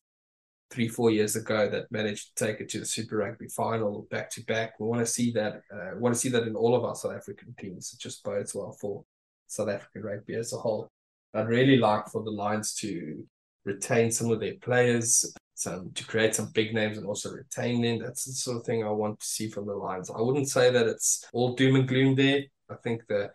three, 0.70 0.88
four 0.88 1.10
years 1.10 1.36
ago 1.36 1.68
that 1.70 1.90
managed 1.92 2.36
to 2.36 2.44
take 2.44 2.60
it 2.60 2.68
to 2.70 2.80
the 2.80 2.86
Super 2.86 3.18
Rugby 3.18 3.48
final 3.48 4.06
back 4.10 4.30
to 4.30 4.44
back. 4.44 4.78
We 4.80 4.86
want 4.86 5.00
to 5.00 5.06
see 5.06 5.30
that. 5.32 5.62
Uh, 5.72 5.96
want 5.96 6.14
to 6.14 6.20
see 6.20 6.28
that 6.30 6.46
in 6.46 6.56
all 6.56 6.74
of 6.74 6.84
our 6.84 6.96
South 6.96 7.14
African 7.14 7.54
teams. 7.58 7.92
It 7.92 8.00
just 8.00 8.24
bodes 8.24 8.54
well 8.54 8.76
for 8.80 9.04
South 9.46 9.68
African 9.68 10.02
rugby 10.02 10.34
as 10.34 10.52
a 10.52 10.56
whole. 10.56 10.90
I'd 11.34 11.48
really 11.48 11.76
like 11.76 12.08
for 12.08 12.22
the 12.22 12.30
Lions 12.30 12.74
to 12.76 13.24
retain 13.64 14.10
some 14.10 14.30
of 14.30 14.40
their 14.40 14.54
players, 14.62 15.34
some 15.54 15.90
to 15.94 16.06
create 16.06 16.34
some 16.34 16.50
big 16.54 16.74
names 16.74 16.98
and 16.98 17.06
also 17.06 17.30
retain 17.30 17.82
them. 17.82 17.98
That's 17.98 18.24
the 18.24 18.32
sort 18.32 18.58
of 18.58 18.64
thing 18.64 18.84
I 18.84 18.90
want 18.90 19.20
to 19.20 19.26
see 19.26 19.48
from 19.48 19.66
the 19.66 19.74
Lions. 19.74 20.10
I 20.10 20.20
wouldn't 20.20 20.48
say 20.48 20.70
that 20.70 20.86
it's 20.86 21.26
all 21.32 21.54
doom 21.54 21.76
and 21.76 21.88
gloom 21.88 22.14
there. 22.14 22.42
I 22.70 22.74
think 22.82 23.06
the 23.08 23.30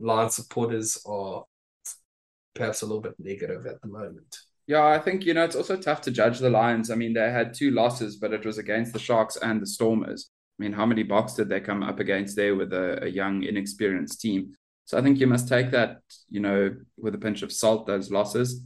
Lions 0.00 0.34
supporters 0.34 1.02
are 1.06 1.44
perhaps 2.54 2.82
a 2.82 2.86
little 2.86 3.00
bit 3.00 3.14
negative 3.18 3.66
at 3.66 3.80
the 3.80 3.88
moment. 3.88 4.36
Yeah, 4.66 4.86
I 4.86 4.98
think, 4.98 5.26
you 5.26 5.34
know, 5.34 5.44
it's 5.44 5.56
also 5.56 5.76
tough 5.76 6.00
to 6.02 6.10
judge 6.10 6.38
the 6.38 6.48
Lions. 6.48 6.90
I 6.90 6.94
mean, 6.94 7.12
they 7.12 7.30
had 7.30 7.52
two 7.52 7.70
losses, 7.70 8.16
but 8.16 8.32
it 8.32 8.46
was 8.46 8.58
against 8.58 8.92
the 8.92 8.98
Sharks 8.98 9.36
and 9.36 9.60
the 9.60 9.66
Stormers. 9.66 10.30
I 10.58 10.62
mean, 10.62 10.72
how 10.72 10.86
many 10.86 11.04
Boks 11.04 11.36
did 11.36 11.48
they 11.48 11.60
come 11.60 11.82
up 11.82 11.98
against 12.00 12.36
there 12.36 12.54
with 12.54 12.72
a, 12.72 13.02
a 13.04 13.08
young, 13.08 13.42
inexperienced 13.42 14.20
team? 14.20 14.54
So 14.84 14.98
I 14.98 15.02
think 15.02 15.18
you 15.18 15.26
must 15.26 15.48
take 15.48 15.70
that, 15.70 15.98
you 16.28 16.40
know, 16.40 16.74
with 16.98 17.14
a 17.14 17.18
pinch 17.18 17.42
of 17.42 17.52
salt, 17.52 17.86
those 17.86 18.10
losses. 18.10 18.62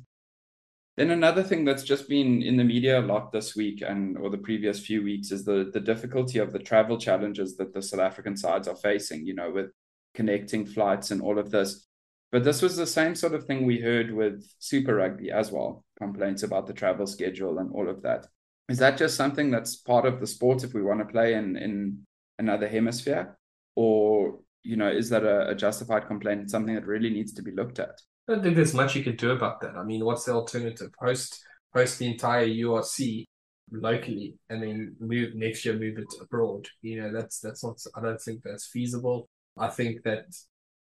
Then 0.96 1.10
another 1.10 1.44
thing 1.44 1.64
that's 1.64 1.84
just 1.84 2.08
been 2.08 2.42
in 2.42 2.56
the 2.56 2.64
media 2.64 2.98
a 2.98 3.06
lot 3.06 3.30
this 3.30 3.54
week 3.54 3.82
and 3.86 4.18
or 4.18 4.30
the 4.30 4.38
previous 4.38 4.80
few 4.80 5.04
weeks 5.04 5.30
is 5.30 5.44
the 5.44 5.70
the 5.72 5.78
difficulty 5.80 6.40
of 6.40 6.52
the 6.52 6.58
travel 6.58 6.98
challenges 6.98 7.56
that 7.56 7.72
the 7.72 7.80
South 7.80 8.00
African 8.00 8.36
sides 8.36 8.66
are 8.66 8.74
facing, 8.74 9.24
you 9.24 9.34
know, 9.34 9.50
with 9.50 9.70
connecting 10.14 10.66
flights 10.66 11.12
and 11.12 11.22
all 11.22 11.38
of 11.38 11.52
this. 11.52 11.86
But 12.32 12.44
this 12.44 12.60
was 12.60 12.76
the 12.76 12.86
same 12.86 13.14
sort 13.14 13.34
of 13.34 13.46
thing 13.46 13.64
we 13.64 13.80
heard 13.80 14.12
with 14.12 14.44
Super 14.58 14.96
Rugby 14.96 15.30
as 15.30 15.52
well 15.52 15.84
complaints 15.98 16.42
about 16.42 16.66
the 16.66 16.72
travel 16.72 17.06
schedule 17.06 17.58
and 17.58 17.70
all 17.72 17.88
of 17.88 18.02
that. 18.02 18.26
Is 18.68 18.78
that 18.78 18.98
just 18.98 19.16
something 19.16 19.50
that's 19.50 19.76
part 19.76 20.04
of 20.04 20.20
the 20.20 20.26
sport 20.26 20.62
if 20.62 20.74
we 20.74 20.82
want 20.82 21.00
to 21.00 21.06
play 21.06 21.34
in, 21.34 21.56
in 21.56 22.06
another 22.38 22.68
hemisphere? 22.68 23.38
Or, 23.74 24.40
you 24.62 24.76
know, 24.76 24.88
is 24.88 25.08
that 25.10 25.24
a, 25.24 25.50
a 25.50 25.54
justified 25.54 26.06
complaint? 26.06 26.42
It's 26.42 26.52
something 26.52 26.74
that 26.74 26.86
really 26.86 27.10
needs 27.10 27.32
to 27.34 27.42
be 27.42 27.52
looked 27.52 27.78
at. 27.78 28.00
I 28.28 28.34
don't 28.34 28.42
think 28.42 28.56
there's 28.56 28.74
much 28.74 28.94
you 28.94 29.02
can 29.02 29.16
do 29.16 29.30
about 29.30 29.60
that. 29.62 29.76
I 29.76 29.84
mean, 29.84 30.04
what's 30.04 30.24
the 30.24 30.32
alternative? 30.32 30.90
Host 30.98 31.42
host 31.74 31.98
the 31.98 32.10
entire 32.10 32.46
URC 32.46 33.26
locally 33.70 34.38
and 34.48 34.62
then 34.62 34.96
move 34.98 35.34
next 35.34 35.64
year 35.64 35.74
move 35.74 35.98
it 35.98 36.12
abroad. 36.20 36.66
You 36.82 37.02
know, 37.02 37.12
that's 37.12 37.40
that's 37.40 37.64
not 37.64 37.78
I 37.94 38.00
don't 38.00 38.20
think 38.20 38.42
that's 38.42 38.66
feasible. 38.66 39.28
I 39.56 39.68
think 39.68 40.02
that 40.04 40.26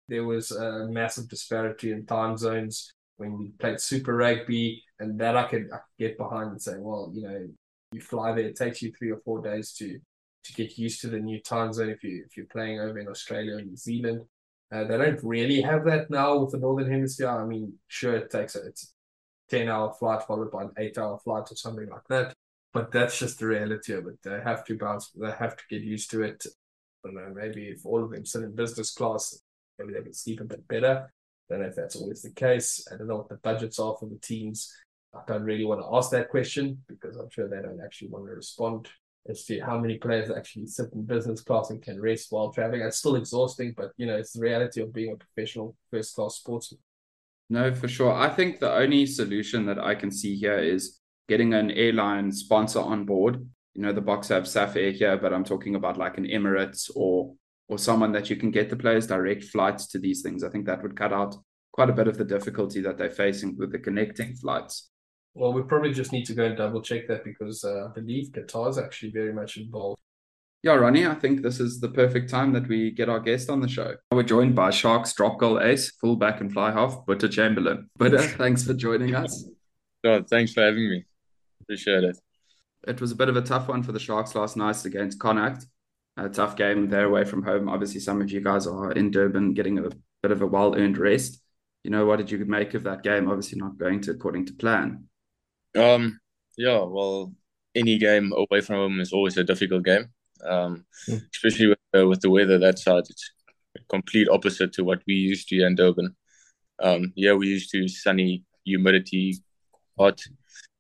there 0.09 0.25
was 0.25 0.51
a 0.51 0.89
massive 0.89 1.29
disparity 1.29 1.93
in 1.93 2.05
time 2.05 2.37
zones 2.37 2.93
when 3.17 3.39
we 3.39 3.53
played 3.61 3.81
Super 3.81 4.17
Rugby, 4.17 4.83
and 4.99 5.21
that 5.21 5.37
I 5.37 5.45
could, 5.45 5.69
I 5.73 5.77
could 5.77 5.99
get 5.99 6.19
behind 6.19 6.51
and 6.51 6.61
say, 6.61 6.73
well, 6.79 7.11
you 7.15 7.23
know, 7.23 7.47
you 7.93 8.01
fly 8.01 8.33
there, 8.33 8.47
it 8.47 8.57
takes 8.57 8.83
you 8.83 8.93
three 8.99 9.11
or 9.11 9.21
four 9.25 9.43
days 9.43 9.73
to 9.75 9.99
to 10.51 10.63
get 10.63 10.79
used 10.79 11.01
to 11.01 11.09
the 11.09 11.19
new 11.19 11.41
time 11.41 11.73
zone 11.73 11.91
if 11.91 12.03
you 12.03 12.25
if 12.27 12.37
you're 12.37 12.47
playing 12.47 12.81
over 12.81 12.99
in 12.99 13.09
Australia 13.09 13.57
or 13.57 13.63
New 13.63 13.77
Zealand. 13.77 14.23
Uh, 14.73 14.85
they 14.85 14.97
don't 14.97 15.25
really 15.25 15.61
have 15.61 15.85
that 15.85 16.11
now 16.11 16.37
with 16.39 16.53
the 16.53 16.59
Northern 16.59 16.91
Hemisphere. 16.91 17.29
I 17.29 17.45
mean, 17.45 17.75
sure, 17.89 18.15
it 18.15 18.31
takes 18.31 18.55
a, 18.55 18.67
it's 18.67 18.85
a 18.85 19.57
10 19.57 19.69
hour 19.69 19.93
flight 19.99 20.23
followed 20.23 20.53
by 20.53 20.63
an 20.63 20.71
eight 20.79 20.97
hour 20.97 21.19
flight 21.19 21.51
or 21.51 21.57
something 21.57 21.89
like 21.89 22.07
that. 22.09 22.35
But 22.73 22.93
that's 22.93 23.19
just 23.19 23.41
the 23.41 23.47
reality 23.47 23.95
of 23.95 24.07
it. 24.07 24.19
They 24.23 24.41
have 24.45 24.65
to 24.67 24.79
bounce, 24.79 25.11
they 25.11 25.33
have 25.33 25.57
to 25.57 25.65
get 25.69 25.83
used 25.83 26.11
to 26.13 26.23
it. 26.23 26.45
I 27.05 27.09
don't 27.09 27.17
know, 27.17 27.35
maybe 27.35 27.65
if 27.65 27.85
all 27.85 28.05
of 28.05 28.11
them 28.11 28.25
sit 28.25 28.43
in 28.45 28.55
business 28.55 28.93
class, 28.93 29.41
maybe 29.79 29.93
they 29.93 30.03
can 30.03 30.15
sleep 30.15 30.41
a 30.41 30.45
bit 30.45 30.69
better. 30.69 31.13
I 31.51 31.55
don't 31.55 31.63
know 31.63 31.69
if 31.69 31.75
that's 31.75 31.97
always 31.97 32.23
the 32.23 32.31
case. 32.31 32.87
I 32.93 32.97
don't 32.97 33.09
know 33.09 33.17
what 33.17 33.29
the 33.29 33.37
budgets 33.37 33.81
are 33.81 33.97
for 33.99 34.09
the 34.09 34.21
teams. 34.23 34.73
I 35.13 35.21
don't 35.27 35.43
really 35.43 35.65
want 35.65 35.81
to 35.81 35.97
ask 35.97 36.13
that 36.13 36.29
question 36.29 36.85
because 36.89 37.17
I'm 37.17 37.31
sure 37.31 37.49
they 37.49 37.61
don't 37.61 37.81
actually 37.85 38.11
want 38.11 38.27
to 38.27 38.33
respond 38.33 38.89
as 39.29 39.45
to 39.45 39.61
how 39.61 39.79
many 39.79 39.99
players 39.99 40.31
actually 40.31 40.67
sit 40.67 40.93
in 40.93 41.05
business 41.05 41.43
class 41.43 41.71
and 41.71 41.83
can 41.83 42.01
rest 42.01 42.29
while 42.31 42.53
traveling. 42.53 42.81
It's 42.81 42.99
still 42.99 43.17
exhausting, 43.17 43.75
but 43.77 43.93
you 43.97 44.07
know, 44.07 44.17
it's 44.17 44.33
the 44.33 44.41
reality 44.41 44.81
of 44.81 44.93
being 44.93 45.13
a 45.13 45.17
professional 45.17 45.77
first 45.91 46.15
class 46.15 46.37
sportsman. 46.37 46.81
No, 47.49 47.75
for 47.75 47.89
sure. 47.89 48.13
I 48.13 48.29
think 48.29 48.61
the 48.61 48.73
only 48.73 49.07
solution 49.07 49.67
that 49.67 49.79
I 49.79 49.95
can 49.95 50.11
see 50.11 50.37
here 50.37 50.59
is 50.59 51.01
getting 51.29 51.53
an 51.53 51.71
airline 51.73 52.33
sponsor 52.33 52.81
on 52.81 53.05
board. 53.05 53.47
You 53.75 53.83
know, 53.83 53.93
the 53.93 54.03
Boks 54.03 54.29
have 54.29 54.45
Safair, 54.45 55.21
but 55.21 55.33
I'm 55.33 55.45
talking 55.45 55.75
about 55.75 55.97
like 55.97 56.19
an 56.19 56.27
Emirates 56.27 56.91
or 56.95 57.35
or 57.71 57.79
someone 57.79 58.11
that 58.11 58.29
you 58.29 58.35
can 58.35 58.51
get 58.51 58.69
the 58.69 58.77
players 58.77 59.07
direct 59.07 59.45
flights 59.45 59.87
to 59.87 59.99
these 59.99 60.23
things. 60.23 60.43
I 60.43 60.49
think 60.49 60.67
that 60.67 60.83
would 60.83 60.97
cut 60.97 61.13
out 61.13 61.37
quite 61.73 61.89
a 61.89 61.93
bit 61.93 62.09
of 62.09 62.19
the 62.19 62.25
difficulty 62.25 62.81
that 62.81 62.99
they're 62.99 63.11
facing 63.11 63.57
with 63.57 63.71
the 63.71 63.79
connecting 63.79 64.35
flights. 64.35 64.91
Well, 65.35 65.53
we 65.53 65.63
probably 65.63 65.93
just 65.93 66.13
need 66.13 66.25
to 66.27 66.35
go 66.35 66.45
and 66.45 66.57
double 66.57 66.83
check 66.83 67.07
that 67.09 67.25
because 67.25 67.65
uh, 67.65 67.87
I 67.87 67.93
believe 67.95 68.31
Qatar 68.33 68.69
is 68.71 68.79
actually 68.79 69.13
very 69.13 69.33
much 69.33 69.57
involved. 69.57 70.01
Yeah, 70.63 70.75
Ronnie, 70.75 71.07
I 71.07 71.15
think 71.15 71.43
this 71.43 71.59
is 71.59 71.81
the 71.81 71.89
perfect 71.89 72.29
time 72.29 72.53
that 72.53 72.69
we 72.69 72.91
get 72.91 73.09
our 73.09 73.21
guest 73.21 73.49
on 73.49 73.61
the 73.61 73.69
show. 73.69 73.95
We're 74.13 74.25
joined 74.25 74.55
by 74.55 74.71
Sharks 74.71 75.15
drop 75.15 75.39
goal 75.39 75.61
ace, 75.61 75.91
fullback 75.93 76.41
and 76.41 76.53
fly 76.53 76.71
half, 76.73 77.07
Boeta 77.07 77.31
Chamberlain. 77.31 77.89
Boeta, 77.99 78.29
thanks 78.37 78.65
for 78.65 78.75
joining 78.75 79.15
us. 79.15 79.49
Oh, 80.05 80.23
thanks 80.29 80.53
for 80.53 80.63
having 80.63 80.91
me. 80.91 81.05
Appreciate 81.63 82.05
it. 82.05 82.19
It 82.87 83.01
was 83.01 83.13
a 83.13 83.17
bit 83.17 83.29
of 83.29 83.37
a 83.37 83.43
tough 83.43 83.69
one 83.69 83.83
for 83.83 83.93
the 83.93 83.99
Sharks 83.99 84.35
last 84.35 84.57
night 84.57 84.85
against 84.85 85.19
Connacht 85.19 85.65
a 86.17 86.29
tough 86.29 86.57
game. 86.57 86.89
They're 86.89 87.07
away 87.07 87.25
from 87.25 87.43
home. 87.43 87.69
Obviously, 87.69 88.01
some 88.01 88.21
of 88.21 88.31
you 88.31 88.41
guys 88.41 88.67
are 88.67 88.93
in 88.93 89.11
Durban 89.11 89.55
getting 89.55 89.79
a 89.79 89.89
bit 90.23 90.33
of 90.33 90.43
a 90.43 90.47
well 90.47 90.75
earned 90.77 90.99
rest. 90.99 91.43
You 91.85 91.91
know, 91.91 92.05
what 92.05 92.17
did 92.17 92.31
you 92.31 92.45
make 92.45 92.75
of 92.75 92.83
that 92.85 93.03
game? 93.03 93.29
Obviously, 93.29 93.59
not 93.59 93.79
going 93.79 94.01
to 94.03 94.11
according 94.11 94.47
to 94.47 94.55
plan. 94.55 95.05
Um, 95.77 96.21
yeah, 96.57 96.83
well, 96.83 97.33
any 97.75 97.99
game 97.99 98.33
away 98.33 98.61
from 98.61 98.77
home 98.77 99.01
is 99.01 99.13
always 99.13 99.37
a 99.37 99.45
difficult 99.45 99.85
game, 99.85 100.09
um, 100.45 100.85
mm. 101.09 101.23
especially 101.33 101.69
with, 101.69 101.79
uh, 101.97 102.07
with 102.07 102.21
the 102.21 102.31
weather 102.31 102.59
that 102.59 102.79
side. 102.79 103.05
It's 103.09 103.33
complete 103.89 104.29
opposite 104.29 104.73
to 104.75 104.85
what 104.85 105.03
we 105.07 105.15
used 105.15 105.49
to 105.49 105.57
here 105.57 105.67
in 105.67 105.75
Durban. 105.75 106.17
Um, 106.83 107.13
yeah, 107.17 107.35
we 107.35 107.49
used 107.49 107.71
to 107.73 107.89
sunny, 107.89 108.45
humidity, 108.65 109.39
hot. 109.99 110.21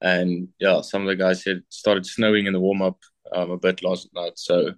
And 0.00 0.48
yeah, 0.58 0.80
some 0.80 1.02
of 1.02 1.08
the 1.08 1.16
guys 1.16 1.44
said 1.44 1.58
it 1.58 1.64
started 1.68 2.06
snowing 2.06 2.46
in 2.46 2.52
the 2.52 2.60
warm 2.60 2.82
up 2.82 2.98
um, 3.32 3.50
a 3.50 3.58
bit 3.58 3.82
last 3.82 4.08
night. 4.14 4.32
So 4.36 4.72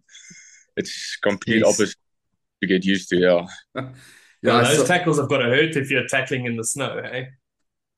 it's 0.76 1.16
complete 1.22 1.62
opposite 1.62 1.96
to 2.60 2.66
get 2.66 2.84
used 2.84 3.08
to. 3.10 3.16
Yeah. 3.16 3.46
yeah, 3.74 3.90
well, 4.42 4.64
those 4.64 4.78
saw... 4.78 4.84
tackles 4.84 5.18
have 5.18 5.28
got 5.28 5.38
to 5.38 5.44
hurt 5.44 5.76
if 5.76 5.90
you're 5.90 6.06
tackling 6.06 6.46
in 6.46 6.56
the 6.56 6.64
snow, 6.64 7.00
hey? 7.02 7.28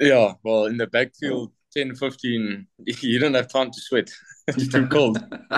Yeah, 0.00 0.34
well, 0.42 0.66
in 0.66 0.76
the 0.76 0.86
backfield, 0.86 1.52
10, 1.76 1.94
15, 1.94 2.66
you 3.00 3.18
don't 3.18 3.34
have 3.34 3.48
time 3.48 3.70
to 3.70 3.80
sweat. 3.80 4.10
it's 4.48 4.68
too 4.68 4.86
cold. 4.88 5.18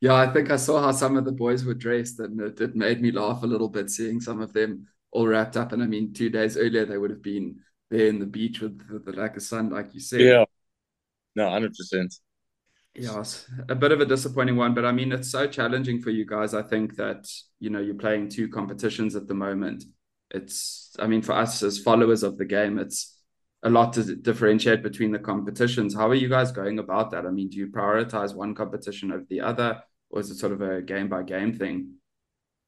yeah, 0.00 0.14
I 0.14 0.32
think 0.32 0.50
I 0.50 0.56
saw 0.56 0.82
how 0.82 0.92
some 0.92 1.16
of 1.16 1.24
the 1.24 1.32
boys 1.32 1.64
were 1.64 1.74
dressed, 1.74 2.20
and 2.20 2.40
it, 2.40 2.60
it 2.60 2.76
made 2.76 3.00
me 3.00 3.10
laugh 3.10 3.42
a 3.42 3.46
little 3.46 3.68
bit 3.68 3.90
seeing 3.90 4.20
some 4.20 4.40
of 4.40 4.52
them 4.52 4.86
all 5.10 5.26
wrapped 5.26 5.56
up. 5.56 5.72
And 5.72 5.82
I 5.82 5.86
mean, 5.86 6.12
two 6.12 6.30
days 6.30 6.56
earlier, 6.56 6.84
they 6.84 6.98
would 6.98 7.10
have 7.10 7.22
been 7.22 7.56
there 7.90 8.06
in 8.06 8.18
the 8.18 8.26
beach 8.26 8.60
with, 8.60 8.80
with 8.90 9.04
the 9.04 9.12
lack 9.12 9.36
of 9.36 9.42
sun, 9.42 9.70
like 9.70 9.94
you 9.94 10.00
said. 10.00 10.20
Yeah, 10.20 10.44
no, 11.34 11.44
100%. 11.44 12.18
Yes, 12.94 13.48
a 13.70 13.74
bit 13.74 13.92
of 13.92 14.00
a 14.00 14.06
disappointing 14.06 14.56
one, 14.56 14.74
but 14.74 14.84
I 14.84 14.92
mean, 14.92 15.12
it's 15.12 15.30
so 15.30 15.46
challenging 15.46 16.00
for 16.02 16.10
you 16.10 16.26
guys. 16.26 16.52
I 16.52 16.62
think 16.62 16.96
that, 16.96 17.26
you 17.58 17.70
know, 17.70 17.80
you're 17.80 17.94
playing 17.94 18.28
two 18.28 18.48
competitions 18.48 19.16
at 19.16 19.26
the 19.26 19.34
moment. 19.34 19.84
It's, 20.30 20.94
I 20.98 21.06
mean, 21.06 21.22
for 21.22 21.32
us 21.32 21.62
as 21.62 21.78
followers 21.78 22.22
of 22.22 22.36
the 22.36 22.44
game, 22.44 22.78
it's 22.78 23.16
a 23.62 23.70
lot 23.70 23.92
to 23.92 24.16
differentiate 24.16 24.82
between 24.82 25.12
the 25.12 25.18
competitions. 25.18 25.94
How 25.94 26.08
are 26.08 26.14
you 26.14 26.28
guys 26.28 26.50
going 26.50 26.78
about 26.78 27.10
that? 27.12 27.26
I 27.26 27.30
mean, 27.30 27.48
do 27.48 27.58
you 27.58 27.68
prioritize 27.68 28.34
one 28.34 28.54
competition 28.54 29.12
over 29.12 29.24
the 29.28 29.40
other, 29.40 29.82
or 30.10 30.20
is 30.20 30.30
it 30.30 30.38
sort 30.38 30.52
of 30.52 30.60
a 30.60 30.82
game 30.82 31.08
by 31.08 31.22
game 31.22 31.52
thing? 31.52 31.94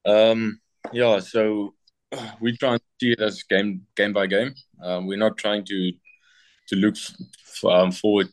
Um, 0.05 0.61
yeah, 0.93 1.19
so 1.19 1.73
we 2.41 2.55
try 2.57 2.73
and 2.73 2.81
see 2.99 3.11
it 3.11 3.21
as 3.21 3.43
game 3.43 3.85
game 3.95 4.13
by 4.13 4.27
game. 4.27 4.53
Um, 4.81 5.07
we're 5.07 5.17
not 5.17 5.37
trying 5.37 5.65
to 5.65 5.91
to 6.69 6.75
look 6.75 6.95
f- 6.95 7.65
um, 7.65 7.91
forward 7.91 8.27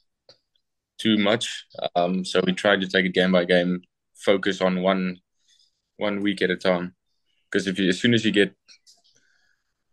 too 0.99 1.19
much. 1.19 1.67
Um, 1.97 2.25
so 2.25 2.41
we 2.47 2.53
try 2.53 2.77
to 2.77 2.87
take 2.87 3.07
it 3.07 3.15
game 3.15 3.33
by 3.33 3.45
game, 3.45 3.83
focus 4.15 4.61
on 4.61 4.83
one 4.83 5.19
one 5.97 6.21
week 6.21 6.43
at 6.43 6.51
a 6.51 6.57
time. 6.57 6.95
Because 7.51 7.67
if 7.67 7.79
you, 7.79 7.89
as 7.89 8.01
soon 8.01 8.15
as 8.15 8.25
you 8.25 8.31
get 8.31 8.55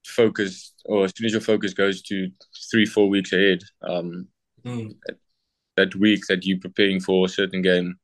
focused, 0.10 0.82
or 0.86 1.06
as 1.06 1.14
soon 1.16 1.26
as 1.26 1.32
your 1.32 1.42
focus 1.42 1.74
goes 1.74 2.02
to 2.04 2.30
three, 2.72 2.86
four 2.86 3.10
weeks 3.10 3.34
ahead, 3.34 3.60
um, 3.88 4.28
mm. 4.66 4.96
that, 5.06 5.18
that 5.78 5.96
week 5.96 6.22
that 6.28 6.46
you're 6.46 6.60
preparing 6.60 7.00
for 7.00 7.26
a 7.26 7.30
certain 7.30 7.62
game, 7.62 7.96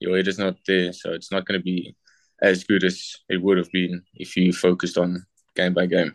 your 0.00 0.16
head 0.16 0.28
is 0.28 0.38
not 0.38 0.56
there. 0.66 0.92
So 0.92 1.12
it's 1.12 1.30
not 1.30 1.46
going 1.46 1.58
to 1.58 1.64
be 1.64 1.94
as 2.42 2.64
good 2.64 2.84
as 2.84 3.14
it 3.28 3.42
would 3.42 3.58
have 3.58 3.70
been 3.70 4.02
if 4.14 4.36
you 4.36 4.52
focused 4.52 4.98
on 4.98 5.24
game 5.54 5.74
by 5.74 5.86
game 5.86 6.14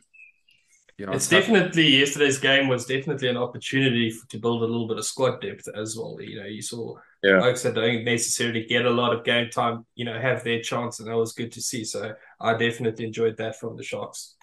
you 1.00 1.06
know, 1.06 1.14
it's 1.14 1.30
definitely 1.30 1.98
yesterday's 1.98 2.40
game 2.40 2.68
was 2.68 2.86
definitely 2.86 3.30
an 3.30 3.38
opportunity 3.38 4.14
to 4.28 4.38
build 4.38 4.62
a 4.62 4.66
little 4.66 4.88
bit 4.88 4.98
of 4.98 5.06
squad 5.06 5.40
depth 5.40 5.70
as 5.74 5.96
well. 5.96 6.18
You 6.20 6.42
know, 6.42 6.46
you 6.46 6.62
saw 6.62 6.96
yeah. 7.24 7.40
folks 7.40 7.64
that 7.64 7.76
don't 7.76 8.04
necessarily 8.04 8.66
get 8.66 8.86
a 8.86 8.90
lot 8.90 9.14
of 9.14 9.24
game 9.24 9.50
time, 9.50 9.86
you 9.96 10.04
know, 10.04 10.20
have 10.20 10.44
their 10.44 10.62
chance, 10.62 11.00
and 11.00 11.08
that 11.08 11.16
was 11.16 11.32
good 11.32 11.54
to 11.54 11.62
see. 11.62 11.86
So 11.86 12.14
I 12.42 12.54
definitely 12.56 13.06
enjoyed 13.06 13.38
that 13.38 13.58
from 13.58 13.78
the 13.78 13.84
Sharks. 13.84 14.36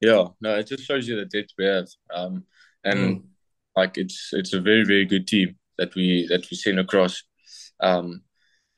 Yeah, 0.00 0.28
no, 0.40 0.56
it 0.56 0.66
just 0.66 0.84
shows 0.84 1.06
you 1.06 1.16
the 1.16 1.26
depth 1.26 1.52
we 1.58 1.66
have, 1.66 1.88
um, 2.14 2.44
and 2.84 2.98
mm. 2.98 3.22
like 3.76 3.98
it's 3.98 4.30
it's 4.32 4.54
a 4.54 4.60
very 4.60 4.84
very 4.84 5.04
good 5.04 5.26
team 5.26 5.56
that 5.78 5.94
we 5.94 6.26
that 6.28 6.50
we 6.50 6.56
send 6.56 6.78
across. 6.78 7.22
Um, 7.80 8.22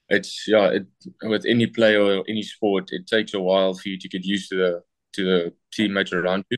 it's 0.08 0.44
yeah, 0.48 0.68
it, 0.68 0.86
with 1.22 1.44
any 1.46 1.66
player 1.66 2.02
or 2.02 2.24
any 2.28 2.42
sport, 2.42 2.90
it 2.92 3.06
takes 3.06 3.34
a 3.34 3.40
while 3.40 3.74
for 3.74 3.88
you 3.88 3.98
to 3.98 4.08
get 4.08 4.24
used 4.24 4.48
to 4.50 4.56
the 4.56 4.82
to 5.12 5.24
the 5.24 5.54
teammates 5.72 6.12
around 6.12 6.44
you 6.50 6.56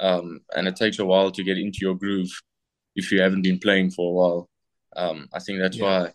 um, 0.00 0.40
and 0.54 0.68
it 0.68 0.76
takes 0.76 0.98
a 0.98 1.04
while 1.04 1.30
to 1.30 1.44
get 1.44 1.58
into 1.58 1.78
your 1.80 1.94
groove 1.94 2.30
if 2.94 3.10
you 3.10 3.20
haven't 3.20 3.42
been 3.42 3.58
playing 3.58 3.90
for 3.90 4.10
a 4.10 4.12
while. 4.12 4.50
Um, 4.96 5.28
I 5.32 5.38
think 5.38 5.58
that's 5.58 5.76
yeah. 5.76 5.84
why 5.84 6.12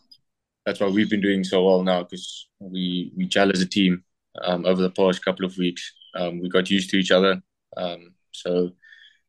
that's 0.66 0.80
why 0.80 0.88
we've 0.88 1.10
been 1.10 1.22
doing 1.22 1.44
so 1.44 1.64
well 1.66 1.84
now 1.84 2.04
because 2.04 2.48
we 2.60 3.12
we 3.16 3.26
gel 3.26 3.52
as 3.52 3.62
a 3.62 3.68
team 3.68 4.04
um, 4.44 4.66
over 4.66 4.82
the 4.82 4.92
past 4.92 5.24
couple 5.24 5.46
of 5.46 5.58
weeks. 5.58 5.94
Um, 6.16 6.40
we 6.40 6.50
got 6.50 6.70
used 6.70 6.90
to 6.92 6.98
each 6.98 7.12
other. 7.12 7.42
Um, 7.78 8.14
so 8.32 8.72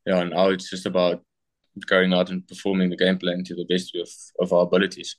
yeah, 0.07 0.23
now 0.25 0.49
it's 0.49 0.71
just 0.71 0.87
about 0.87 1.23
going 1.87 2.13
out 2.13 2.31
and 2.31 2.47
performing 2.47 2.91
the 2.91 2.97
game 2.97 3.19
plan 3.19 3.45
to 3.45 3.55
the 3.55 3.67
best 3.69 3.95
of, 3.97 4.09
of 4.41 4.53
our 4.53 4.65
abilities. 4.65 5.17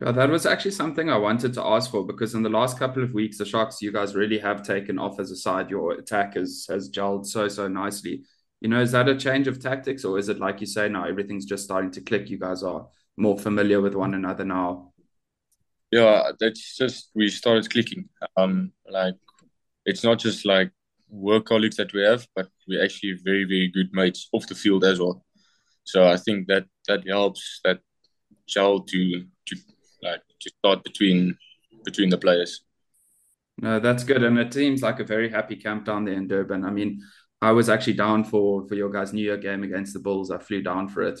Yeah, 0.00 0.12
that 0.12 0.28
was 0.28 0.44
actually 0.44 0.72
something 0.72 1.08
I 1.08 1.16
wanted 1.16 1.54
to 1.54 1.64
ask 1.64 1.90
for 1.90 2.04
because 2.04 2.34
in 2.34 2.42
the 2.42 2.50
last 2.50 2.78
couple 2.78 3.02
of 3.02 3.14
weeks, 3.14 3.38
the 3.38 3.46
Sharks, 3.46 3.80
you 3.80 3.92
guys 3.92 4.14
really 4.14 4.38
have 4.38 4.62
taken 4.62 4.98
off 4.98 5.18
as 5.18 5.30
a 5.30 5.36
side. 5.36 5.70
Your 5.70 5.92
attack 5.92 6.34
has 6.34 6.66
has 6.68 6.90
gelled 6.90 7.26
so 7.26 7.48
so 7.48 7.66
nicely 7.68 8.22
you 8.60 8.68
know, 8.68 8.80
is 8.80 8.92
that 8.92 9.08
a 9.08 9.16
change 9.16 9.48
of 9.48 9.60
tactics 9.60 10.04
or 10.04 10.18
is 10.18 10.28
it 10.28 10.38
like 10.38 10.60
you 10.60 10.66
say 10.66 10.88
now, 10.88 11.04
everything's 11.04 11.44
just 11.44 11.64
starting 11.64 11.90
to 11.92 12.00
click? 12.00 12.30
You 12.30 12.38
guys 12.38 12.62
are 12.62 12.88
more 13.16 13.38
familiar 13.38 13.80
with 13.80 13.94
one 13.94 14.14
another 14.14 14.44
now. 14.44 14.92
Yeah, 15.90 16.32
that's 16.40 16.76
just 16.76 17.10
we 17.14 17.28
started 17.28 17.70
clicking. 17.70 18.08
Um, 18.36 18.72
like 18.90 19.14
it's 19.84 20.02
not 20.02 20.18
just 20.18 20.44
like 20.44 20.70
work 21.08 21.46
colleagues 21.46 21.76
that 21.76 21.92
we 21.92 22.02
have, 22.02 22.26
but 22.34 22.48
we're 22.68 22.84
actually 22.84 23.18
very, 23.24 23.44
very 23.44 23.68
good 23.68 23.90
mates 23.92 24.28
off 24.32 24.46
the 24.46 24.54
field 24.54 24.84
as 24.84 25.00
well. 25.00 25.24
So 25.84 26.08
I 26.08 26.16
think 26.16 26.48
that 26.48 26.66
that 26.88 27.06
helps 27.06 27.60
that 27.64 27.80
gel 28.46 28.80
to 28.80 29.24
to 29.46 29.56
like 30.02 30.22
to 30.40 30.50
start 30.58 30.84
between 30.84 31.36
between 31.84 32.10
the 32.10 32.18
players. 32.18 32.64
No, 33.58 33.78
that's 33.80 34.04
good, 34.04 34.22
and 34.22 34.38
it 34.38 34.52
seems 34.52 34.82
like 34.82 35.00
a 35.00 35.04
very 35.04 35.30
happy 35.30 35.56
camp 35.56 35.86
down 35.86 36.04
there 36.04 36.14
in 36.14 36.28
Durban. 36.28 36.64
I 36.64 36.70
mean, 36.70 37.00
I 37.40 37.52
was 37.52 37.68
actually 37.68 37.94
down 37.94 38.24
for 38.24 38.66
for 38.68 38.74
your 38.74 38.90
guys' 38.90 39.12
New 39.12 39.22
Year 39.22 39.38
game 39.38 39.62
against 39.62 39.94
the 39.94 40.00
Bulls. 40.00 40.30
I 40.30 40.38
flew 40.38 40.62
down 40.62 40.88
for 40.88 41.02
it, 41.02 41.20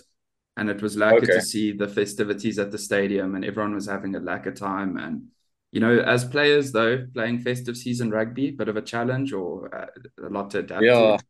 and 0.56 0.68
it 0.68 0.82
was 0.82 0.96
lucky 0.96 1.18
okay. 1.18 1.26
to 1.34 1.40
see 1.40 1.72
the 1.72 1.88
festivities 1.88 2.58
at 2.58 2.70
the 2.70 2.78
stadium, 2.78 3.34
and 3.34 3.44
everyone 3.44 3.74
was 3.74 3.86
having 3.86 4.16
a 4.16 4.20
lack 4.20 4.46
of 4.46 4.54
time. 4.54 4.98
And 4.98 5.28
you 5.76 5.80
know, 5.80 5.98
as 5.98 6.24
players 6.24 6.72
though, 6.72 7.06
playing 7.12 7.40
festive 7.40 7.76
season 7.76 8.10
rugby, 8.10 8.50
bit 8.50 8.70
of 8.70 8.78
a 8.78 8.80
challenge 8.80 9.34
or 9.34 9.68
uh, 9.76 10.26
a 10.26 10.30
lot 10.30 10.50
to 10.52 10.60
adapt. 10.60 10.82
Yeah, 10.82 11.18
to. 11.18 11.24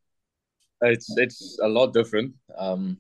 it's 0.83 1.13
it's 1.17 1.59
a 1.61 1.67
lot 1.67 1.93
different. 1.93 2.33
Um, 2.57 2.99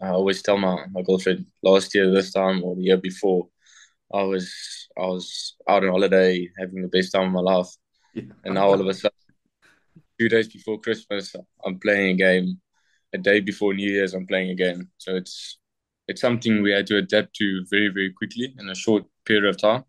I 0.00 0.08
always 0.08 0.40
tell 0.40 0.56
my 0.56 0.86
my 0.90 1.02
girlfriend 1.02 1.44
last 1.62 1.94
year, 1.94 2.10
this 2.10 2.32
time, 2.32 2.64
or 2.64 2.74
the 2.76 2.80
year 2.80 2.96
before, 2.96 3.46
I 4.10 4.22
was 4.22 4.50
I 4.96 5.02
was 5.02 5.56
out 5.68 5.84
on 5.84 5.90
holiday 5.90 6.48
having 6.58 6.80
the 6.80 6.88
best 6.88 7.12
time 7.12 7.26
of 7.26 7.32
my 7.32 7.40
life, 7.40 7.68
yeah. 8.14 8.32
and 8.46 8.54
now 8.54 8.68
all 8.68 8.80
of 8.80 8.86
a 8.86 8.94
sudden 8.94 9.18
two 10.18 10.30
days 10.30 10.48
before 10.48 10.80
Christmas, 10.80 11.36
I'm 11.62 11.78
playing 11.78 12.14
a 12.14 12.16
game. 12.16 12.58
A 13.12 13.18
day 13.18 13.40
before 13.40 13.74
New 13.74 13.90
Year's, 13.90 14.14
I'm 14.14 14.26
playing 14.26 14.48
a 14.48 14.54
game. 14.54 14.88
So 14.96 15.14
it's 15.14 15.58
it's 16.08 16.22
something 16.22 16.62
we 16.62 16.72
had 16.72 16.86
to 16.86 16.96
adapt 16.96 17.36
to 17.36 17.66
very 17.68 17.88
very 17.88 18.14
quickly 18.14 18.54
in 18.58 18.70
a 18.70 18.74
short 18.74 19.04
period 19.26 19.44
of 19.44 19.58
time. 19.60 19.84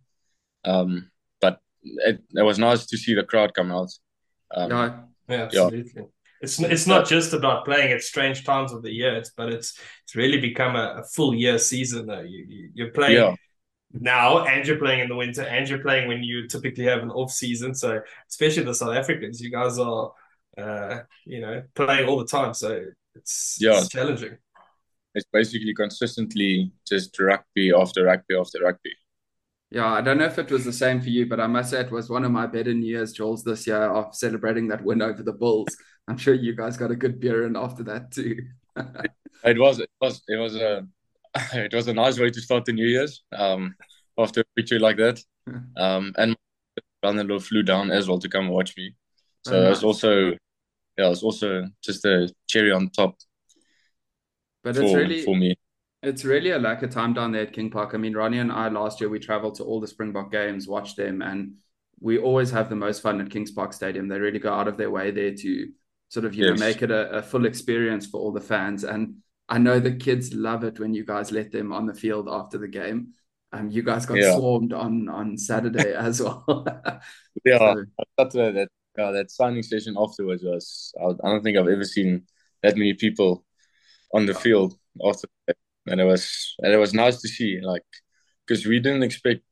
Um, 0.67 1.11
but 1.41 1.59
it, 1.83 2.21
it 2.33 2.43
was 2.43 2.59
nice 2.59 2.85
to 2.87 2.97
see 2.97 3.13
the 3.13 3.23
crowd 3.23 3.53
come 3.53 3.71
out. 3.71 3.91
Um, 4.53 4.71
yeah, 4.71 4.99
yeah, 5.29 5.43
absolutely. 5.43 5.91
Yeah. 5.95 6.03
It's 6.41 6.59
it's 6.59 6.85
not 6.85 7.07
just 7.07 7.33
about 7.33 7.65
playing 7.65 7.91
at 7.91 8.03
strange 8.03 8.45
times 8.45 8.71
of 8.71 8.83
the 8.83 8.91
year, 8.91 9.15
it's, 9.15 9.31
but 9.31 9.51
it's 9.51 9.79
it's 10.03 10.15
really 10.15 10.39
become 10.39 10.75
a, 10.75 11.01
a 11.01 11.03
full 11.03 11.33
year 11.33 11.57
season. 11.57 12.05
Though 12.05 12.21
you, 12.21 12.69
you 12.73 12.85
are 12.85 12.91
playing 12.91 13.15
yeah 13.15 13.35
now 13.93 14.45
and 14.45 14.67
you're 14.67 14.77
playing 14.77 14.99
in 14.99 15.07
the 15.07 15.15
winter 15.15 15.43
and 15.43 15.67
you're 15.67 15.79
playing 15.79 16.09
when 16.09 16.21
you 16.21 16.45
typically 16.47 16.83
have 16.83 17.01
an 17.01 17.09
off 17.09 17.31
season. 17.31 17.73
So 17.73 18.01
especially 18.29 18.63
the 18.63 18.75
South 18.75 18.95
Africans, 18.95 19.39
you 19.39 19.49
guys 19.49 19.79
are 19.79 20.11
uh, 20.57 20.99
you 21.25 21.39
know, 21.39 21.63
playing 21.75 22.07
all 22.07 22.17
the 22.17 22.25
time. 22.25 22.53
So 22.53 22.83
it's, 23.15 23.57
yeah. 23.59 23.79
It's 23.79 23.89
challenging. 23.89 24.37
It's 25.13 25.27
basically 25.31 25.73
consistently 25.73 26.71
just 26.87 27.17
rugby 27.19 27.73
after 27.73 28.03
rugby 28.03 28.35
after 28.35 28.59
rugby. 28.61 28.91
Yeah, 29.69 29.91
I 29.91 30.01
don't 30.01 30.17
know 30.17 30.25
if 30.25 30.39
it 30.39 30.49
was 30.49 30.63
the 30.63 30.71
same 30.71 31.01
for 31.01 31.09
you, 31.09 31.25
but 31.27 31.41
I 31.41 31.47
must 31.47 31.71
say 31.71 31.81
it 31.81 31.91
was 31.91 32.09
one 32.09 32.23
of 32.23 32.31
my 32.31 32.47
better 32.47 32.73
New 32.73 32.87
Year's 32.87 33.11
Jules 33.11 33.43
this 33.43 33.67
year 33.67 33.83
of 33.83 34.15
celebrating 34.15 34.69
that 34.69 34.83
win 34.83 35.01
over 35.01 35.23
the 35.23 35.33
Bulls. 35.33 35.75
I'm 36.07 36.17
sure 36.17 36.33
you 36.33 36.55
guys 36.55 36.77
got 36.77 36.91
a 36.91 36.95
good 36.95 37.19
beer 37.19 37.45
in 37.45 37.57
after 37.57 37.83
that 37.83 38.11
too. 38.11 38.37
it 39.43 39.59
was 39.59 39.79
it 39.79 39.89
was 39.99 40.21
it 40.27 40.37
was 40.37 40.55
a 40.55 40.87
it 41.53 41.73
was 41.73 41.87
a 41.87 41.93
nice 41.93 42.17
way 42.17 42.29
to 42.29 42.41
start 42.41 42.63
the 42.63 42.71
New 42.71 42.87
Year's 42.87 43.23
um, 43.33 43.75
after 44.17 44.41
a 44.41 44.45
victory 44.55 44.79
like 44.79 44.97
that. 44.97 45.21
Um, 45.77 46.13
and 46.17 46.35
brother 47.01 47.39
flew 47.39 47.63
down 47.63 47.89
as 47.89 48.09
well 48.09 48.19
to 48.19 48.27
come 48.27 48.49
watch 48.49 48.75
me. 48.75 48.93
So 49.45 49.55
oh, 49.55 49.69
nice. 49.69 49.81
also 49.81 50.31
yeah, 50.97 51.09
it's 51.09 51.23
also 51.23 51.67
just 51.81 52.03
a 52.05 52.29
cherry 52.47 52.71
on 52.71 52.89
top. 52.89 53.15
But 54.63 54.75
for, 54.75 54.81
it's 54.81 54.93
really 54.93 55.21
for 55.21 55.35
me. 55.35 55.55
It's 56.07 56.25
really 56.25 56.51
a 56.51 56.59
lack 56.59 56.83
of 56.83 56.89
time 56.89 57.13
down 57.13 57.31
there 57.31 57.43
at 57.43 57.53
King 57.53 57.69
Park. 57.69 57.91
I 57.93 57.97
mean, 57.97 58.15
Ronnie 58.15 58.39
and 58.39 58.51
I 58.51 58.69
last 58.69 58.99
year 58.99 59.09
we 59.09 59.19
traveled 59.19 59.55
to 59.55 59.63
all 59.63 59.79
the 59.79 59.87
Springbok 59.87 60.31
games, 60.31 60.67
watched 60.67 60.97
them, 60.97 61.21
and 61.21 61.55
we 61.99 62.17
always 62.17 62.51
have 62.51 62.69
the 62.69 62.75
most 62.75 63.01
fun 63.01 63.19
at 63.21 63.29
Kings 63.29 63.51
Park 63.51 63.73
Stadium. 63.73 64.07
They 64.07 64.19
really 64.19 64.39
go 64.39 64.53
out 64.53 64.67
of 64.67 64.77
their 64.77 64.91
way 64.91 65.11
there 65.11 65.35
to 65.35 65.69
sort 66.09 66.25
of 66.25 66.33
you 66.35 66.45
yes. 66.45 66.59
know 66.59 66.65
make 66.65 66.81
it 66.81 66.91
a, 66.91 67.17
a 67.17 67.21
full 67.21 67.45
experience 67.45 68.05
for 68.05 68.21
all 68.21 68.31
the 68.31 68.39
fans 68.39 68.85
and 68.85 69.17
I 69.49 69.57
know 69.57 69.79
the 69.79 69.95
kids 69.95 70.33
love 70.33 70.63
it 70.63 70.79
when 70.79 70.93
you 70.93 71.05
guys 71.05 71.31
let 71.31 71.51
them 71.51 71.71
on 71.71 71.85
the 71.85 71.93
field 71.93 72.27
after 72.29 72.57
the 72.57 72.67
game. 72.67 73.13
Um, 73.53 73.69
you 73.69 73.81
guys 73.81 74.05
got 74.05 74.17
yeah. 74.17 74.35
swarmed 74.35 74.73
on 74.73 75.07
on 75.07 75.37
Saturday 75.37 75.93
as 75.95 76.21
well. 76.21 76.43
yeah, 77.45 77.57
so, 77.57 77.85
that 78.17 78.31
that 78.33 78.69
uh, 79.01 79.11
that 79.11 79.31
signing 79.31 79.63
session 79.63 79.95
afterwards 79.97 80.43
was. 80.43 80.93
I, 80.99 81.05
I 81.05 81.29
don't 81.29 81.43
think 81.43 81.57
I've 81.57 81.67
ever 81.67 81.85
seen 81.85 82.23
that 82.61 82.75
many 82.75 82.93
people 82.93 83.45
on 84.13 84.25
the 84.25 84.33
field 84.33 84.77
after 85.05 85.27
that. 85.47 85.55
And 85.87 86.01
it 86.01 86.05
was 86.05 86.55
and 86.59 86.73
it 86.73 86.77
was 86.77 86.93
nice 86.93 87.21
to 87.21 87.27
see 87.27 87.59
like 87.61 87.83
because 88.45 88.65
we 88.65 88.79
didn't 88.79 89.03
expect 89.03 89.43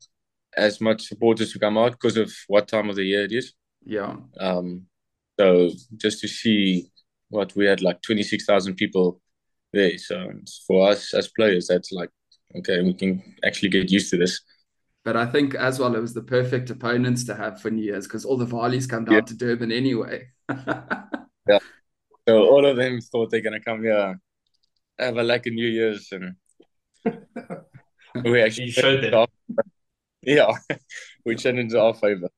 as 0.57 0.79
much 0.79 1.07
supporters 1.07 1.51
to 1.51 1.59
come 1.59 1.77
out 1.77 1.91
because 1.91 2.17
of 2.17 2.31
what 2.47 2.67
time 2.67 2.89
of 2.89 2.95
the 2.95 3.03
year 3.03 3.23
it 3.23 3.31
is. 3.31 3.53
Yeah. 3.83 4.15
Um, 4.39 4.83
so 5.39 5.71
just 5.97 6.21
to 6.21 6.27
see 6.27 6.89
what 7.29 7.55
we 7.55 7.65
had 7.65 7.81
like 7.81 8.01
twenty 8.01 8.23
six 8.23 8.45
thousand 8.45 8.75
people 8.75 9.21
there. 9.73 9.97
So 9.97 10.31
for 10.67 10.89
us 10.89 11.13
as 11.13 11.29
players, 11.29 11.67
that's 11.67 11.91
like 11.91 12.09
okay, 12.57 12.81
we 12.81 12.93
can 12.93 13.21
actually 13.43 13.69
get 13.69 13.91
used 13.91 14.09
to 14.11 14.17
this. 14.17 14.41
But 15.03 15.15
I 15.15 15.27
think 15.27 15.53
as 15.53 15.77
well, 15.79 15.95
it 15.95 16.01
was 16.01 16.15
the 16.15 16.23
perfect 16.23 16.69
opponents 16.71 17.25
to 17.25 17.35
have 17.35 17.61
for 17.61 17.69
New 17.69 17.83
Year's 17.83 18.07
because 18.07 18.25
all 18.25 18.37
the 18.37 18.45
Vaalies 18.45 18.89
come 18.89 19.05
down 19.05 19.15
yeah. 19.15 19.21
to 19.21 19.37
Durban 19.37 19.71
anyway. 19.71 20.27
yeah. 20.49 21.59
So 22.27 22.39
all 22.39 22.65
of 22.65 22.75
them 22.75 22.99
thought 23.01 23.29
they're 23.29 23.41
gonna 23.41 23.59
come 23.59 23.83
here, 23.83 24.19
have 24.97 25.17
a 25.17 25.23
like 25.23 25.45
a 25.45 25.49
New 25.49 25.67
Year's, 25.67 26.11
and 26.11 26.35
we 28.23 28.41
actually 28.41 28.71
showed 28.71 29.03
them. 29.03 29.27
Yeah, 30.27 30.53
we 31.23 31.35
turned 31.35 31.59
into 31.59 31.79
our 31.79 31.93
favor. 31.93 32.29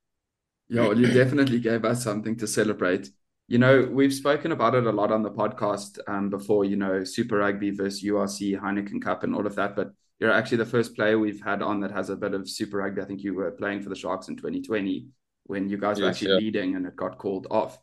Yeah, 0.67 0.89
well, 0.89 0.99
you 0.99 1.07
definitely 1.07 1.61
gave 1.61 1.85
us 1.85 2.03
something 2.03 2.35
to 2.35 2.45
celebrate. 2.45 3.09
You 3.47 3.59
know, 3.59 3.87
we've 3.89 4.13
spoken 4.13 4.51
about 4.51 4.75
it 4.75 4.85
a 4.85 4.91
lot 4.91 5.09
on 5.09 5.23
the 5.23 5.31
podcast 5.31 5.97
um, 6.05 6.29
before, 6.29 6.65
you 6.65 6.75
know, 6.75 7.05
Super 7.05 7.37
Rugby 7.37 7.71
versus 7.71 8.03
URC, 8.03 8.59
Heineken 8.59 9.01
Cup, 9.01 9.23
and 9.23 9.33
all 9.33 9.47
of 9.47 9.55
that. 9.55 9.77
But 9.77 9.91
you're 10.19 10.33
actually 10.33 10.57
the 10.57 10.65
first 10.65 10.95
player 10.95 11.17
we've 11.17 11.41
had 11.41 11.61
on 11.61 11.79
that 11.79 11.91
has 11.91 12.09
a 12.09 12.17
bit 12.17 12.33
of 12.33 12.49
Super 12.49 12.79
Rugby. 12.79 13.01
I 13.01 13.05
think 13.05 13.23
you 13.23 13.33
were 13.33 13.51
playing 13.51 13.81
for 13.81 13.87
the 13.87 13.95
Sharks 13.95 14.27
in 14.27 14.35
2020 14.35 15.07
when 15.45 15.69
you 15.69 15.77
guys 15.77 15.97
yes, 15.97 16.03
were 16.03 16.09
actually 16.09 16.31
yeah. 16.31 16.37
leading 16.37 16.75
and 16.75 16.85
it 16.85 16.97
got 16.97 17.17
called 17.17 17.47
off. 17.49 17.77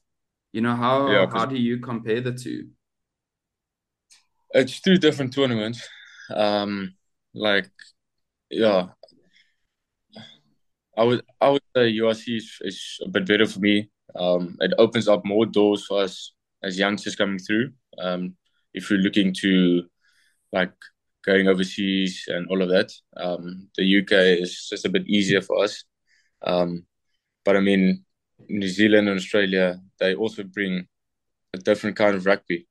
You 0.52 0.60
know, 0.60 0.76
how, 0.76 1.10
yeah, 1.10 1.26
how 1.32 1.46
do 1.46 1.56
you 1.56 1.78
compare 1.78 2.20
the 2.20 2.32
two? 2.32 2.68
It's 4.54 4.80
two 4.80 4.96
different 4.96 5.34
tournaments. 5.34 5.86
Um, 6.30 6.94
like, 7.34 7.68
yeah, 8.50 8.88
I 10.96 11.04
would 11.04 11.22
I 11.40 11.50
would 11.50 11.62
say 11.76 11.92
URC 11.92 12.36
is, 12.36 12.58
is 12.60 12.98
a 13.04 13.08
bit 13.08 13.26
better 13.26 13.46
for 13.46 13.58
me. 13.58 13.90
Um, 14.14 14.56
it 14.60 14.72
opens 14.78 15.08
up 15.08 15.24
more 15.24 15.44
doors 15.44 15.84
for 15.86 16.02
us 16.02 16.32
as 16.62 16.78
youngsters 16.78 17.16
coming 17.16 17.38
through. 17.38 17.72
Um, 17.98 18.36
if 18.72 18.90
you're 18.90 19.00
looking 19.00 19.34
to 19.40 19.82
like 20.52 20.72
going 21.24 21.48
overseas 21.48 22.24
and 22.28 22.46
all 22.48 22.62
of 22.62 22.68
that, 22.68 22.92
um, 23.16 23.68
the 23.76 23.98
UK 23.98 24.40
is 24.40 24.68
just 24.70 24.86
a 24.86 24.88
bit 24.88 25.06
easier 25.08 25.40
for 25.40 25.64
us. 25.64 25.84
Um, 26.42 26.86
but 27.44 27.56
I 27.56 27.60
mean, 27.60 28.04
New 28.48 28.68
Zealand 28.68 29.08
and 29.08 29.18
Australia, 29.18 29.80
they 29.98 30.14
also 30.14 30.44
bring 30.44 30.86
a 31.54 31.58
different 31.58 31.96
kind 31.96 32.14
of 32.14 32.24
rugby. 32.24 32.68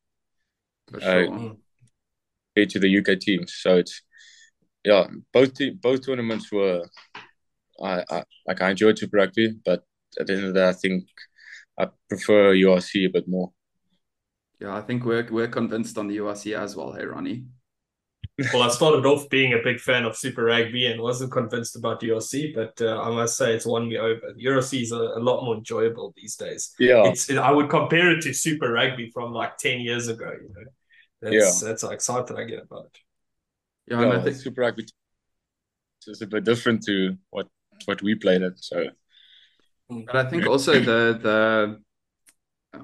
For 0.89 1.01
sure. 1.01 1.33
Uh, 1.33 1.53
to 2.55 2.79
the 2.79 2.99
UK 2.99 3.19
teams, 3.19 3.55
so 3.59 3.77
it's 3.77 4.01
yeah, 4.83 5.07
both 5.31 5.53
both 5.81 6.05
tournaments 6.05 6.51
were 6.51 6.83
I, 7.81 8.03
I 8.09 8.23
like 8.47 8.61
I 8.61 8.71
enjoyed 8.71 8.97
Super 8.97 9.17
Rugby, 9.17 9.55
but 9.65 9.83
at 10.19 10.27
the 10.27 10.33
end 10.33 10.45
of 10.45 10.53
the 10.53 10.59
day, 10.59 10.69
I 10.69 10.73
think 10.73 11.05
I 11.77 11.87
prefer 12.09 12.53
URC 12.53 13.05
a 13.05 13.11
bit 13.11 13.27
more. 13.27 13.51
Yeah, 14.59 14.75
I 14.75 14.81
think 14.81 15.05
we're 15.05 15.27
we're 15.31 15.47
convinced 15.47 15.97
on 15.97 16.07
the 16.07 16.17
URC 16.17 16.57
as 16.57 16.75
well. 16.75 16.93
Hey, 16.93 17.05
Ronnie. 17.05 17.45
well, 18.53 18.63
I 18.63 18.69
started 18.69 19.05
off 19.05 19.29
being 19.29 19.53
a 19.53 19.61
big 19.63 19.79
fan 19.79 20.05
of 20.05 20.17
Super 20.17 20.45
Rugby 20.45 20.87
and 20.87 20.99
wasn't 20.99 21.31
convinced 21.31 21.75
about 21.75 22.01
URC, 22.01 22.55
but 22.55 22.81
uh, 22.81 22.99
I 22.99 23.11
must 23.11 23.37
say 23.37 23.53
it's 23.53 23.65
won 23.65 23.89
me 23.89 23.97
over. 23.97 24.33
URC 24.39 24.81
is 24.81 24.91
a, 24.91 24.95
a, 24.95 25.19
lot 25.19 25.43
more 25.43 25.55
enjoyable 25.55 26.13
these 26.15 26.35
days. 26.35 26.73
Yeah, 26.79 27.05
it's 27.05 27.29
it, 27.29 27.37
I 27.37 27.51
would 27.51 27.69
compare 27.69 28.11
it 28.11 28.21
to 28.23 28.33
Super 28.33 28.71
Rugby 28.71 29.11
from 29.13 29.33
like 29.33 29.57
ten 29.57 29.81
years 29.81 30.07
ago. 30.07 30.31
You 30.31 30.49
know, 30.49 30.71
that's, 31.23 31.61
yeah, 31.61 31.69
that's 31.69 31.81
how 31.81 31.89
excited 31.89 32.37
I 32.37 32.43
get 32.43 32.63
about 32.63 32.85
it. 32.85 32.99
Yeah, 33.87 34.01
yeah 34.01 34.17
I 34.17 34.21
think 34.21 34.35
Super 34.35 34.61
Rugby 34.61 34.85
is 36.07 36.21
a 36.21 36.27
bit 36.27 36.43
different 36.43 36.83
to 36.85 37.17
what 37.29 37.47
what 37.85 38.01
we 38.01 38.15
played 38.15 38.41
it. 38.41 38.53
So, 38.57 38.87
mm. 39.91 40.05
but 40.05 40.15
I 40.15 40.29
think 40.29 40.45
also 40.47 40.73
the 40.73 41.19
the 41.21 41.79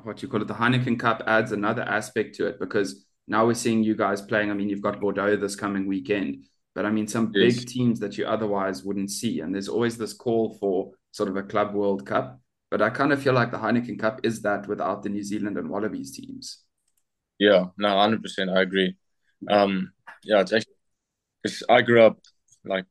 what 0.03 0.21
you 0.21 0.27
call 0.27 0.41
it 0.41 0.47
the 0.47 0.53
Heineken 0.53 0.99
Cup 0.99 1.23
adds 1.27 1.51
another 1.51 1.81
aspect 1.81 2.35
to 2.35 2.47
it 2.47 2.59
because 2.59 3.05
now 3.27 3.45
we're 3.45 3.53
seeing 3.53 3.83
you 3.83 3.95
guys 3.95 4.21
playing. 4.21 4.51
I 4.51 4.53
mean, 4.53 4.69
you've 4.69 4.81
got 4.81 4.99
Bordeaux 4.99 5.35
this 5.35 5.55
coming 5.55 5.87
weekend, 5.87 6.45
but 6.75 6.85
I 6.85 6.91
mean 6.91 7.07
some 7.07 7.31
yes. 7.33 7.57
big 7.57 7.67
teams 7.67 7.99
that 7.99 8.17
you 8.17 8.25
otherwise 8.25 8.83
wouldn't 8.83 9.11
see, 9.11 9.41
and 9.41 9.53
there's 9.53 9.69
always 9.69 9.97
this 9.97 10.13
call 10.13 10.57
for 10.59 10.91
sort 11.11 11.29
of 11.29 11.35
a 11.35 11.43
Club 11.43 11.73
World 11.73 12.05
Cup. 12.05 12.39
But 12.71 12.81
I 12.83 12.91
kind 12.91 13.11
of 13.11 13.21
feel 13.21 13.33
like 13.33 13.51
the 13.51 13.57
Heineken 13.57 13.99
Cup 13.99 14.21
is 14.23 14.43
that 14.43 14.67
without 14.67 15.01
the 15.01 15.09
New 15.09 15.23
Zealand 15.23 15.57
and 15.57 15.69
Wallabies 15.69 16.11
teams. 16.11 16.63
Yeah, 17.39 17.65
no, 17.77 17.97
hundred 17.97 18.21
percent, 18.21 18.49
I 18.49 18.61
agree. 18.61 18.95
Um, 19.49 19.93
yeah, 20.23 20.41
it's 20.41 20.53
actually 20.53 20.73
because 21.41 21.63
I 21.69 21.81
grew 21.81 22.03
up 22.03 22.19
like 22.65 22.85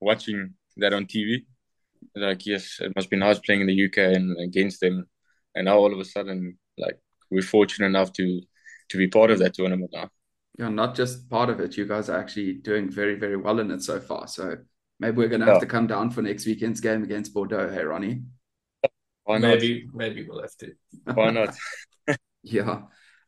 watching 0.00 0.54
that 0.76 0.92
on 0.92 1.06
TV. 1.06 1.46
Like, 2.14 2.46
yes, 2.46 2.78
it 2.80 2.92
must 2.94 3.10
be 3.10 3.16
nice 3.16 3.38
playing 3.38 3.62
in 3.62 3.66
the 3.66 3.84
UK 3.86 4.14
and 4.16 4.38
against 4.40 4.80
them. 4.80 5.06
And 5.54 5.64
now 5.64 5.78
all 5.78 5.92
of 5.92 5.98
a 5.98 6.04
sudden, 6.04 6.58
like, 6.78 6.98
we're 7.30 7.42
fortunate 7.42 7.86
enough 7.86 8.12
to 8.14 8.42
to 8.90 8.98
be 8.98 9.08
part 9.08 9.30
of 9.30 9.38
that 9.40 9.54
tournament 9.54 9.90
now. 9.92 10.10
Yeah, 10.58 10.68
not 10.68 10.94
just 10.94 11.28
part 11.28 11.50
of 11.50 11.60
it. 11.60 11.76
You 11.76 11.86
guys 11.86 12.08
are 12.08 12.18
actually 12.18 12.54
doing 12.54 12.90
very, 12.90 13.16
very 13.16 13.36
well 13.36 13.58
in 13.58 13.70
it 13.70 13.82
so 13.82 14.00
far. 14.00 14.26
So 14.28 14.56
maybe 15.00 15.16
we're 15.16 15.28
going 15.28 15.40
to 15.40 15.46
have 15.46 15.60
to 15.60 15.66
come 15.66 15.86
down 15.86 16.10
for 16.10 16.22
next 16.22 16.46
weekend's 16.46 16.80
game 16.80 17.02
against 17.02 17.34
Bordeaux. 17.34 17.68
Hey, 17.68 17.84
Ronnie. 17.84 18.22
Why 19.24 19.38
not? 19.38 19.48
Maybe, 19.48 19.88
maybe 19.92 20.26
we'll 20.26 20.40
have 20.40 20.56
to. 20.58 20.72
Why 21.12 21.30
not? 21.30 21.54
yeah. 22.42 22.82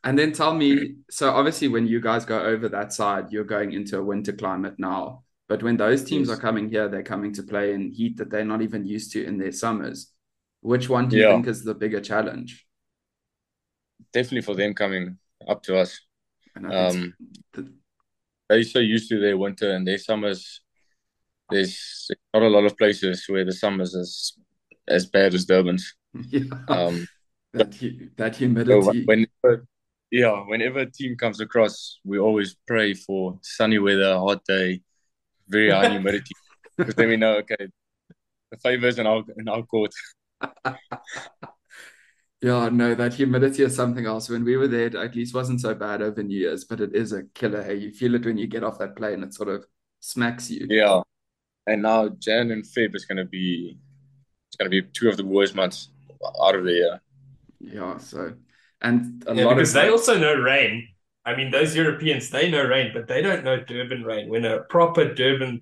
And 0.04 0.18
then 0.18 0.32
tell 0.32 0.54
me, 0.54 0.96
so 1.10 1.30
obviously 1.30 1.68
when 1.68 1.86
you 1.86 2.00
guys 2.00 2.24
go 2.24 2.40
over 2.40 2.68
that 2.68 2.92
side, 2.92 3.32
you're 3.32 3.44
going 3.44 3.72
into 3.72 3.98
a 3.98 4.04
winter 4.04 4.32
climate 4.32 4.74
now. 4.78 5.24
But 5.48 5.62
when 5.62 5.76
those 5.76 6.04
teams 6.04 6.28
yes. 6.28 6.36
are 6.36 6.40
coming 6.40 6.68
here, 6.68 6.88
they're 6.88 7.02
coming 7.02 7.32
to 7.34 7.42
play 7.42 7.72
in 7.72 7.90
heat 7.90 8.18
that 8.18 8.30
they're 8.30 8.44
not 8.44 8.62
even 8.62 8.86
used 8.86 9.12
to 9.12 9.24
in 9.24 9.38
their 9.38 9.52
summers. 9.52 10.12
Which 10.60 10.88
one 10.88 11.08
do 11.08 11.16
you 11.16 11.22
yeah. 11.22 11.32
think 11.32 11.46
is 11.46 11.64
the 11.64 11.74
bigger 11.74 12.00
challenge? 12.00 12.66
Definitely 14.12 14.42
for 14.42 14.54
them 14.54 14.74
coming 14.74 15.18
up 15.48 15.62
to 15.64 15.78
us. 15.78 16.00
Um, 16.56 17.14
the... 17.52 17.72
They're 18.48 18.62
so 18.62 18.78
used 18.78 19.08
to 19.10 19.20
their 19.20 19.36
winter 19.36 19.72
and 19.72 19.86
their 19.86 19.98
summers. 19.98 20.60
There's 21.50 22.10
not 22.34 22.42
a 22.42 22.48
lot 22.48 22.64
of 22.64 22.76
places 22.76 23.24
where 23.28 23.44
the 23.44 23.52
summers 23.52 23.94
is 23.94 24.38
as 24.86 25.06
bad 25.06 25.34
as 25.34 25.46
Durban's. 25.46 25.94
Yeah. 26.30 26.40
Um, 26.68 27.06
that, 27.52 27.70
that 28.16 28.36
humidity. 28.36 28.80
So 28.80 28.92
whenever, 29.04 29.66
yeah, 30.10 30.44
whenever 30.46 30.80
a 30.80 30.90
team 30.90 31.16
comes 31.16 31.40
across, 31.40 31.98
we 32.04 32.18
always 32.18 32.56
pray 32.66 32.94
for 32.94 33.38
sunny 33.42 33.78
weather, 33.78 34.16
hot 34.16 34.44
day, 34.44 34.82
very 35.48 35.70
high 35.70 35.90
humidity 35.90 36.34
because 36.76 36.94
then 36.94 37.08
we 37.08 37.16
know 37.16 37.36
okay 37.38 37.68
the 38.50 38.56
favors 38.58 38.98
in 38.98 39.06
our 39.06 39.24
in 39.36 39.48
our 39.48 39.62
court. 39.62 39.92
yeah, 42.40 42.68
no, 42.70 42.94
that 42.94 43.14
humidity 43.14 43.62
is 43.62 43.76
something 43.76 44.06
else. 44.06 44.28
When 44.28 44.44
we 44.44 44.56
were 44.56 44.68
there, 44.68 44.86
it 44.86 44.94
at 44.94 45.14
least 45.14 45.34
wasn't 45.34 45.60
so 45.60 45.74
bad 45.74 46.00
over 46.02 46.22
New 46.22 46.38
Year's, 46.38 46.64
but 46.64 46.80
it 46.80 46.94
is 46.94 47.12
a 47.12 47.24
killer. 47.34 47.62
Hey, 47.62 47.76
you 47.76 47.92
feel 47.92 48.14
it 48.14 48.24
when 48.24 48.38
you 48.38 48.46
get 48.46 48.64
off 48.64 48.78
that 48.78 48.96
plane. 48.96 49.22
It 49.22 49.34
sort 49.34 49.48
of 49.48 49.66
smacks 50.00 50.50
you. 50.50 50.66
Yeah, 50.70 51.02
and 51.66 51.82
now 51.82 52.08
Jan 52.08 52.50
and 52.50 52.64
Feb 52.64 52.94
is 52.94 53.04
going 53.04 53.18
to 53.18 53.24
be 53.24 53.78
it's 54.48 54.56
going 54.56 54.70
to 54.70 54.82
be 54.82 54.88
two 54.92 55.08
of 55.08 55.16
the 55.16 55.26
worst 55.26 55.54
months 55.54 55.90
out 56.42 56.54
of 56.54 56.64
the 56.64 56.72
year. 56.72 57.00
Yeah, 57.60 57.98
so 57.98 58.32
and 58.80 59.24
a 59.26 59.34
yeah, 59.34 59.44
lot 59.44 59.56
because 59.56 59.74
of 59.74 59.74
they 59.74 59.88
also 59.88 60.18
know 60.18 60.34
rain. 60.34 60.88
I 61.24 61.36
mean, 61.36 61.50
those 61.50 61.76
Europeans, 61.76 62.30
they 62.30 62.50
know 62.50 62.64
rain, 62.64 62.90
but 62.94 63.06
they 63.06 63.20
don't 63.22 63.44
know 63.44 63.60
Durban 63.62 64.04
rain. 64.04 64.28
When 64.28 64.44
a 64.44 64.60
proper 64.62 65.12
Durban 65.12 65.60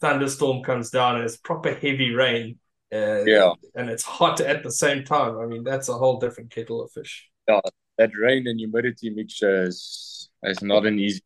thunderstorm 0.00 0.62
comes 0.62 0.90
down 0.90 1.16
and 1.16 1.24
it's 1.24 1.36
proper 1.36 1.74
heavy 1.74 2.14
rain, 2.14 2.58
uh, 2.92 3.24
yeah, 3.24 3.52
and 3.74 3.90
it's 3.90 4.04
hot 4.04 4.40
at 4.40 4.62
the 4.62 4.70
same 4.70 5.04
time. 5.04 5.38
I 5.38 5.46
mean, 5.46 5.64
that's 5.64 5.88
a 5.88 5.94
whole 5.94 6.18
different 6.18 6.50
kettle 6.50 6.82
of 6.82 6.92
fish. 6.92 7.28
Yeah, 7.48 7.60
that 7.98 8.10
rain 8.20 8.46
and 8.46 8.58
humidity 8.58 9.10
mixture 9.10 9.64
is, 9.64 10.28
is 10.42 10.62
not 10.62 10.86
an 10.86 10.98
easy 10.98 11.20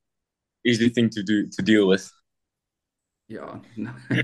easy 0.67 0.89
thing 0.91 1.11
to 1.11 1.23
do 1.23 1.49
to 1.49 1.63
deal 1.63 1.89
with. 1.89 2.11
Yeah, 3.29 3.61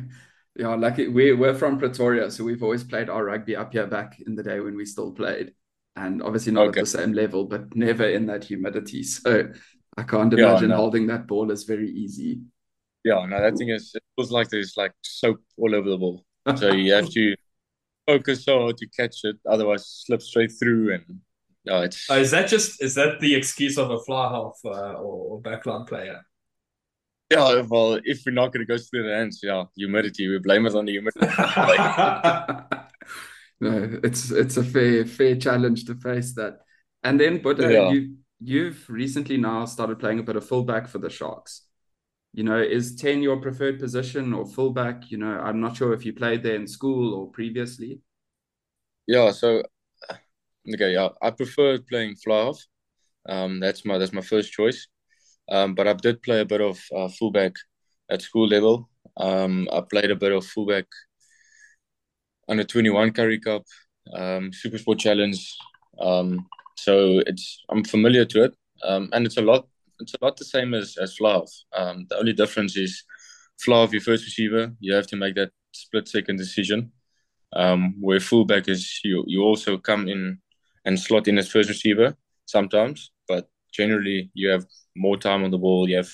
yeah. 0.57 0.75
Like 0.75 0.97
we 0.99 1.33
we're 1.33 1.55
from 1.55 1.79
Pretoria, 1.79 2.31
so 2.31 2.45
we've 2.45 2.63
always 2.63 2.85
played 2.85 3.09
our 3.09 3.25
rugby 3.25 3.57
up 3.57 3.73
here 3.73 3.87
back 3.87 4.21
in 4.27 4.35
the 4.35 4.43
day 4.43 4.61
when 4.61 4.77
we 4.77 4.85
still 4.85 5.13
played 5.13 5.53
and 5.99 6.23
obviously 6.23 6.53
not 6.53 6.69
okay. 6.69 6.81
at 6.81 6.85
the 6.85 6.91
same 6.91 7.13
level, 7.13 7.45
but 7.45 7.75
never 7.75 8.09
in 8.09 8.27
that 8.27 8.45
humidity. 8.45 9.03
So 9.09 9.49
I 9.97 10.03
can't 10.05 10.33
imagine 10.33 10.71
yeah, 10.71 10.77
no. 10.77 10.83
holding 10.83 11.09
that 11.09 11.27
ball 11.27 11.51
is 11.51 11.65
very 11.65 11.91
easy. 11.91 12.41
Yeah, 13.05 13.27
no, 13.27 13.41
that 13.41 13.57
thing 13.57 13.71
is 13.71 13.93
it 13.95 14.03
feels 14.15 14.31
like 14.31 14.49
there's 14.49 14.77
like 14.77 14.93
soap 15.03 15.41
all 15.57 15.75
over 15.75 15.91
the 15.91 15.99
ball. 15.99 16.25
So 16.57 16.73
you 16.85 16.93
have 16.93 17.11
to 17.11 17.35
focus 18.07 18.45
so 18.45 18.61
hard 18.61 18.77
to 18.79 18.87
catch 18.89 19.25
it, 19.25 19.37
otherwise 19.49 19.87
slip 20.07 20.23
straight 20.23 20.53
through 20.59 20.95
and 20.95 21.21
no, 21.65 21.83
it's. 21.83 22.09
Uh, 22.09 22.15
is 22.15 22.31
that 22.31 22.49
just 22.49 22.83
is 22.83 22.95
that 22.95 23.21
the 23.21 23.35
excuse 23.35 23.77
of 23.77 23.91
a 23.91 23.99
fly 23.99 24.31
half 24.31 24.59
uh, 24.65 24.95
or, 24.95 25.37
or 25.37 25.43
backline 25.43 25.87
player? 25.87 26.23
Yeah, 27.31 27.63
well, 27.69 28.01
if 28.05 28.23
we're 28.25 28.33
not 28.33 28.53
going 28.53 28.67
to 28.67 28.73
go 28.73 28.79
through 28.79 29.03
the 29.03 29.15
ends, 29.15 29.41
yeah, 29.43 29.65
humidity, 29.77 30.29
we 30.29 30.39
blame 30.39 30.65
it 30.65 30.75
on 30.75 30.87
the 30.87 30.93
humidity. 30.93 31.27
no, 33.61 34.01
it's 34.05 34.31
it's 34.31 34.57
a 34.57 34.65
fair 34.65 35.05
fair 35.05 35.37
challenge 35.37 35.85
to 35.87 35.95
face 35.95 36.35
that. 36.35 36.61
And 37.03 37.21
then, 37.21 37.41
but 37.43 37.59
yeah. 37.61 37.91
you 37.91 38.17
you've 38.41 38.89
recently 38.89 39.37
now 39.37 39.65
started 39.65 39.99
playing 39.99 40.21
a 40.21 40.23
bit 40.23 40.37
of 40.37 40.47
fullback 40.47 40.89
for 40.89 40.99
the 40.99 41.11
Sharks. 41.11 41.63
You 42.33 42.45
know, 42.45 42.61
is 42.61 42.95
10 42.95 43.23
your 43.23 43.41
preferred 43.41 43.81
position 43.81 44.33
or 44.33 44.47
fullback? 44.47 45.11
You 45.11 45.19
know, 45.19 45.41
I'm 45.41 45.61
not 45.61 45.77
sure 45.77 45.93
if 45.93 46.05
you 46.05 46.13
played 46.13 46.43
there 46.43 46.55
in 46.55 46.67
school 46.69 47.15
or 47.15 47.31
previously. 47.31 48.01
Yeah, 49.07 49.33
so 49.33 49.63
okay, 50.75 50.93
yeah, 50.93 51.09
I 51.23 51.31
prefer 51.31 51.79
playing 51.79 52.17
fly 52.17 52.45
half. 52.45 52.65
Um, 53.29 53.61
that's 53.61 53.85
my 53.85 53.99
that's 53.99 54.13
my 54.13 54.21
first 54.21 54.53
choice. 54.53 54.87
Um, 55.51 55.75
but 55.75 55.89
I 55.89 55.95
did 55.95 56.23
play 56.23 56.41
a 56.41 56.45
bit 56.45 56.61
of 56.61 56.79
uh, 56.95 57.09
fullback 57.09 57.55
at 58.11 58.23
school 58.23 58.47
level. 58.47 58.89
Um, 59.17 59.69
I 59.73 59.81
played 59.81 60.11
a 60.11 60.17
bit 60.17 60.33
of 60.33 60.45
fullback 60.47 60.87
under 62.49 62.65
21 62.65 63.13
Currie 63.13 63.41
Cup, 63.41 63.63
um, 64.15 64.53
Super 64.53 64.79
Sport 64.79 64.99
Challenge. 64.99 65.57
Um, 66.01 66.47
so 66.77 67.21
it's 67.27 67.65
I'm 67.71 67.85
familiar 67.85 68.25
to 68.27 68.45
it, 68.45 68.55
um, 68.85 69.09
and 69.13 69.27
it's 69.27 69.37
a 69.37 69.43
lot. 69.43 69.67
It's 70.01 70.15
a 70.15 70.25
lot 70.25 70.37
the 70.37 70.45
same 70.45 70.75
as 70.75 70.97
as 71.01 71.17
flyhalf. 71.19 71.51
Um, 71.77 72.07
the 72.09 72.17
only 72.19 72.33
difference 72.33 72.77
is 72.77 73.05
flyhalf, 73.59 73.93
your 73.93 74.01
first 74.01 74.25
receiver, 74.25 74.73
you 74.81 74.95
have 74.95 75.07
to 75.09 75.17
make 75.17 75.35
that 75.35 75.51
split 75.73 76.09
second 76.09 76.37
decision. 76.37 76.93
Um, 77.55 77.95
where 78.01 78.21
fullback 78.21 78.69
is 78.69 79.01
you 79.05 79.25
you 79.27 79.43
also 79.43 79.79
come 79.79 80.07
in 80.07 80.39
and 80.85 81.01
slot 81.01 81.29
in 81.29 81.39
as 81.39 81.49
first 81.49 81.69
receiver 81.69 82.15
sometimes, 82.45 83.11
but 83.27 83.49
generally 83.73 84.31
you 84.35 84.51
have 84.51 84.67
more 84.97 85.17
time 85.17 85.45
on 85.45 85.51
the 85.51 85.59
ball. 85.59 85.89
You 85.89 85.97
have 85.97 86.13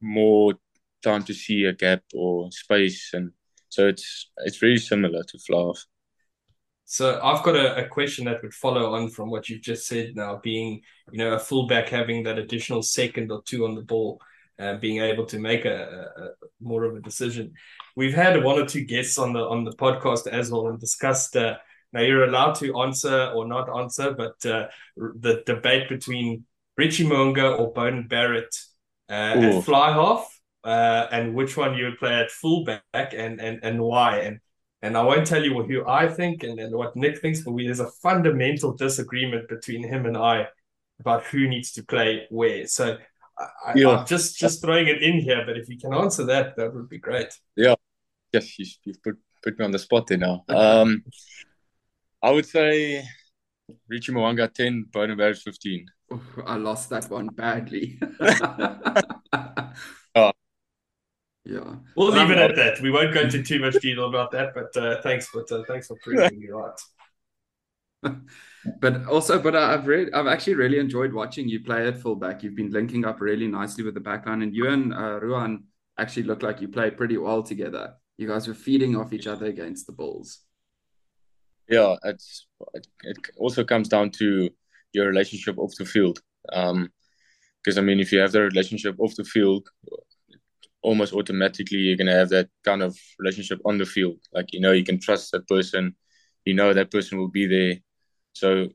more 0.00 0.54
time 1.02 1.22
to 1.24 1.34
see 1.34 1.64
a 1.64 1.72
gap 1.72 2.02
or 2.14 2.50
space, 2.50 3.10
and 3.12 3.32
so 3.68 3.86
it's 3.86 4.30
it's 4.38 4.58
very 4.58 4.78
similar 4.78 5.22
to 5.22 5.38
flyhalf. 5.38 5.78
So 6.90 7.20
I've 7.22 7.42
got 7.42 7.54
a, 7.54 7.84
a, 7.84 7.88
question 7.88 8.24
that 8.24 8.42
would 8.42 8.54
follow 8.54 8.94
on 8.94 9.10
from 9.10 9.28
what 9.30 9.50
you've 9.50 9.60
just 9.60 9.86
said 9.86 10.16
now, 10.16 10.40
being, 10.42 10.80
you 11.12 11.18
know, 11.18 11.34
a 11.34 11.38
fullback 11.38 11.90
having 11.90 12.22
that 12.22 12.38
additional 12.38 12.82
second 12.82 13.30
or 13.30 13.42
two 13.42 13.66
on 13.66 13.74
the 13.74 13.82
ball, 13.82 14.18
uh, 14.58 14.76
being 14.76 15.02
able 15.02 15.26
to 15.26 15.38
make 15.38 15.66
a, 15.66 16.08
a, 16.16 16.28
more 16.62 16.84
of 16.84 16.96
a 16.96 17.00
decision. 17.00 17.52
We've 17.94 18.14
had 18.14 18.42
one 18.42 18.58
or 18.58 18.64
two 18.64 18.84
guests 18.84 19.18
on 19.18 19.34
the 19.34 19.40
on 19.40 19.64
the 19.64 19.72
podcast 19.72 20.28
as 20.28 20.50
well 20.50 20.68
and 20.68 20.80
discussed 20.80 21.36
uh, 21.36 21.56
now 21.92 22.00
you're 22.00 22.24
allowed 22.24 22.54
to 22.56 22.80
answer 22.80 23.32
or 23.34 23.46
not 23.46 23.74
answer, 23.74 24.12
but 24.12 24.44
uh, 24.44 24.68
the 24.96 25.42
debate 25.46 25.88
between 25.88 26.44
Richie 26.76 27.06
Mo'unga 27.06 27.58
or 27.58 27.72
Beauden 27.72 28.08
Barrett 28.08 28.54
uh, 29.08 29.12
at 29.12 29.64
fly 29.64 29.92
half, 29.92 30.37
uh, 30.64 31.06
and 31.10 31.34
which 31.34 31.56
one 31.56 31.74
you 31.74 31.84
would 31.84 31.98
play 31.98 32.14
at 32.14 32.30
fullback 32.30 32.82
and 32.94 33.40
and 33.40 33.60
and 33.62 33.80
why. 33.80 34.18
And 34.20 34.40
and 34.82 34.96
I 34.96 35.02
won't 35.02 35.26
tell 35.26 35.42
you 35.42 35.62
who 35.62 35.86
I 35.86 36.08
think 36.08 36.42
and, 36.42 36.58
and 36.60 36.74
what 36.74 36.94
Nick 36.94 37.20
thinks, 37.20 37.40
but 37.40 37.52
we, 37.52 37.66
there's 37.66 37.80
a 37.80 37.90
fundamental 38.02 38.74
disagreement 38.74 39.48
between 39.48 39.82
him 39.82 40.06
and 40.06 40.16
I 40.16 40.46
about 41.00 41.24
who 41.24 41.48
needs 41.48 41.72
to 41.72 41.82
play 41.82 42.26
where. 42.30 42.66
So 42.66 42.96
I, 43.66 43.72
am 43.72 44.06
just 44.06 44.38
just 44.38 44.62
throwing 44.62 44.88
it 44.88 45.02
in 45.02 45.20
here, 45.20 45.44
but 45.46 45.56
if 45.56 45.68
you 45.68 45.78
can 45.78 45.94
answer 45.94 46.24
that, 46.26 46.56
that 46.56 46.74
would 46.74 46.88
be 46.88 46.98
great. 46.98 47.32
Yeah, 47.56 47.74
yes, 48.32 48.58
you, 48.58 48.66
have 48.86 49.02
put 49.02 49.16
put 49.42 49.58
me 49.58 49.64
on 49.64 49.70
the 49.70 49.78
spot 49.78 50.06
there 50.06 50.18
now. 50.18 50.44
Um, 50.48 51.04
I 52.22 52.30
would 52.30 52.46
say 52.46 53.04
Richie 53.88 54.12
Mo'unga 54.12 54.52
ten, 54.52 54.86
Beauden 54.90 55.16
Barrett 55.16 55.38
fifteen. 55.38 55.86
I 56.46 56.56
lost 56.56 56.90
that 56.90 57.08
one 57.10 57.28
badly. 57.28 58.00
yeah, 61.98 62.04
we'll 62.04 62.26
leave 62.26 62.30
it 62.30 62.38
at 62.38 62.56
that. 62.56 62.80
We 62.80 62.90
won't 62.90 63.14
go 63.14 63.20
into 63.20 63.42
too 63.42 63.60
much 63.60 63.74
detail 63.74 64.08
about 64.08 64.30
that, 64.32 64.54
but 64.54 64.76
uh, 64.76 65.00
thanks, 65.02 65.28
but 65.32 65.50
uh, 65.50 65.64
thanks 65.66 65.86
for 65.88 65.96
proving 66.02 66.38
me 66.38 66.48
right. 66.48 66.80
but 68.80 69.06
also, 69.06 69.40
but 69.40 69.56
I've 69.56 69.86
read, 69.86 70.10
I've 70.12 70.26
actually 70.26 70.54
really 70.54 70.78
enjoyed 70.78 71.12
watching 71.12 71.48
you 71.48 71.60
play 71.60 71.86
at 71.86 71.98
fullback. 71.98 72.42
You've 72.42 72.54
been 72.54 72.70
linking 72.70 73.04
up 73.04 73.20
really 73.20 73.48
nicely 73.48 73.84
with 73.84 73.94
the 73.94 74.00
backline, 74.00 74.42
and 74.42 74.54
you 74.54 74.68
and 74.68 74.94
uh, 74.94 75.18
Ruan 75.20 75.64
actually 75.98 76.24
look 76.24 76.42
like 76.42 76.60
you 76.60 76.68
played 76.68 76.96
pretty 76.96 77.18
well 77.18 77.42
together. 77.42 77.94
You 78.16 78.28
guys 78.28 78.48
were 78.48 78.54
feeding 78.54 78.96
off 78.96 79.12
each 79.12 79.26
other 79.26 79.46
against 79.46 79.86
the 79.86 79.92
Bulls. 79.92 80.40
Yeah, 81.68 81.96
it's 82.04 82.46
it 83.02 83.16
also 83.36 83.64
comes 83.64 83.88
down 83.88 84.10
to 84.12 84.50
your 84.92 85.06
relationship 85.06 85.58
off 85.58 85.74
the 85.76 85.84
field. 85.84 86.20
Um, 86.52 86.90
because 87.62 87.76
I 87.76 87.82
mean, 87.82 88.00
if 88.00 88.12
you 88.12 88.20
have 88.20 88.32
the 88.32 88.42
relationship 88.42 88.96
off 88.98 89.14
the 89.16 89.24
field, 89.24 89.68
almost 90.82 91.12
automatically 91.12 91.78
you're 91.78 91.96
gonna 91.96 92.12
have 92.12 92.28
that 92.30 92.48
kind 92.64 92.82
of 92.82 92.96
relationship 93.18 93.60
on 93.64 93.78
the 93.78 93.86
field. 93.86 94.18
Like 94.32 94.52
you 94.52 94.60
know, 94.60 94.72
you 94.72 94.84
can 94.84 95.00
trust 95.00 95.32
that 95.32 95.48
person. 95.48 95.96
You 96.44 96.54
know 96.54 96.72
that 96.72 96.90
person 96.90 97.18
will 97.18 97.28
be 97.28 97.46
there. 97.46 97.76
So 98.32 98.68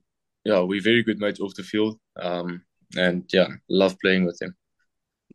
yeah, 0.43 0.59
we're 0.59 0.81
very 0.81 1.03
good 1.03 1.19
mates 1.19 1.39
off 1.39 1.55
the 1.55 1.63
field. 1.63 1.97
Um, 2.19 2.63
and 2.95 3.23
yeah, 3.31 3.47
love 3.69 3.97
playing 3.99 4.25
with 4.25 4.41
him. 4.41 4.55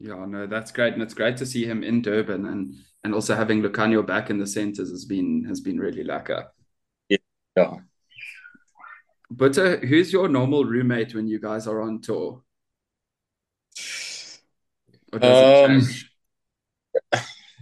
Yeah, 0.00 0.24
no, 0.26 0.46
that's 0.46 0.70
great, 0.70 0.92
and 0.92 1.02
it's 1.02 1.14
great 1.14 1.36
to 1.38 1.46
see 1.46 1.64
him 1.64 1.82
in 1.82 2.02
Durban, 2.02 2.46
and 2.46 2.74
and 3.02 3.14
also 3.14 3.34
having 3.34 3.62
Lukhanyo 3.62 4.06
back 4.06 4.30
in 4.30 4.38
the 4.38 4.46
centers 4.46 4.90
has 4.90 5.04
been 5.04 5.44
has 5.44 5.60
been 5.60 5.78
really 5.78 6.04
lekker. 6.04 6.46
Yeah. 7.08 7.16
yeah. 7.56 7.76
But 9.30 9.58
uh, 9.58 9.76
who's 9.78 10.12
your 10.12 10.28
normal 10.28 10.64
roommate 10.64 11.14
when 11.14 11.26
you 11.26 11.40
guys 11.40 11.66
are 11.66 11.82
on 11.82 12.00
tour? 12.00 12.42
um, 15.12 15.82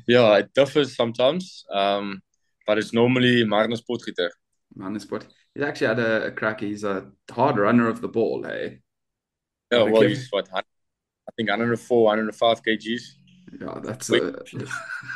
yeah, 0.07 0.37
it 0.37 0.55
differs 0.55 0.97
sometimes, 0.97 1.65
um, 1.73 2.23
but 2.67 2.79
it's 2.79 2.93
normally 2.93 3.45
Magnus 3.45 3.83
Potgieter. 3.83 4.31
Magnus 4.75 5.05
Pot. 5.05 5.27
He's 5.55 5.65
actually 5.65 5.87
had 5.87 5.99
a, 5.99 6.27
a 6.27 6.31
crack. 6.31 6.61
He's 6.61 6.85
a 6.85 7.11
hard 7.31 7.57
runner 7.57 7.89
of 7.89 8.01
the 8.01 8.09
ball, 8.09 8.45
hey? 8.45 8.81
Yeah, 9.73 9.83
well, 9.83 10.03
he's 10.03 10.29
what, 10.31 10.49
I 10.53 10.63
think 11.37 11.49
104, 11.49 12.05
105 12.05 12.63
kgs. 12.63 13.03
Yeah, 13.61 13.81
that's 13.83 14.11
a 14.11 14.45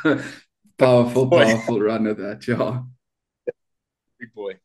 powerful, 0.77 1.29
powerful 1.29 1.79
runner, 1.79 2.13
that, 2.13 2.47
yeah. 2.47 2.81
Big 4.19 4.33
boy. 4.33 4.59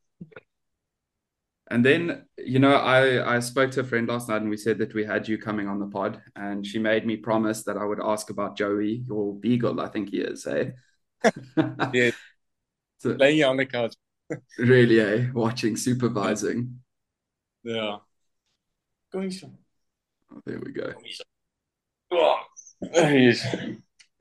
And 1.68 1.84
then, 1.84 2.24
you 2.38 2.60
know, 2.60 2.74
I, 2.74 3.36
I 3.36 3.40
spoke 3.40 3.72
to 3.72 3.80
a 3.80 3.84
friend 3.84 4.06
last 4.06 4.28
night 4.28 4.40
and 4.40 4.50
we 4.50 4.56
said 4.56 4.78
that 4.78 4.94
we 4.94 5.04
had 5.04 5.26
you 5.26 5.36
coming 5.36 5.66
on 5.66 5.80
the 5.80 5.86
pod. 5.86 6.20
And 6.36 6.64
she 6.64 6.78
made 6.78 7.04
me 7.04 7.16
promise 7.16 7.64
that 7.64 7.76
I 7.76 7.84
would 7.84 8.00
ask 8.00 8.30
about 8.30 8.56
Joey, 8.56 9.02
your 9.06 9.34
beagle, 9.34 9.80
I 9.80 9.88
think 9.88 10.10
he 10.10 10.18
is, 10.18 10.46
eh? 10.46 10.70
yeah. 11.92 12.10
so, 12.98 13.10
Laying 13.10 13.44
on 13.44 13.56
the 13.56 13.66
couch. 13.66 13.94
really, 14.58 15.00
eh? 15.00 15.26
Watching, 15.32 15.76
supervising. 15.76 16.80
Yeah. 17.64 17.96
Going 19.12 19.32
Oh, 20.32 20.40
there 20.44 20.60
we 20.64 20.72
go. 20.72 20.92
Oh, 22.12 22.40
yes. 22.82 23.44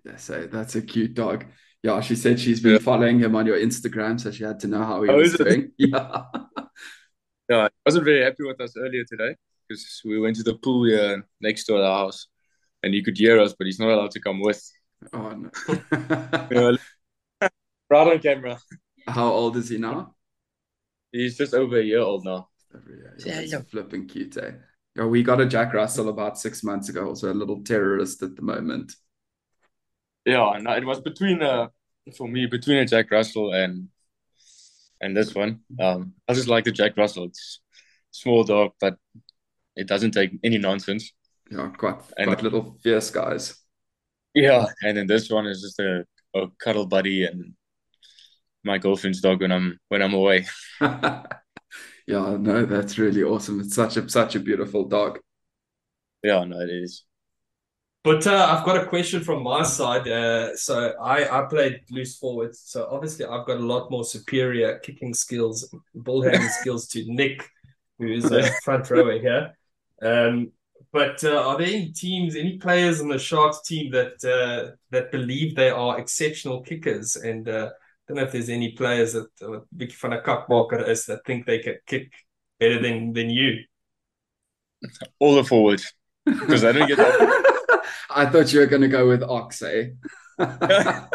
Yeah, 0.03 0.17
so 0.17 0.47
that's 0.51 0.75
a 0.75 0.81
cute 0.81 1.13
dog. 1.13 1.45
Yeah, 1.83 2.01
she 2.01 2.15
said 2.15 2.39
she's 2.39 2.59
been 2.59 2.73
yeah. 2.73 2.79
following 2.79 3.19
him 3.19 3.35
on 3.35 3.45
your 3.45 3.57
Instagram, 3.57 4.19
so 4.19 4.31
she 4.31 4.43
had 4.43 4.59
to 4.61 4.67
know 4.67 4.83
how 4.83 5.03
he 5.03 5.09
oh, 5.09 5.17
was 5.17 5.33
doing. 5.33 5.71
Yeah. 5.77 6.23
Yeah, 7.49 7.65
I 7.65 7.69
wasn't 7.85 8.05
very 8.05 8.23
happy 8.23 8.43
with 8.43 8.59
us 8.59 8.73
earlier 8.77 9.03
today 9.03 9.35
because 9.67 10.01
we 10.03 10.19
went 10.19 10.35
to 10.37 10.43
the 10.43 10.55
pool 10.55 10.85
here 10.85 11.25
next 11.41 11.65
to 11.65 11.77
our 11.77 12.05
house 12.05 12.27
and 12.81 12.93
he 12.93 13.03
could 13.03 13.17
hear 13.17 13.39
us, 13.39 13.53
but 13.57 13.65
he's 13.65 13.79
not 13.79 13.89
allowed 13.89 14.11
to 14.11 14.19
come 14.19 14.41
with. 14.41 14.61
Oh, 15.13 15.29
no. 15.29 15.49
yeah, 16.51 16.77
right 17.89 18.07
on 18.13 18.19
camera. 18.19 18.59
How 19.07 19.31
old 19.31 19.57
is 19.57 19.69
he 19.69 19.77
now? 19.77 20.15
He's 21.11 21.37
just 21.37 21.53
over 21.53 21.79
a 21.79 21.83
year 21.83 21.99
old 21.99 22.25
now. 22.25 22.49
Yeah, 23.25 23.41
yeah. 23.41 23.61
flipping 23.69 24.07
cute, 24.07 24.37
eh? 24.37 24.51
Yeah, 24.95 25.05
we 25.05 25.23
got 25.23 25.41
a 25.41 25.45
Jack 25.45 25.73
Russell 25.73 26.09
about 26.09 26.39
six 26.39 26.63
months 26.63 26.89
ago, 26.89 27.07
also 27.07 27.31
a 27.31 27.33
little 27.33 27.63
terrorist 27.63 28.23
at 28.23 28.35
the 28.35 28.41
moment. 28.41 28.93
Yeah, 30.25 30.57
no, 30.59 30.71
it 30.71 30.85
was 30.85 31.01
between 31.01 31.41
uh 31.41 31.67
for 32.17 32.27
me 32.27 32.47
between 32.47 32.77
a 32.77 32.85
Jack 32.85 33.11
Russell 33.11 33.53
and 33.53 33.89
and 35.05 35.15
this 35.15 35.35
one. 35.35 35.59
Um, 35.79 36.13
I 36.27 36.33
just 36.33 36.47
like 36.47 36.65
the 36.65 36.71
Jack 36.71 36.97
Russell. 36.97 37.25
It's 37.25 37.61
small 38.09 38.43
dog, 38.43 38.71
but 38.81 38.97
it 39.75 39.87
doesn't 39.87 40.11
take 40.11 40.31
any 40.43 40.57
nonsense. 40.57 41.13
Yeah, 41.51 41.69
quite 41.77 42.01
and, 42.17 42.27
quite 42.27 42.41
little 42.41 42.75
fierce 42.83 43.11
guys. 43.11 43.55
Yeah, 44.33 44.65
and 44.81 44.97
then 44.97 45.07
this 45.07 45.29
one 45.29 45.45
is 45.45 45.61
just 45.61 45.79
a, 45.79 46.05
a 46.35 46.47
cuddle 46.59 46.87
buddy 46.87 47.23
and 47.25 47.53
my 48.63 48.79
girlfriend's 48.79 49.21
dog 49.21 49.41
when 49.41 49.51
I'm 49.51 49.79
when 49.89 50.01
I'm 50.01 50.15
away. 50.15 50.47
yeah, 50.81 51.25
no, 52.07 52.65
that's 52.65 52.97
really 52.97 53.21
awesome. 53.21 53.59
It's 53.61 53.75
such 53.75 53.97
a 53.97 54.09
such 54.09 54.35
a 54.35 54.39
beautiful 54.39 54.85
dog. 54.85 55.19
Yeah, 56.23 56.43
no, 56.45 56.59
it 56.59 56.71
is. 56.71 57.05
But 58.05 58.27
uh, 58.27 58.55
I've 58.55 58.63
got 58.63 58.77
a 58.77 58.85
question 58.85 59.23
from 59.23 59.41
my 59.41 59.63
side. 59.63 60.07
Uh, 60.07 60.55
so 60.55 60.93
I, 61.01 61.39
I 61.39 61.45
played 61.47 61.81
loose 61.89 62.15
forward. 62.15 62.55
So 62.55 62.87
obviously 62.91 63.25
I've 63.25 63.47
got 63.47 63.57
a 63.57 63.65
lot 63.65 63.89
more 63.89 64.05
superior 64.05 64.77
kicking 64.77 65.15
skills, 65.15 65.73
ball 65.95 66.21
handling 66.21 66.47
skills 66.61 66.87
to 66.89 67.03
Nick, 67.07 67.49
who 67.97 68.13
is 68.13 68.31
a 68.31 68.51
front 68.63 68.91
rower 68.91 69.17
here. 69.17 69.57
Um, 70.03 70.51
but 70.93 71.23
uh, 71.23 71.47
are 71.47 71.57
there 71.57 71.65
any 71.65 71.93
teams, 71.93 72.35
any 72.35 72.59
players 72.59 72.99
in 72.99 73.07
the 73.07 73.17
Sharks 73.17 73.63
team 73.63 73.91
that 73.93 74.23
uh, 74.23 74.75
that 74.91 75.11
believe 75.11 75.55
they 75.55 75.71
are 75.71 75.99
exceptional 75.99 76.61
kickers? 76.61 77.15
And 77.15 77.49
uh, 77.49 77.71
I 77.71 78.03
don't 78.07 78.17
know 78.17 78.23
if 78.23 78.31
there's 78.33 78.49
any 78.49 78.73
players 78.73 79.13
that 79.13 79.65
Vicky 79.73 79.95
van 79.99 80.11
der 80.11 80.21
Kakmaker 80.21 80.87
is 80.87 81.07
that 81.07 81.25
think 81.25 81.47
they 81.47 81.57
can 81.57 81.77
kick 81.87 82.13
better 82.59 82.79
than 82.79 83.13
than 83.13 83.31
you. 83.31 83.63
all 85.17 85.33
the 85.33 85.43
forwards 85.43 85.91
because 86.23 86.63
I 86.63 86.71
don't 86.71 86.87
get. 86.87 86.97
The... 86.97 87.41
I 88.15 88.25
thought 88.27 88.51
you 88.53 88.61
were 88.61 88.65
going 88.65 88.81
to 88.81 88.87
go 88.87 89.07
with 89.07 89.21
Ox, 89.23 89.61
eh? 89.61 89.89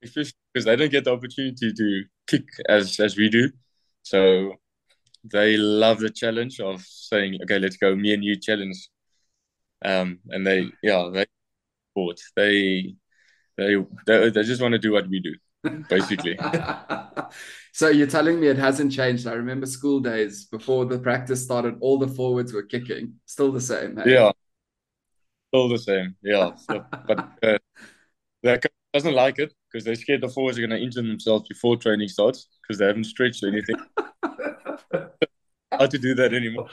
Because 0.00 0.64
they 0.64 0.76
don't 0.76 0.90
get 0.90 1.04
the 1.04 1.12
opportunity 1.12 1.72
to 1.72 2.04
kick 2.26 2.44
as 2.68 2.98
as 2.98 3.16
we 3.16 3.28
do, 3.28 3.50
so 4.02 4.54
they 5.24 5.56
love 5.56 5.98
the 5.98 6.08
challenge 6.08 6.60
of 6.60 6.80
saying, 6.82 7.38
"Okay, 7.42 7.58
let's 7.58 7.76
go, 7.76 7.94
me 7.94 8.14
and 8.14 8.24
you 8.24 8.36
challenge." 8.36 8.88
Um, 9.84 10.20
and 10.30 10.46
they, 10.46 10.70
yeah, 10.82 11.10
they, 11.12 11.26
they, 12.36 12.94
they, 13.56 13.76
they, 14.06 14.30
they 14.30 14.42
just 14.42 14.62
want 14.62 14.72
to 14.72 14.78
do 14.78 14.92
what 14.92 15.08
we 15.08 15.20
do 15.20 15.34
basically. 15.88 16.38
so 17.72 17.88
you're 17.88 18.06
telling 18.06 18.40
me 18.40 18.46
it 18.48 18.58
hasn't 18.58 18.92
changed. 18.92 19.26
I 19.26 19.32
remember 19.32 19.66
school 19.66 20.00
days 20.00 20.44
before 20.44 20.84
the 20.84 20.98
practice 20.98 21.42
started, 21.42 21.76
all 21.80 21.98
the 21.98 22.08
forwards 22.08 22.52
were 22.52 22.62
kicking. 22.62 23.14
Still 23.26 23.52
the 23.52 23.60
same. 23.60 23.96
Hey? 23.96 24.14
Yeah. 24.14 24.30
Still 25.48 25.68
the 25.68 25.78
same. 25.78 26.16
Yeah. 26.22 26.54
So, 26.56 26.84
but 27.06 27.18
uh, 27.42 27.58
that 28.42 28.64
doesn't 28.92 29.14
like 29.14 29.38
it 29.38 29.54
because 29.70 29.84
they're 29.84 29.94
scared 29.94 30.20
the 30.20 30.28
forwards 30.28 30.58
are 30.58 30.66
going 30.66 30.78
to 30.78 30.82
injure 30.82 31.02
themselves 31.02 31.48
before 31.48 31.76
training 31.76 32.08
starts 32.08 32.48
because 32.62 32.78
they 32.78 32.86
haven't 32.86 33.04
stretched 33.04 33.42
or 33.42 33.48
anything. 33.48 33.76
How 35.72 35.86
to 35.86 35.98
do 35.98 36.14
that 36.14 36.34
anymore. 36.34 36.68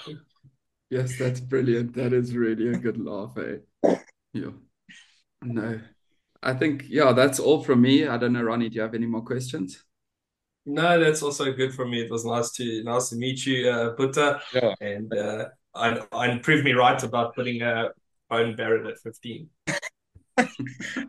Yes, 0.89 1.17
that's 1.17 1.39
brilliant. 1.39 1.93
That 1.95 2.13
is 2.13 2.35
really 2.35 2.69
a 2.69 2.77
good 2.77 2.97
laugh, 2.97 3.37
eh? 3.37 3.95
Yeah. 4.33 4.51
No, 5.41 5.79
I 6.41 6.53
think 6.53 6.85
yeah, 6.87 7.11
that's 7.11 7.39
all 7.39 7.63
from 7.63 7.81
me. 7.81 8.07
I 8.07 8.17
don't 8.17 8.33
know, 8.33 8.43
Ronnie. 8.43 8.69
Do 8.69 8.75
you 8.75 8.81
have 8.81 8.95
any 8.95 9.05
more 9.05 9.21
questions? 9.21 9.83
No, 10.65 10.99
that's 10.99 11.21
also 11.21 11.53
good 11.53 11.73
for 11.73 11.87
me. 11.87 12.01
It 12.01 12.11
was 12.11 12.25
nice 12.25 12.51
to 12.53 12.83
nice 12.83 13.09
to 13.09 13.15
meet 13.15 13.45
you, 13.45 13.69
uh, 13.69 13.95
Boeta. 13.95 14.41
Yeah. 14.53 14.73
And 14.81 15.13
uh, 15.13 15.45
I, 15.75 15.99
I 16.11 16.37
proved 16.39 16.63
me 16.63 16.73
right 16.73 17.01
about 17.03 17.35
putting 17.35 17.61
a 17.61 17.89
own 18.31 18.55
Barrett 18.55 18.87
at 18.87 18.99
fifteen. 18.99 19.49
no, 19.67 19.75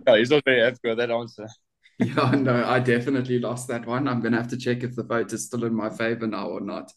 oh, 0.06 0.14
he's 0.14 0.30
not 0.30 0.44
very 0.44 0.60
happy 0.60 0.78
with 0.84 0.98
that 0.98 1.10
answer. 1.10 1.48
Yeah, 1.98 2.32
no, 2.32 2.62
I 2.62 2.78
definitely 2.78 3.38
lost 3.38 3.68
that 3.68 3.86
one. 3.86 4.06
I'm 4.06 4.20
gonna 4.20 4.36
have 4.36 4.48
to 4.48 4.58
check 4.58 4.82
if 4.82 4.94
the 4.94 5.02
vote 5.02 5.32
is 5.32 5.46
still 5.46 5.64
in 5.64 5.74
my 5.74 5.88
favor 5.88 6.26
now 6.26 6.48
or 6.48 6.60
not. 6.60 6.92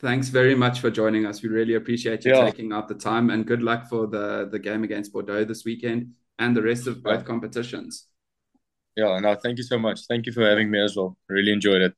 Thanks 0.00 0.28
very 0.30 0.54
much 0.54 0.80
for 0.80 0.90
joining 0.90 1.26
us. 1.26 1.42
We 1.42 1.50
really 1.50 1.74
appreciate 1.74 2.24
you 2.24 2.34
yeah. 2.34 2.46
taking 2.46 2.72
out 2.72 2.88
the 2.88 2.94
time 2.94 3.28
and 3.28 3.46
good 3.46 3.62
luck 3.62 3.90
for 3.90 4.06
the 4.06 4.48
the 4.50 4.58
game 4.58 4.84
against 4.84 5.12
Bordeaux 5.12 5.44
this 5.44 5.66
weekend 5.66 6.14
and 6.38 6.56
the 6.56 6.62
rest 6.62 6.86
of 6.86 7.02
both 7.02 7.26
competitions. 7.26 8.06
Yeah, 8.96 9.18
no, 9.18 9.34
thank 9.34 9.58
you 9.58 9.64
so 9.64 9.78
much. 9.78 10.06
Thank 10.08 10.24
you 10.24 10.32
for 10.32 10.48
having 10.48 10.70
me 10.70 10.80
as 10.80 10.96
well. 10.96 11.18
Really 11.28 11.52
enjoyed 11.52 11.82
it. 11.82 11.94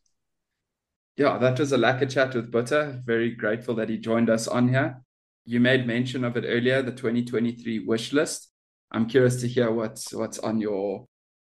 Yeah, 1.16 1.38
that 1.38 1.58
was 1.58 1.72
a 1.72 1.78
lekker 1.78 2.10
chat 2.10 2.34
with 2.34 2.50
Boeta. 2.50 3.04
Very 3.04 3.30
grateful 3.30 3.74
that 3.76 3.88
he 3.88 3.98
joined 3.98 4.30
us 4.30 4.48
on 4.48 4.68
here. 4.68 5.02
You 5.48 5.60
made 5.60 5.86
mention 5.86 6.24
of 6.24 6.36
it 6.36 6.44
earlier, 6.46 6.82
the 6.82 6.92
2023 6.92 7.86
wish 7.86 8.12
list. 8.12 8.50
I'm 8.92 9.08
curious 9.08 9.40
to 9.40 9.48
hear 9.48 9.70
what's 9.70 10.12
what's 10.12 10.38
on 10.40 10.60
your 10.60 11.06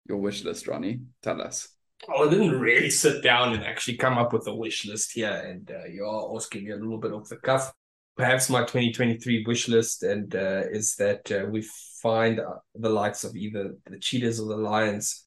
your 0.08 0.20
wish 0.20 0.44
list, 0.44 0.68
Ronnie. 0.68 1.00
Tell 1.24 1.42
us. 1.42 1.70
Well, 2.08 2.28
I 2.28 2.32
didn't 2.32 2.60
really 2.60 2.92
sit 2.92 3.24
down 3.24 3.54
and 3.54 3.64
actually 3.64 3.98
come 3.98 4.20
up 4.20 4.34
with 4.34 4.46
a 4.46 4.54
wish 4.54 4.86
list 4.86 5.14
here, 5.14 5.34
and 5.34 5.72
uh, 5.72 5.88
you 5.88 6.06
are 6.06 6.36
asking 6.36 6.66
me 6.66 6.74
a 6.74 6.76
little 6.76 7.00
bit 7.00 7.12
off 7.12 7.28
the 7.28 7.38
cuff. 7.38 7.74
Perhaps 8.16 8.52
my 8.52 8.60
2023 8.60 9.44
wish 9.48 9.68
list 9.68 10.04
and 10.04 10.36
uh, 10.36 10.62
is 10.70 10.96
that 10.98 11.32
uh, 11.32 11.48
we 11.50 11.68
find 12.00 12.40
the 12.76 12.90
likes 12.90 13.24
of 13.24 13.36
either 13.36 13.78
the 13.90 13.98
Cheetahs 13.98 14.40
or 14.40 14.48
the 14.50 14.58
Lions 14.58 15.26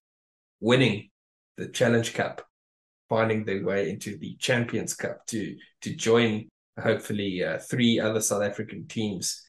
winning 0.60 1.10
the 1.56 1.66
Challenge 1.66 2.14
Cup, 2.14 2.46
finding 3.08 3.44
their 3.44 3.64
way 3.64 3.90
into 3.90 4.16
the 4.16 4.36
Champions 4.36 4.94
Cup 4.94 5.26
to 5.26 5.56
to 5.80 5.96
join 5.96 6.46
hopefully 6.78 7.42
uh, 7.42 7.58
three 7.58 7.98
other 7.98 8.20
South 8.20 8.42
African 8.42 8.86
teams 8.86 9.48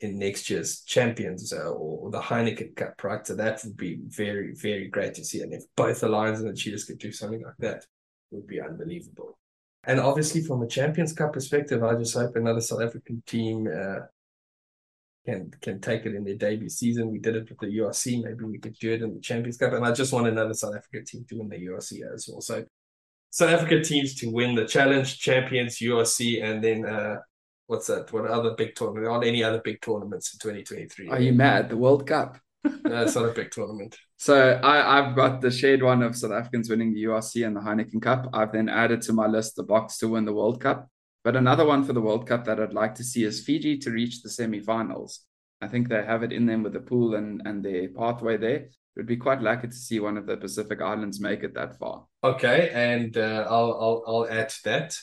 in 0.00 0.18
next 0.18 0.50
year's 0.50 0.82
champions 0.82 1.52
uh, 1.52 1.70
or, 1.70 2.10
the 2.10 2.20
Heineken 2.20 2.76
Cup, 2.76 3.02
right? 3.02 3.26
So 3.26 3.34
that 3.36 3.64
would 3.64 3.76
be 3.76 3.98
very, 4.06 4.54
very 4.54 4.88
great 4.88 5.14
to 5.14 5.24
see. 5.24 5.40
And 5.40 5.52
if 5.52 5.64
both 5.76 6.00
the 6.00 6.08
Lions 6.08 6.40
and 6.40 6.50
the 6.50 6.56
Cheetahs 6.56 6.84
could 6.84 6.98
do 6.98 7.12
something 7.12 7.42
like 7.42 7.56
that, 7.58 7.84
would 8.30 8.46
be 8.46 8.60
unbelievable. 8.60 9.38
And 9.86 10.00
obviously, 10.00 10.42
from 10.42 10.62
a 10.62 10.66
Champions 10.66 11.12
Cup 11.12 11.32
perspective, 11.32 11.82
I 11.82 11.94
just 11.94 12.14
hope 12.14 12.36
another 12.36 12.60
South 12.60 12.82
African 12.82 13.22
team 13.26 13.68
uh, 13.68 14.06
can 15.26 15.50
can 15.60 15.80
take 15.80 16.06
it 16.06 16.14
in 16.14 16.24
their 16.24 16.36
debut 16.36 16.68
season. 16.68 17.10
We 17.10 17.18
did 17.18 17.36
it 17.36 17.48
with 17.48 17.58
the 17.58 17.66
URC. 17.66 18.22
Maybe 18.22 18.44
we 18.44 18.58
could 18.58 18.74
do 18.74 18.92
it 18.92 19.02
in 19.02 19.14
the 19.14 19.20
Champions 19.20 19.56
Cup. 19.56 19.72
And 19.72 19.84
I 19.84 19.92
just 19.92 20.12
want 20.12 20.26
another 20.26 20.54
South 20.54 20.74
Africa 20.74 21.04
team 21.04 21.24
to 21.28 21.36
win 21.36 21.48
the 21.48 21.66
URC 21.66 22.00
as 22.14 22.28
well. 22.28 22.40
So 22.40 22.64
South 23.34 23.50
Africa 23.50 23.82
teams 23.82 24.14
to 24.14 24.30
win 24.30 24.54
the 24.54 24.64
Challenge, 24.64 25.18
Champions, 25.18 25.78
URC, 25.78 26.40
and 26.44 26.62
then 26.62 26.86
uh, 26.86 27.16
what's 27.66 27.88
that? 27.88 28.12
What 28.12 28.26
other 28.26 28.54
big 28.54 28.76
tournament? 28.76 29.08
On 29.08 29.24
any 29.24 29.42
other 29.42 29.60
big 29.60 29.80
tournaments 29.80 30.32
in 30.32 30.38
2023? 30.38 31.08
Are 31.08 31.18
you 31.18 31.32
mad? 31.32 31.68
The 31.68 31.76
World 31.76 32.06
Cup. 32.06 32.38
no, 32.64 33.02
it's 33.02 33.16
not 33.16 33.24
a 33.24 33.32
big 33.32 33.50
tournament. 33.50 33.98
So 34.18 34.60
I, 34.62 35.00
I've 35.00 35.16
got 35.16 35.40
the 35.40 35.50
shared 35.50 35.82
one 35.82 36.00
of 36.04 36.16
South 36.16 36.30
Africans 36.30 36.70
winning 36.70 36.94
the 36.94 37.02
URC 37.02 37.44
and 37.44 37.56
the 37.56 37.60
Heineken 37.60 38.00
Cup. 38.00 38.30
I've 38.32 38.52
then 38.52 38.68
added 38.68 39.02
to 39.02 39.12
my 39.12 39.26
list 39.26 39.56
the 39.56 39.64
Boks 39.64 39.98
to 39.98 40.06
win 40.06 40.26
the 40.26 40.32
World 40.32 40.60
Cup. 40.60 40.88
But 41.24 41.34
another 41.34 41.66
one 41.66 41.82
for 41.82 41.92
the 41.92 42.00
World 42.00 42.28
Cup 42.28 42.44
that 42.44 42.60
I'd 42.60 42.72
like 42.72 42.94
to 42.94 43.04
see 43.04 43.24
is 43.24 43.44
Fiji 43.44 43.78
to 43.78 43.90
reach 43.90 44.22
the 44.22 44.30
semi-finals. 44.30 45.22
I 45.60 45.66
think 45.66 45.88
they 45.88 46.04
have 46.04 46.22
it 46.22 46.32
in 46.32 46.46
them 46.46 46.62
with 46.62 46.74
the 46.74 46.80
pool 46.80 47.16
and, 47.16 47.42
and 47.44 47.64
their 47.64 47.88
pathway 47.88 48.36
there. 48.36 48.68
It 48.96 49.00
would 49.00 49.06
be 49.06 49.16
quite 49.16 49.42
lucky 49.42 49.66
to 49.68 49.74
see 49.74 49.98
one 49.98 50.16
of 50.16 50.26
the 50.26 50.36
Pacific 50.36 50.80
Islands 50.80 51.20
make 51.20 51.42
it 51.42 51.54
that 51.54 51.78
far. 51.78 52.04
Okay, 52.22 52.70
and 52.72 53.16
uh, 53.16 53.46
I'll, 53.48 53.72
I'll 53.72 54.04
I'll 54.06 54.28
add 54.30 54.50
to 54.50 54.64
that. 54.64 54.96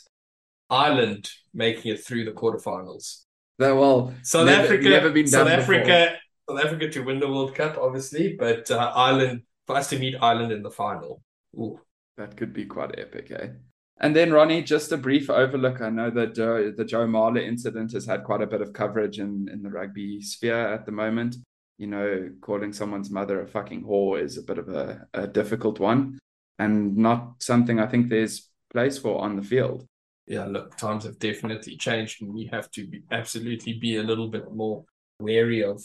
Ireland 0.70 1.30
making 1.54 1.92
it 1.92 2.04
through 2.06 2.24
the 2.24 2.32
quarterfinals. 2.32 3.24
That 3.60 3.76
well, 3.76 4.14
South 4.24 4.46
never, 4.46 4.64
Africa, 4.64 4.90
never 4.90 5.10
been 5.12 5.28
South 5.28 5.50
Africa, 5.50 6.16
South 6.50 6.64
Africa 6.64 6.90
to 6.90 7.02
win 7.02 7.20
the 7.20 7.28
World 7.28 7.54
Cup, 7.54 7.78
obviously, 7.78 8.38
but 8.40 8.72
uh, 8.72 8.94
Ireland 8.96 9.44
for 9.68 9.76
us 9.76 9.90
to 9.90 10.00
meet 10.00 10.16
Ireland 10.22 10.54
in 10.54 10.64
the 10.64 10.72
final. 10.72 11.22
Ooh. 11.56 11.80
That 12.18 12.38
could 12.38 12.54
be 12.54 12.66
quite 12.66 12.98
epic, 12.98 13.32
eh? 13.32 13.50
And 14.00 14.16
then 14.16 14.32
Ronnie, 14.32 14.64
just 14.64 14.92
a 14.92 14.98
brief 14.98 15.30
overlook. 15.30 15.82
I 15.82 15.90
know 15.90 16.10
that 16.10 16.40
uh, 16.40 16.76
the 16.76 16.86
Joe 16.86 17.06
Marler 17.06 17.46
incident 17.46 17.92
has 17.92 18.06
had 18.06 18.24
quite 18.24 18.42
a 18.42 18.48
bit 18.48 18.62
of 18.62 18.74
coverage 18.74 19.20
in 19.20 19.50
in 19.52 19.62
the 19.62 19.70
rugby 19.70 20.22
sphere 20.22 20.74
at 20.74 20.86
the 20.86 20.92
moment. 20.92 21.36
You 21.82 21.88
know, 21.88 22.30
calling 22.42 22.74
someone's 22.74 23.10
mother 23.10 23.42
a 23.42 23.48
fucking 23.48 23.84
whore 23.84 24.22
is 24.22 24.38
a 24.38 24.44
bit 24.44 24.60
of 24.60 24.70
a, 24.70 25.08
a 25.16 25.26
difficult 25.26 25.80
one, 25.80 26.20
and 26.60 26.96
not 26.96 27.34
something 27.40 27.80
I 27.80 27.88
think 27.88 28.08
there's 28.08 28.52
place 28.72 29.00
for 29.00 29.20
on 29.20 29.36
the 29.36 29.42
field. 29.42 29.88
Yeah, 30.28 30.46
look, 30.46 30.78
times 30.78 31.06
have 31.06 31.18
definitely 31.18 31.78
changed, 31.78 32.22
and 32.22 32.36
we 32.36 32.46
have 32.52 32.70
to 32.72 32.88
be, 32.88 33.02
absolutely 33.10 33.74
be 33.74 33.96
a 33.98 34.04
little 34.04 34.28
bit 34.28 34.54
more 34.54 34.86
wary 35.20 35.64
of 35.64 35.82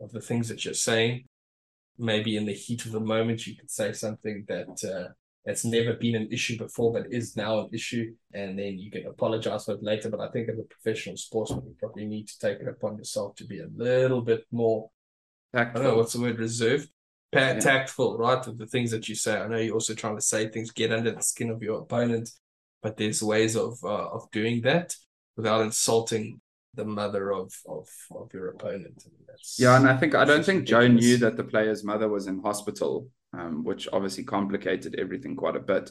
of 0.00 0.12
the 0.12 0.22
things 0.22 0.48
that 0.48 0.64
you're 0.64 0.72
saying. 0.72 1.26
Maybe 1.98 2.38
in 2.38 2.46
the 2.46 2.54
heat 2.54 2.86
of 2.86 2.92
the 2.92 3.00
moment, 3.00 3.46
you 3.46 3.54
could 3.54 3.70
say 3.70 3.92
something 3.92 4.46
that 4.48 4.82
uh, 4.82 5.12
that's 5.44 5.66
never 5.66 5.92
been 5.92 6.14
an 6.14 6.28
issue 6.32 6.56
before, 6.56 6.90
but 6.94 7.12
is 7.12 7.36
now 7.36 7.60
an 7.60 7.68
issue. 7.72 8.14
And 8.32 8.58
then 8.58 8.78
you 8.78 8.90
can 8.90 9.06
apologize 9.06 9.66
for 9.66 9.72
it 9.72 9.82
later. 9.82 10.08
But 10.08 10.20
I 10.20 10.30
think 10.30 10.48
as 10.48 10.58
a 10.58 10.62
professional 10.62 11.18
sportsman, 11.18 11.66
you 11.66 11.74
probably 11.78 12.06
need 12.06 12.28
to 12.28 12.38
take 12.38 12.60
it 12.60 12.68
upon 12.68 12.96
yourself 12.96 13.34
to 13.36 13.44
be 13.44 13.60
a 13.60 13.68
little 13.76 14.22
bit 14.22 14.46
more, 14.50 14.88
tactful. 15.54 15.80
I 15.80 15.84
don't 15.84 15.92
know 15.92 15.98
what's 15.98 16.12
the 16.12 16.20
word, 16.20 16.38
reserved, 16.38 16.88
yeah. 17.32 17.58
tactful, 17.58 18.18
right? 18.18 18.44
With 18.46 18.58
the 18.58 18.66
things 18.66 18.90
that 18.90 19.08
you 19.08 19.14
say. 19.14 19.38
I 19.38 19.48
know 19.48 19.58
you're 19.58 19.74
also 19.74 19.94
trying 19.94 20.16
to 20.16 20.22
say 20.22 20.48
things, 20.48 20.70
get 20.70 20.92
under 20.92 21.10
the 21.10 21.22
skin 21.22 21.50
of 21.50 21.62
your 21.62 21.80
opponent, 21.80 22.30
but 22.82 22.96
there's 22.96 23.22
ways 23.22 23.56
of 23.56 23.78
uh, 23.84 24.08
of 24.08 24.30
doing 24.30 24.62
that 24.62 24.94
without 25.36 25.62
insulting 25.62 26.40
the 26.74 26.84
mother 26.84 27.32
of 27.32 27.52
of, 27.68 27.88
of 28.14 28.32
your 28.32 28.48
opponent. 28.48 29.04
yeah, 29.58 29.76
and 29.76 29.88
I 29.88 29.96
think 29.96 30.14
I 30.14 30.24
don't 30.24 30.44
think 30.44 30.66
Joe 30.66 30.86
knew 30.86 31.16
that 31.18 31.36
the 31.36 31.44
player's 31.44 31.84
mother 31.84 32.08
was 32.08 32.26
in 32.26 32.42
hospital 32.42 33.08
um, 33.32 33.64
which 33.64 33.88
obviously 33.92 34.24
complicated 34.24 34.96
everything 34.98 35.36
quite 35.36 35.56
a 35.56 35.60
bit. 35.60 35.90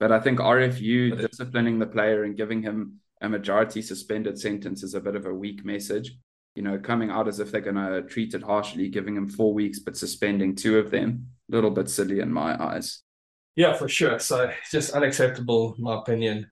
But 0.00 0.12
I 0.12 0.20
think 0.20 0.38
RFU 0.38 1.18
disciplining 1.18 1.78
the 1.78 1.86
player 1.86 2.24
and 2.24 2.36
giving 2.36 2.62
him 2.62 3.00
a 3.20 3.28
majority 3.28 3.82
suspended 3.82 4.38
sentence 4.38 4.82
is 4.82 4.94
a 4.94 5.00
bit 5.00 5.16
of 5.16 5.26
a 5.26 5.34
weak 5.34 5.64
message. 5.64 6.16
You 6.58 6.64
know, 6.64 6.76
coming 6.76 7.08
out 7.08 7.28
as 7.28 7.38
if 7.38 7.52
they're 7.52 7.60
going 7.60 7.76
to 7.76 8.02
treat 8.02 8.34
it 8.34 8.42
harshly, 8.42 8.88
giving 8.88 9.16
him 9.16 9.28
four 9.28 9.54
weeks, 9.54 9.78
but 9.78 9.96
suspending 9.96 10.56
two 10.56 10.76
of 10.76 10.90
them, 10.90 11.28
a 11.48 11.54
little 11.54 11.70
bit 11.70 11.88
silly 11.88 12.18
in 12.18 12.32
my 12.32 12.60
eyes. 12.60 13.04
Yeah, 13.54 13.74
for 13.74 13.88
sure. 13.88 14.18
So 14.18 14.46
uh, 14.46 14.52
just 14.68 14.90
unacceptable, 14.90 15.76
in 15.78 15.84
my 15.84 16.00
opinion. 16.00 16.50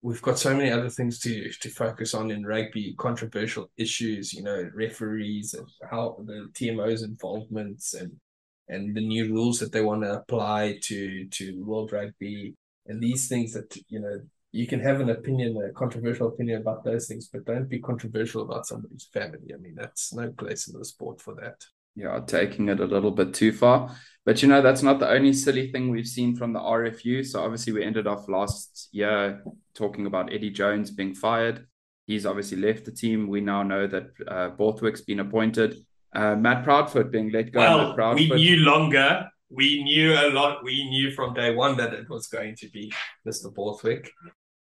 We've 0.00 0.22
got 0.22 0.38
so 0.38 0.56
many 0.56 0.70
other 0.70 0.88
things 0.88 1.18
to 1.24 1.50
to 1.50 1.70
focus 1.70 2.14
on 2.14 2.30
in 2.30 2.46
rugby, 2.46 2.94
controversial 2.98 3.68
issues, 3.76 4.32
you 4.32 4.44
know, 4.44 4.70
referees 4.72 5.54
and 5.54 5.66
how 5.90 6.22
the 6.24 6.48
TMO's 6.54 7.02
involvements 7.02 7.94
and 7.94 8.12
and 8.68 8.94
the 8.96 9.00
new 9.00 9.34
rules 9.34 9.58
that 9.58 9.72
they 9.72 9.80
want 9.80 10.04
to 10.04 10.20
apply 10.20 10.78
to 10.84 11.26
to 11.30 11.64
World 11.64 11.92
Rugby 11.92 12.54
and 12.86 13.02
these 13.02 13.26
things 13.26 13.52
that 13.54 13.76
you 13.88 13.98
know 13.98 14.20
you 14.52 14.66
can 14.66 14.80
have 14.80 15.00
an 15.00 15.10
opinion, 15.10 15.56
a 15.62 15.72
controversial 15.72 16.28
opinion 16.28 16.60
about 16.60 16.84
those 16.84 17.06
things, 17.06 17.28
but 17.28 17.44
don't 17.44 17.68
be 17.68 17.78
controversial 17.78 18.42
about 18.42 18.66
somebody's 18.66 19.08
family. 19.12 19.52
I 19.54 19.58
mean, 19.58 19.74
that's 19.76 20.12
no 20.14 20.30
place 20.30 20.68
in 20.68 20.78
the 20.78 20.84
sport 20.84 21.20
for 21.20 21.34
that. 21.34 21.64
Yeah, 21.94 22.20
taking 22.26 22.68
it 22.68 22.80
a 22.80 22.84
little 22.84 23.10
bit 23.10 23.34
too 23.34 23.52
far. 23.52 23.94
But 24.24 24.40
you 24.40 24.48
know, 24.48 24.62
that's 24.62 24.82
not 24.82 25.00
the 25.00 25.10
only 25.10 25.32
silly 25.32 25.72
thing 25.72 25.90
we've 25.90 26.06
seen 26.06 26.36
from 26.36 26.52
the 26.52 26.60
RFU. 26.60 27.26
So 27.26 27.42
obviously, 27.42 27.72
we 27.72 27.84
ended 27.84 28.06
off 28.06 28.28
last 28.28 28.88
year 28.92 29.42
talking 29.74 30.06
about 30.06 30.32
Eddie 30.32 30.50
Jones 30.50 30.90
being 30.90 31.14
fired. 31.14 31.66
He's 32.06 32.24
obviously 32.24 32.58
left 32.58 32.84
the 32.84 32.92
team. 32.92 33.26
We 33.26 33.40
now 33.40 33.62
know 33.62 33.86
that 33.86 34.06
uh, 34.26 34.50
Borthwick's 34.50 35.02
been 35.02 35.20
appointed. 35.20 35.76
Uh, 36.14 36.36
Matt 36.36 36.64
Proudfoot 36.64 37.10
being 37.10 37.30
let 37.32 37.52
go. 37.52 37.60
Well, 37.96 38.14
we 38.14 38.30
knew 38.30 38.56
longer. 38.58 39.28
We 39.50 39.82
knew 39.82 40.14
a 40.14 40.30
lot. 40.30 40.62
We 40.62 40.88
knew 40.88 41.10
from 41.10 41.34
day 41.34 41.54
one 41.54 41.76
that 41.78 41.92
it 41.92 42.08
was 42.08 42.28
going 42.28 42.54
to 42.56 42.68
be 42.68 42.92
Mr. 43.26 43.52
Borthwick, 43.52 44.10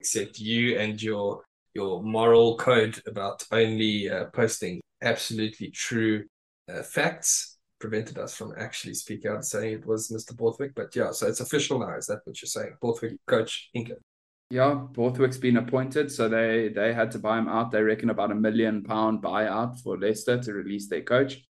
except 0.02 0.39
you 0.39 0.80
and 0.80 1.02
your 1.02 1.43
your 1.76 2.02
moral 2.02 2.58
code 2.58 2.99
about 3.06 3.45
only 3.52 4.10
uh, 4.10 4.26
posting 4.34 4.82
absolutely 5.04 5.70
true 5.70 6.26
uh, 6.68 6.82
facts 6.82 7.60
prevented 7.80 8.18
us 8.18 8.36
from 8.36 8.54
actually 8.58 8.95
speaking 8.95 9.30
out 9.30 9.36
and 9.36 9.45
saying 9.45 9.74
it 9.74 9.86
was 9.86 10.10
Mr. 10.10 10.36
Borthwick. 10.36 10.74
But 10.76 10.95
yeah, 10.95 11.12
so 11.12 11.28
it's 11.28 11.39
official 11.39 11.80
now. 11.80 11.95
Is 11.97 12.08
that 12.08 12.22
what 12.26 12.41
you're 12.41 12.47
saying? 12.47 12.78
Borthwick, 12.82 13.18
coach 13.28 13.70
England. 13.76 14.02
Yeah, 14.49 14.74
Borthwick's 14.74 15.38
been 15.38 15.58
appointed, 15.58 16.12
so 16.12 16.28
they 16.28 16.70
they 16.70 16.93
had 16.93 17.12
to 17.12 17.20
buy 17.20 17.38
him 17.38 17.47
out. 17.47 17.72
They 17.72 17.84
reckon 17.84 18.10
about 18.10 18.32
a 18.32 18.41
million 18.47 18.84
pound 18.84 19.22
buyout 19.22 19.80
for 19.82 19.99
Leicester 19.99 20.39
to 20.39 20.54
release 20.54 20.88
their 20.88 21.04
coach. 21.04 21.43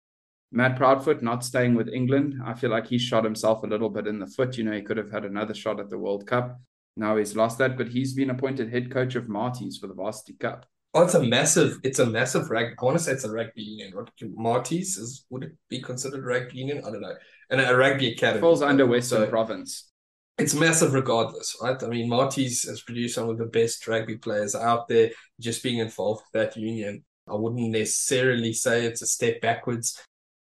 Matt 0.52 0.78
Proudfoot 0.80 1.22
not 1.22 1.46
staying 1.46 1.76
with 1.76 1.88
England. 2.00 2.42
I 2.44 2.56
feel 2.56 2.72
like 2.72 2.88
he 2.88 2.98
shot 2.98 3.24
himself 3.24 3.64
a 3.64 3.68
little 3.68 3.90
bit 3.90 4.08
in 4.08 4.18
the 4.20 4.28
foot. 4.28 4.58
You 4.58 4.64
know, 4.64 4.72
he 4.72 4.82
could 4.82 4.98
have 4.98 5.12
had 5.12 5.26
another 5.26 5.54
shot 5.54 5.80
at 5.80 5.90
the 5.90 6.00
World 6.00 6.26
Cup. 6.26 6.60
Now 6.96 7.18
he's 7.18 7.36
lost 7.36 7.58
that, 7.60 7.78
but 7.78 7.88
he's 7.88 8.14
been 8.14 8.30
appointed 8.30 8.72
head 8.72 8.92
coach 8.92 9.16
of 9.16 9.26
Maties 9.26 9.80
for 9.80 9.88
the 9.88 9.94
Varsity 9.94 10.34
Cup. 10.34 10.66
Oh, 10.94 11.04
it's 11.04 11.14
a 11.14 11.22
massive, 11.22 11.78
it's 11.84 12.00
a 12.00 12.06
massive 12.06 12.50
rugby. 12.50 12.76
I 12.80 12.86
want 12.86 12.98
to 12.98 13.04
say 13.04 13.12
it's 13.12 13.24
a 13.24 13.32
rugby 13.32 13.62
union. 13.62 13.94
Maties 14.22 14.98
is 14.98 15.26
would 15.30 15.44
it 15.44 15.52
be 15.70 15.82
considered 15.82 16.26
rugby 16.26 16.58
union? 16.58 16.80
I 16.80 16.90
don't 16.90 17.02
know. 17.02 17.14
And 17.52 17.62
a 17.62 17.76
rugby 17.76 18.12
academy. 18.12 18.42
Falls 18.42 18.64
under 18.64 18.88
Western 18.88 19.26
so 19.26 19.30
Province. 19.30 19.92
It's 20.40 20.56
massive 20.56 20.94
regardless, 20.94 21.56
right? 21.62 21.82
I 21.84 21.88
mean, 21.88 22.10
Maties 22.10 22.68
has 22.68 22.82
produced 22.82 23.16
some 23.16 23.30
of 23.30 23.38
the 23.38 23.46
best 23.46 23.88
rugby 23.88 24.18
players 24.18 24.56
out 24.56 24.88
there. 24.88 25.12
Just 25.40 25.62
being 25.62 25.80
involved 25.80 26.22
with 26.22 26.42
that 26.42 26.58
union, 26.58 27.04
I 27.28 27.36
wouldn't 27.36 27.70
necessarily 27.70 28.54
say 28.54 28.86
it's 28.86 29.02
a 29.02 29.08
step 29.08 29.42
backwards. 29.42 30.02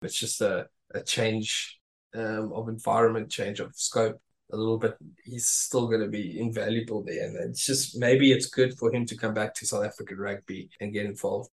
It's 0.01 0.19
just 0.19 0.41
a, 0.41 0.67
a 0.95 1.03
change 1.03 1.79
um, 2.15 2.53
of 2.55 2.69
environment, 2.69 3.31
change 3.31 3.61
of 3.61 3.75
scope 3.75 4.21
a 4.53 4.57
little 4.57 4.79
bit, 4.79 4.97
he's 5.25 5.47
still 5.47 5.87
going 5.87 6.01
to 6.01 6.09
be 6.09 6.39
invaluable 6.39 7.03
there. 7.03 7.27
And 7.27 7.51
it's 7.51 7.65
just 7.65 7.99
maybe 7.99 8.33
it's 8.33 8.47
good 8.47 8.77
for 8.79 8.93
him 8.93 9.07
to 9.07 9.17
come 9.17 9.35
back 9.35 9.55
to 9.55 9.67
South 9.67 9.85
African 9.85 10.19
rugby 10.19 10.71
and 10.81 10.93
get 10.93 11.07
involved, 11.07 11.51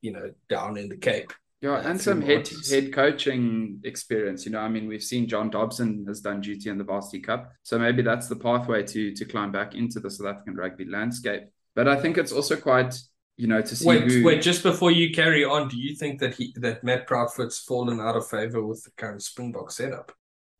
you 0.00 0.12
know, 0.12 0.30
down 0.48 0.76
in 0.76 0.88
the 0.88 0.96
Cape. 0.96 1.32
Yeah, 1.60 1.76
uh, 1.76 1.82
and 1.82 1.98
some 1.98 2.20
head 2.20 2.46
head 2.68 2.92
coaching 2.92 3.80
experience. 3.84 4.44
You 4.44 4.52
know, 4.52 4.60
I 4.60 4.68
mean, 4.68 4.86
we've 4.86 5.02
seen 5.02 5.26
John 5.26 5.48
Dobson 5.48 6.04
has 6.06 6.20
done 6.20 6.42
duty 6.42 6.68
in 6.68 6.76
the 6.76 6.84
Varsity 6.84 7.20
Cup, 7.20 7.50
so 7.62 7.78
maybe 7.78 8.02
that's 8.02 8.28
the 8.28 8.36
pathway 8.36 8.82
to 8.82 9.14
to 9.14 9.24
climb 9.24 9.50
back 9.50 9.74
into 9.74 9.98
the 9.98 10.10
South 10.10 10.26
African 10.26 10.56
rugby 10.56 10.84
landscape. 10.84 11.44
But 11.74 11.88
I 11.88 11.96
think 11.96 12.18
it's 12.18 12.32
also 12.32 12.56
quite, 12.56 12.94
you 13.38 13.46
know, 13.46 13.62
to 13.62 13.76
see. 13.76 13.86
Wait, 13.86 14.02
who... 14.02 14.22
wait. 14.22 14.42
Just 14.42 14.62
before 14.62 14.90
you 14.90 15.14
carry 15.14 15.42
on, 15.42 15.68
do 15.68 15.78
you 15.78 15.96
think 15.96 16.20
that 16.20 16.34
he 16.34 16.52
that 16.56 16.84
Matt 16.84 17.08
Proudfoot's 17.08 17.60
fallen 17.60 17.98
out 17.98 18.16
of 18.16 18.28
favor 18.28 18.62
with 18.62 18.84
the 18.84 18.90
current 18.98 19.22
Springbok 19.22 19.70
setup? 19.70 20.12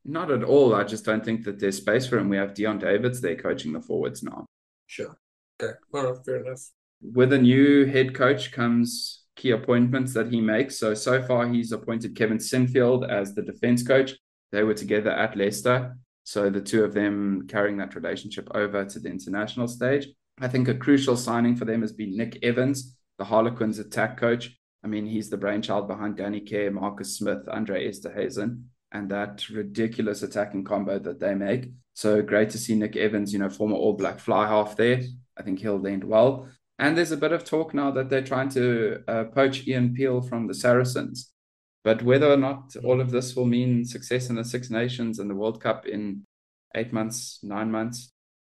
Not 0.05 0.31
at 0.31 0.45
all. 0.45 0.75
I 0.75 0.85
just 0.85 1.05
don't 1.05 1.25
think 1.25 1.45
that 1.45 1.59
there's 1.59 1.79
space 1.79 2.07
for 2.07 2.19
him. 2.19 2.29
We 2.29 2.37
have 2.37 2.53
Deon 2.53 2.81
Davids 2.81 3.21
there 3.21 3.37
coaching 3.37 3.73
the 3.73 3.81
forwards 3.81 4.23
now. 4.23 4.47
Sure. 4.87 5.17
Okay. 5.63 5.73
Well, 5.93 6.23
fair 6.25 6.45
enough. 6.45 6.61
With 7.01 7.33
a 7.33 7.39
new 7.39 7.87
head 7.87 8.15
coach 8.15 8.53
comes 8.53 9.25
key 9.37 9.51
appointments 9.51 10.13
that 10.15 10.31
he 10.31 10.41
makes. 10.41 10.79
So, 10.79 10.95
so 10.95 11.23
far, 11.23 11.49
he's 11.49 11.73
appointed 11.73 12.17
Kevin 12.17 12.39
Sinfield 12.39 13.09
as 13.09 13.35
the 13.35 13.43
defense 13.43 13.83
coach. 13.83 14.15
They 14.53 14.63
were 14.63 14.75
together 14.75 15.11
at 15.11 15.37
Leicester. 15.37 15.97
So, 16.25 16.51
the 16.51 16.61
two 16.61 16.85
of 16.85 16.95
them 16.95 17.47
carrying 17.49 17.79
that 17.79 17.95
relationship 17.95 18.49
over 18.55 18.85
to 18.85 18.99
the 18.99 19.09
international 19.09 19.69
stage. 19.69 20.09
I 20.41 20.49
think 20.49 20.69
a 20.69 20.75
crucial 20.75 21.17
signing 21.17 21.57
for 21.57 21.65
them 21.65 21.83
has 21.83 21.93
been 21.93 22.17
Nick 22.17 22.39
Evans, 22.43 22.97
the 23.19 23.25
Harlequins 23.25 23.79
attack 23.79 24.19
coach. 24.19 24.57
I 24.83 24.87
mean, 24.87 25.07
he's 25.07 25.31
the 25.31 25.37
brainchild 25.37 25.89
behind 25.89 26.17
Danny 26.17 26.41
Care, 26.41 26.71
Marcus 26.71 27.17
Smith, 27.17 27.49
Andre 27.49 27.89
Esterhuizen 27.89 28.65
and 28.95 29.11
that 29.11 29.49
ridiculous 29.51 30.23
attacking 30.23 30.65
combo 30.65 30.99
that 31.01 31.21
they 31.21 31.35
make. 31.35 31.71
So 31.93 32.23
great 32.23 32.51
to 32.51 32.59
see 32.59 32.75
Nick 32.77 32.97
Evans, 32.97 33.33
you 33.33 33.39
know, 33.41 33.51
former 33.51 33.75
All 33.75 33.93
Black 33.93 34.21
fly 34.21 34.47
half 34.47 34.77
there. 34.77 35.03
I 35.37 35.43
think 35.43 35.59
he'll 35.59 35.81
land 35.81 36.05
well. 36.05 36.49
And 36.79 36.97
there's 36.97 37.13
a 37.13 37.17
bit 37.17 37.33
of 37.33 37.45
talk 37.45 37.75
now 37.75 37.91
that 37.91 38.09
they're 38.09 38.23
trying 38.23 38.49
to 38.51 39.03
uh, 39.07 39.25
poach 39.25 39.67
Ian 39.67 39.95
Peel 39.95 40.23
from 40.23 40.47
the 40.47 40.55
Saracens. 40.55 41.31
But 41.83 42.03
whether 42.03 42.31
or 42.33 42.37
not 42.37 42.75
all 42.83 43.01
of 43.01 43.11
this 43.11 43.37
will 43.37 43.45
mean 43.45 43.85
success 43.85 44.31
in 44.31 44.37
the 44.37 44.45
Six 44.45 44.71
Nations 44.71 45.19
and 45.19 45.29
the 45.29 45.35
World 45.35 45.61
Cup 45.61 45.87
in 45.87 46.25
eight 46.75 46.93
months, 46.93 47.41
nine 47.43 47.71
months, 47.71 48.13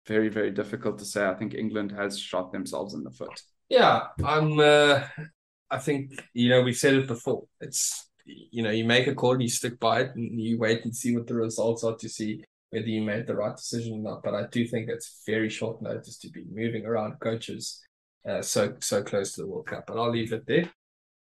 very, 0.07 0.29
very 0.29 0.51
difficult 0.51 0.99
to 0.99 1.05
say. 1.05 1.27
I 1.27 1.35
think 1.35 1.55
England 1.55 1.93
has 1.93 2.19
shot 2.19 2.53
themselves 2.53 2.95
in 2.95 3.05
the 3.05 3.11
foot. 3.11 3.43
Yeah, 3.69 4.07
I'm. 4.25 4.59
Uh, 4.59 5.03
I 5.71 5.79
think 5.79 6.25
you 6.33 6.49
know 6.49 6.63
we've 6.63 6.77
said 6.77 6.95
it 6.95 7.07
before. 7.07 7.45
It's 7.61 8.08
you 8.29 8.63
know, 8.63 8.71
you 8.71 8.85
make 8.85 9.07
a 9.07 9.15
call, 9.15 9.41
you 9.41 9.49
stick 9.49 9.79
by 9.81 10.01
it, 10.01 10.15
and 10.15 10.41
you 10.41 10.59
wait 10.59 10.85
and 10.85 10.95
see 10.95 11.17
what 11.17 11.27
the 11.27 11.35
results 11.35 11.85
are 11.85 11.97
to 11.97 12.09
see 12.09 12.45
whether 12.71 12.87
you 12.87 13.03
made 13.03 13.27
the 13.27 13.35
right 13.35 13.57
decision 13.57 13.95
or 13.95 14.11
not. 14.11 14.23
But 14.23 14.35
I 14.35 14.47
do 14.47 14.67
think 14.67 14.89
it's 14.89 15.23
very 15.27 15.49
short 15.49 15.81
notice 15.81 16.19
to 16.19 16.31
be 16.31 16.45
moving 16.53 16.85
around 16.85 17.19
coaches 17.21 17.83
uh, 18.29 18.43
so 18.43 18.75
so 18.81 19.03
close 19.03 19.35
to 19.35 19.43
the 19.43 19.47
World 19.47 19.67
Cup. 19.67 19.85
But 19.87 19.99
I'll 19.99 20.11
leave 20.11 20.33
it 20.33 20.47
there. 20.47 20.71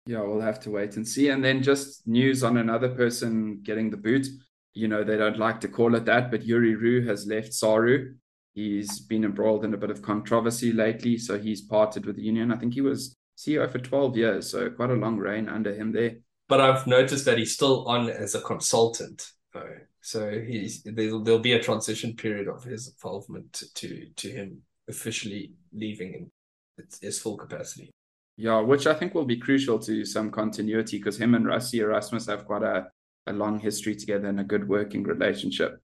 Yeah, 0.06 0.22
we'll 0.22 0.42
have 0.42 0.60
to 0.62 0.72
wait 0.72 0.96
and 0.96 1.08
see. 1.08 1.30
And 1.30 1.44
then 1.44 1.64
just 1.64 2.08
news 2.08 2.44
on 2.44 2.58
another 2.58 2.90
person 2.90 3.62
getting 3.64 3.90
the 3.90 3.98
boot. 3.98 4.28
You 4.74 4.88
know, 4.88 5.04
they 5.04 5.18
don't 5.18 5.40
like 5.40 5.62
to 5.62 5.68
call 5.68 5.96
it 5.96 6.06
that, 6.06 6.32
but 6.32 6.44
Jurie 6.44 6.76
Roux 6.76 7.06
has 7.08 7.28
left 7.28 7.54
Saru. 7.54 8.16
He's 8.54 9.00
been 9.00 9.24
embroiled 9.24 9.66
in 9.66 9.74
a 9.74 9.78
bit 9.78 9.92
of 9.92 10.02
controversy 10.02 10.74
lately, 10.74 11.18
so 11.18 11.40
he's 11.40 11.62
parted 11.62 12.06
with 12.06 12.18
the 12.18 12.24
union. 12.24 12.52
I 12.52 12.58
think 12.58 12.74
he 12.74 12.82
was 12.82 13.16
CEO 13.38 13.72
for 13.72 13.80
12 13.80 14.18
years, 14.18 14.50
so 14.50 14.70
quite 14.70 14.90
a 14.90 14.96
long 14.96 15.18
reign 15.18 15.48
under 15.48 15.74
him 15.74 15.92
there 15.92 16.18
but 16.48 16.62
I've 16.62 16.88
noticed 16.88 17.26
that 17.26 17.38
he's 17.38 17.54
still 17.54 17.86
on 17.88 18.10
as 18.10 18.36
a 18.36 18.42
consultant. 18.42 19.32
though. 19.54 19.78
So 20.02 20.40
he's 20.40 20.84
there'll, 20.84 21.24
there'll 21.24 21.40
be 21.40 21.54
a 21.54 21.64
transition 21.64 22.16
period 22.16 22.48
of 22.48 22.64
his 22.64 22.90
involvement 22.90 23.64
to 23.76 24.08
to, 24.16 24.30
him 24.30 24.62
officially 24.90 25.54
leaving 25.72 26.14
in 26.14 26.86
his 27.02 27.20
full 27.20 27.38
capacity. 27.38 27.90
Yeah, 28.36 28.60
which 28.60 28.88
I 28.88 28.94
think 28.96 29.14
will 29.14 29.26
be 29.26 29.38
crucial 29.38 29.80
to 29.80 30.04
some 30.06 30.32
continuity 30.32 30.98
because 30.98 31.18
him 31.18 31.36
and 31.36 31.46
Rassie 31.46 31.80
Erasmus 31.80 32.26
have 32.28 32.46
quite 32.46 32.64
a, 32.64 32.88
a 33.28 33.34
long 33.34 33.60
history 33.60 33.96
together 33.96 34.28
and 34.28 34.40
a 34.40 34.44
good 34.44 34.68
working 34.68 35.04
relationship. 35.04 35.80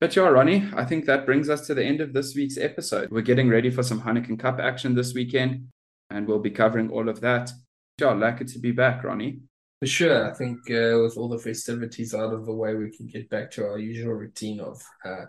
But 0.00 0.16
yeah, 0.16 0.24
Ronnie, 0.24 0.68
I 0.74 0.84
think 0.84 1.06
that 1.06 1.24
brings 1.24 1.48
us 1.48 1.64
to 1.68 1.74
the 1.74 1.84
end 1.84 2.00
of 2.00 2.12
this 2.12 2.34
week's 2.34 2.58
episode. 2.58 3.10
We're 3.10 3.22
getting 3.22 3.48
ready 3.48 3.70
for 3.70 3.84
some 3.84 4.02
Heineken 4.02 4.38
Cup 4.38 4.58
action 4.58 4.96
this 4.96 5.14
weekend, 5.14 5.68
and 6.10 6.26
we'll 6.26 6.40
be 6.40 6.50
covering 6.50 6.90
all 6.90 7.08
of 7.08 7.20
that. 7.20 7.52
Yeah, 7.98 8.12
lucky 8.12 8.46
to 8.46 8.58
be 8.58 8.72
back, 8.72 9.04
Ronnie. 9.04 9.42
For 9.82 9.88
sure. 9.88 10.30
I 10.30 10.32
think 10.32 10.58
uh, 10.70 11.02
with 11.02 11.16
all 11.16 11.28
the 11.28 11.40
festivities 11.40 12.14
out 12.14 12.32
of 12.32 12.46
the 12.46 12.54
way, 12.54 12.76
we 12.76 12.96
can 12.96 13.08
get 13.08 13.28
back 13.28 13.50
to 13.50 13.64
our 13.64 13.78
usual 13.80 14.14
routine 14.14 14.60
of 14.60 14.80
uh, 15.04 15.24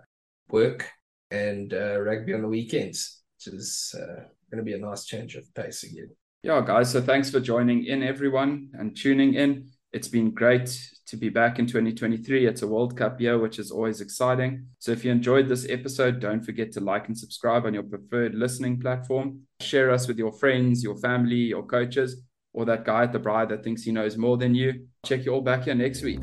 work 0.47 0.87
and 1.31 1.73
uh, 1.73 1.99
rugby 1.99 2.35
on 2.35 2.43
the 2.43 2.47
weekends, 2.47 3.23
which 3.35 3.51
is 3.51 3.95
uh, 3.97 4.25
going 4.51 4.57
to 4.57 4.61
be 4.61 4.73
a 4.73 4.77
nice 4.77 5.05
change 5.05 5.33
of 5.33 5.51
pace 5.55 5.81
again. 5.81 6.11
Yeah, 6.43 6.61
guys. 6.63 6.91
So 6.91 7.01
thanks 7.01 7.31
for 7.31 7.39
joining 7.39 7.85
in, 7.85 8.03
everyone, 8.03 8.69
and 8.73 8.95
tuning 8.95 9.33
in. 9.33 9.71
It's 9.91 10.07
been 10.07 10.29
great 10.29 10.79
to 11.07 11.17
be 11.17 11.29
back 11.29 11.57
in 11.57 11.65
2023. 11.65 12.45
It's 12.45 12.61
a 12.61 12.67
World 12.67 12.95
Cup 12.95 13.19
year, 13.19 13.39
which 13.39 13.57
is 13.57 13.71
always 13.71 14.01
exciting. 14.01 14.67
So 14.77 14.91
if 14.91 15.03
you 15.03 15.11
enjoyed 15.11 15.49
this 15.49 15.65
episode, 15.67 16.19
don't 16.19 16.45
forget 16.45 16.71
to 16.73 16.79
like 16.79 17.07
and 17.07 17.17
subscribe 17.17 17.65
on 17.65 17.73
your 17.73 17.81
preferred 17.81 18.35
listening 18.35 18.79
platform. 18.79 19.47
Share 19.61 19.89
us 19.89 20.07
with 20.07 20.19
your 20.19 20.31
friends, 20.31 20.83
your 20.83 20.97
family, 20.97 21.37
your 21.37 21.63
coaches 21.63 22.21
or 22.53 22.65
that 22.65 22.85
guy 22.85 23.03
at 23.03 23.11
the 23.11 23.19
Braai 23.19 23.49
that 23.49 23.63
thinks 23.63 23.83
he 23.83 23.91
knows 23.91 24.17
more 24.17 24.37
than 24.37 24.55
you. 24.55 24.87
Check 25.05 25.25
you 25.25 25.33
all 25.33 25.41
back 25.41 25.63
here 25.63 25.75
next 25.75 26.03
week. 26.03 26.19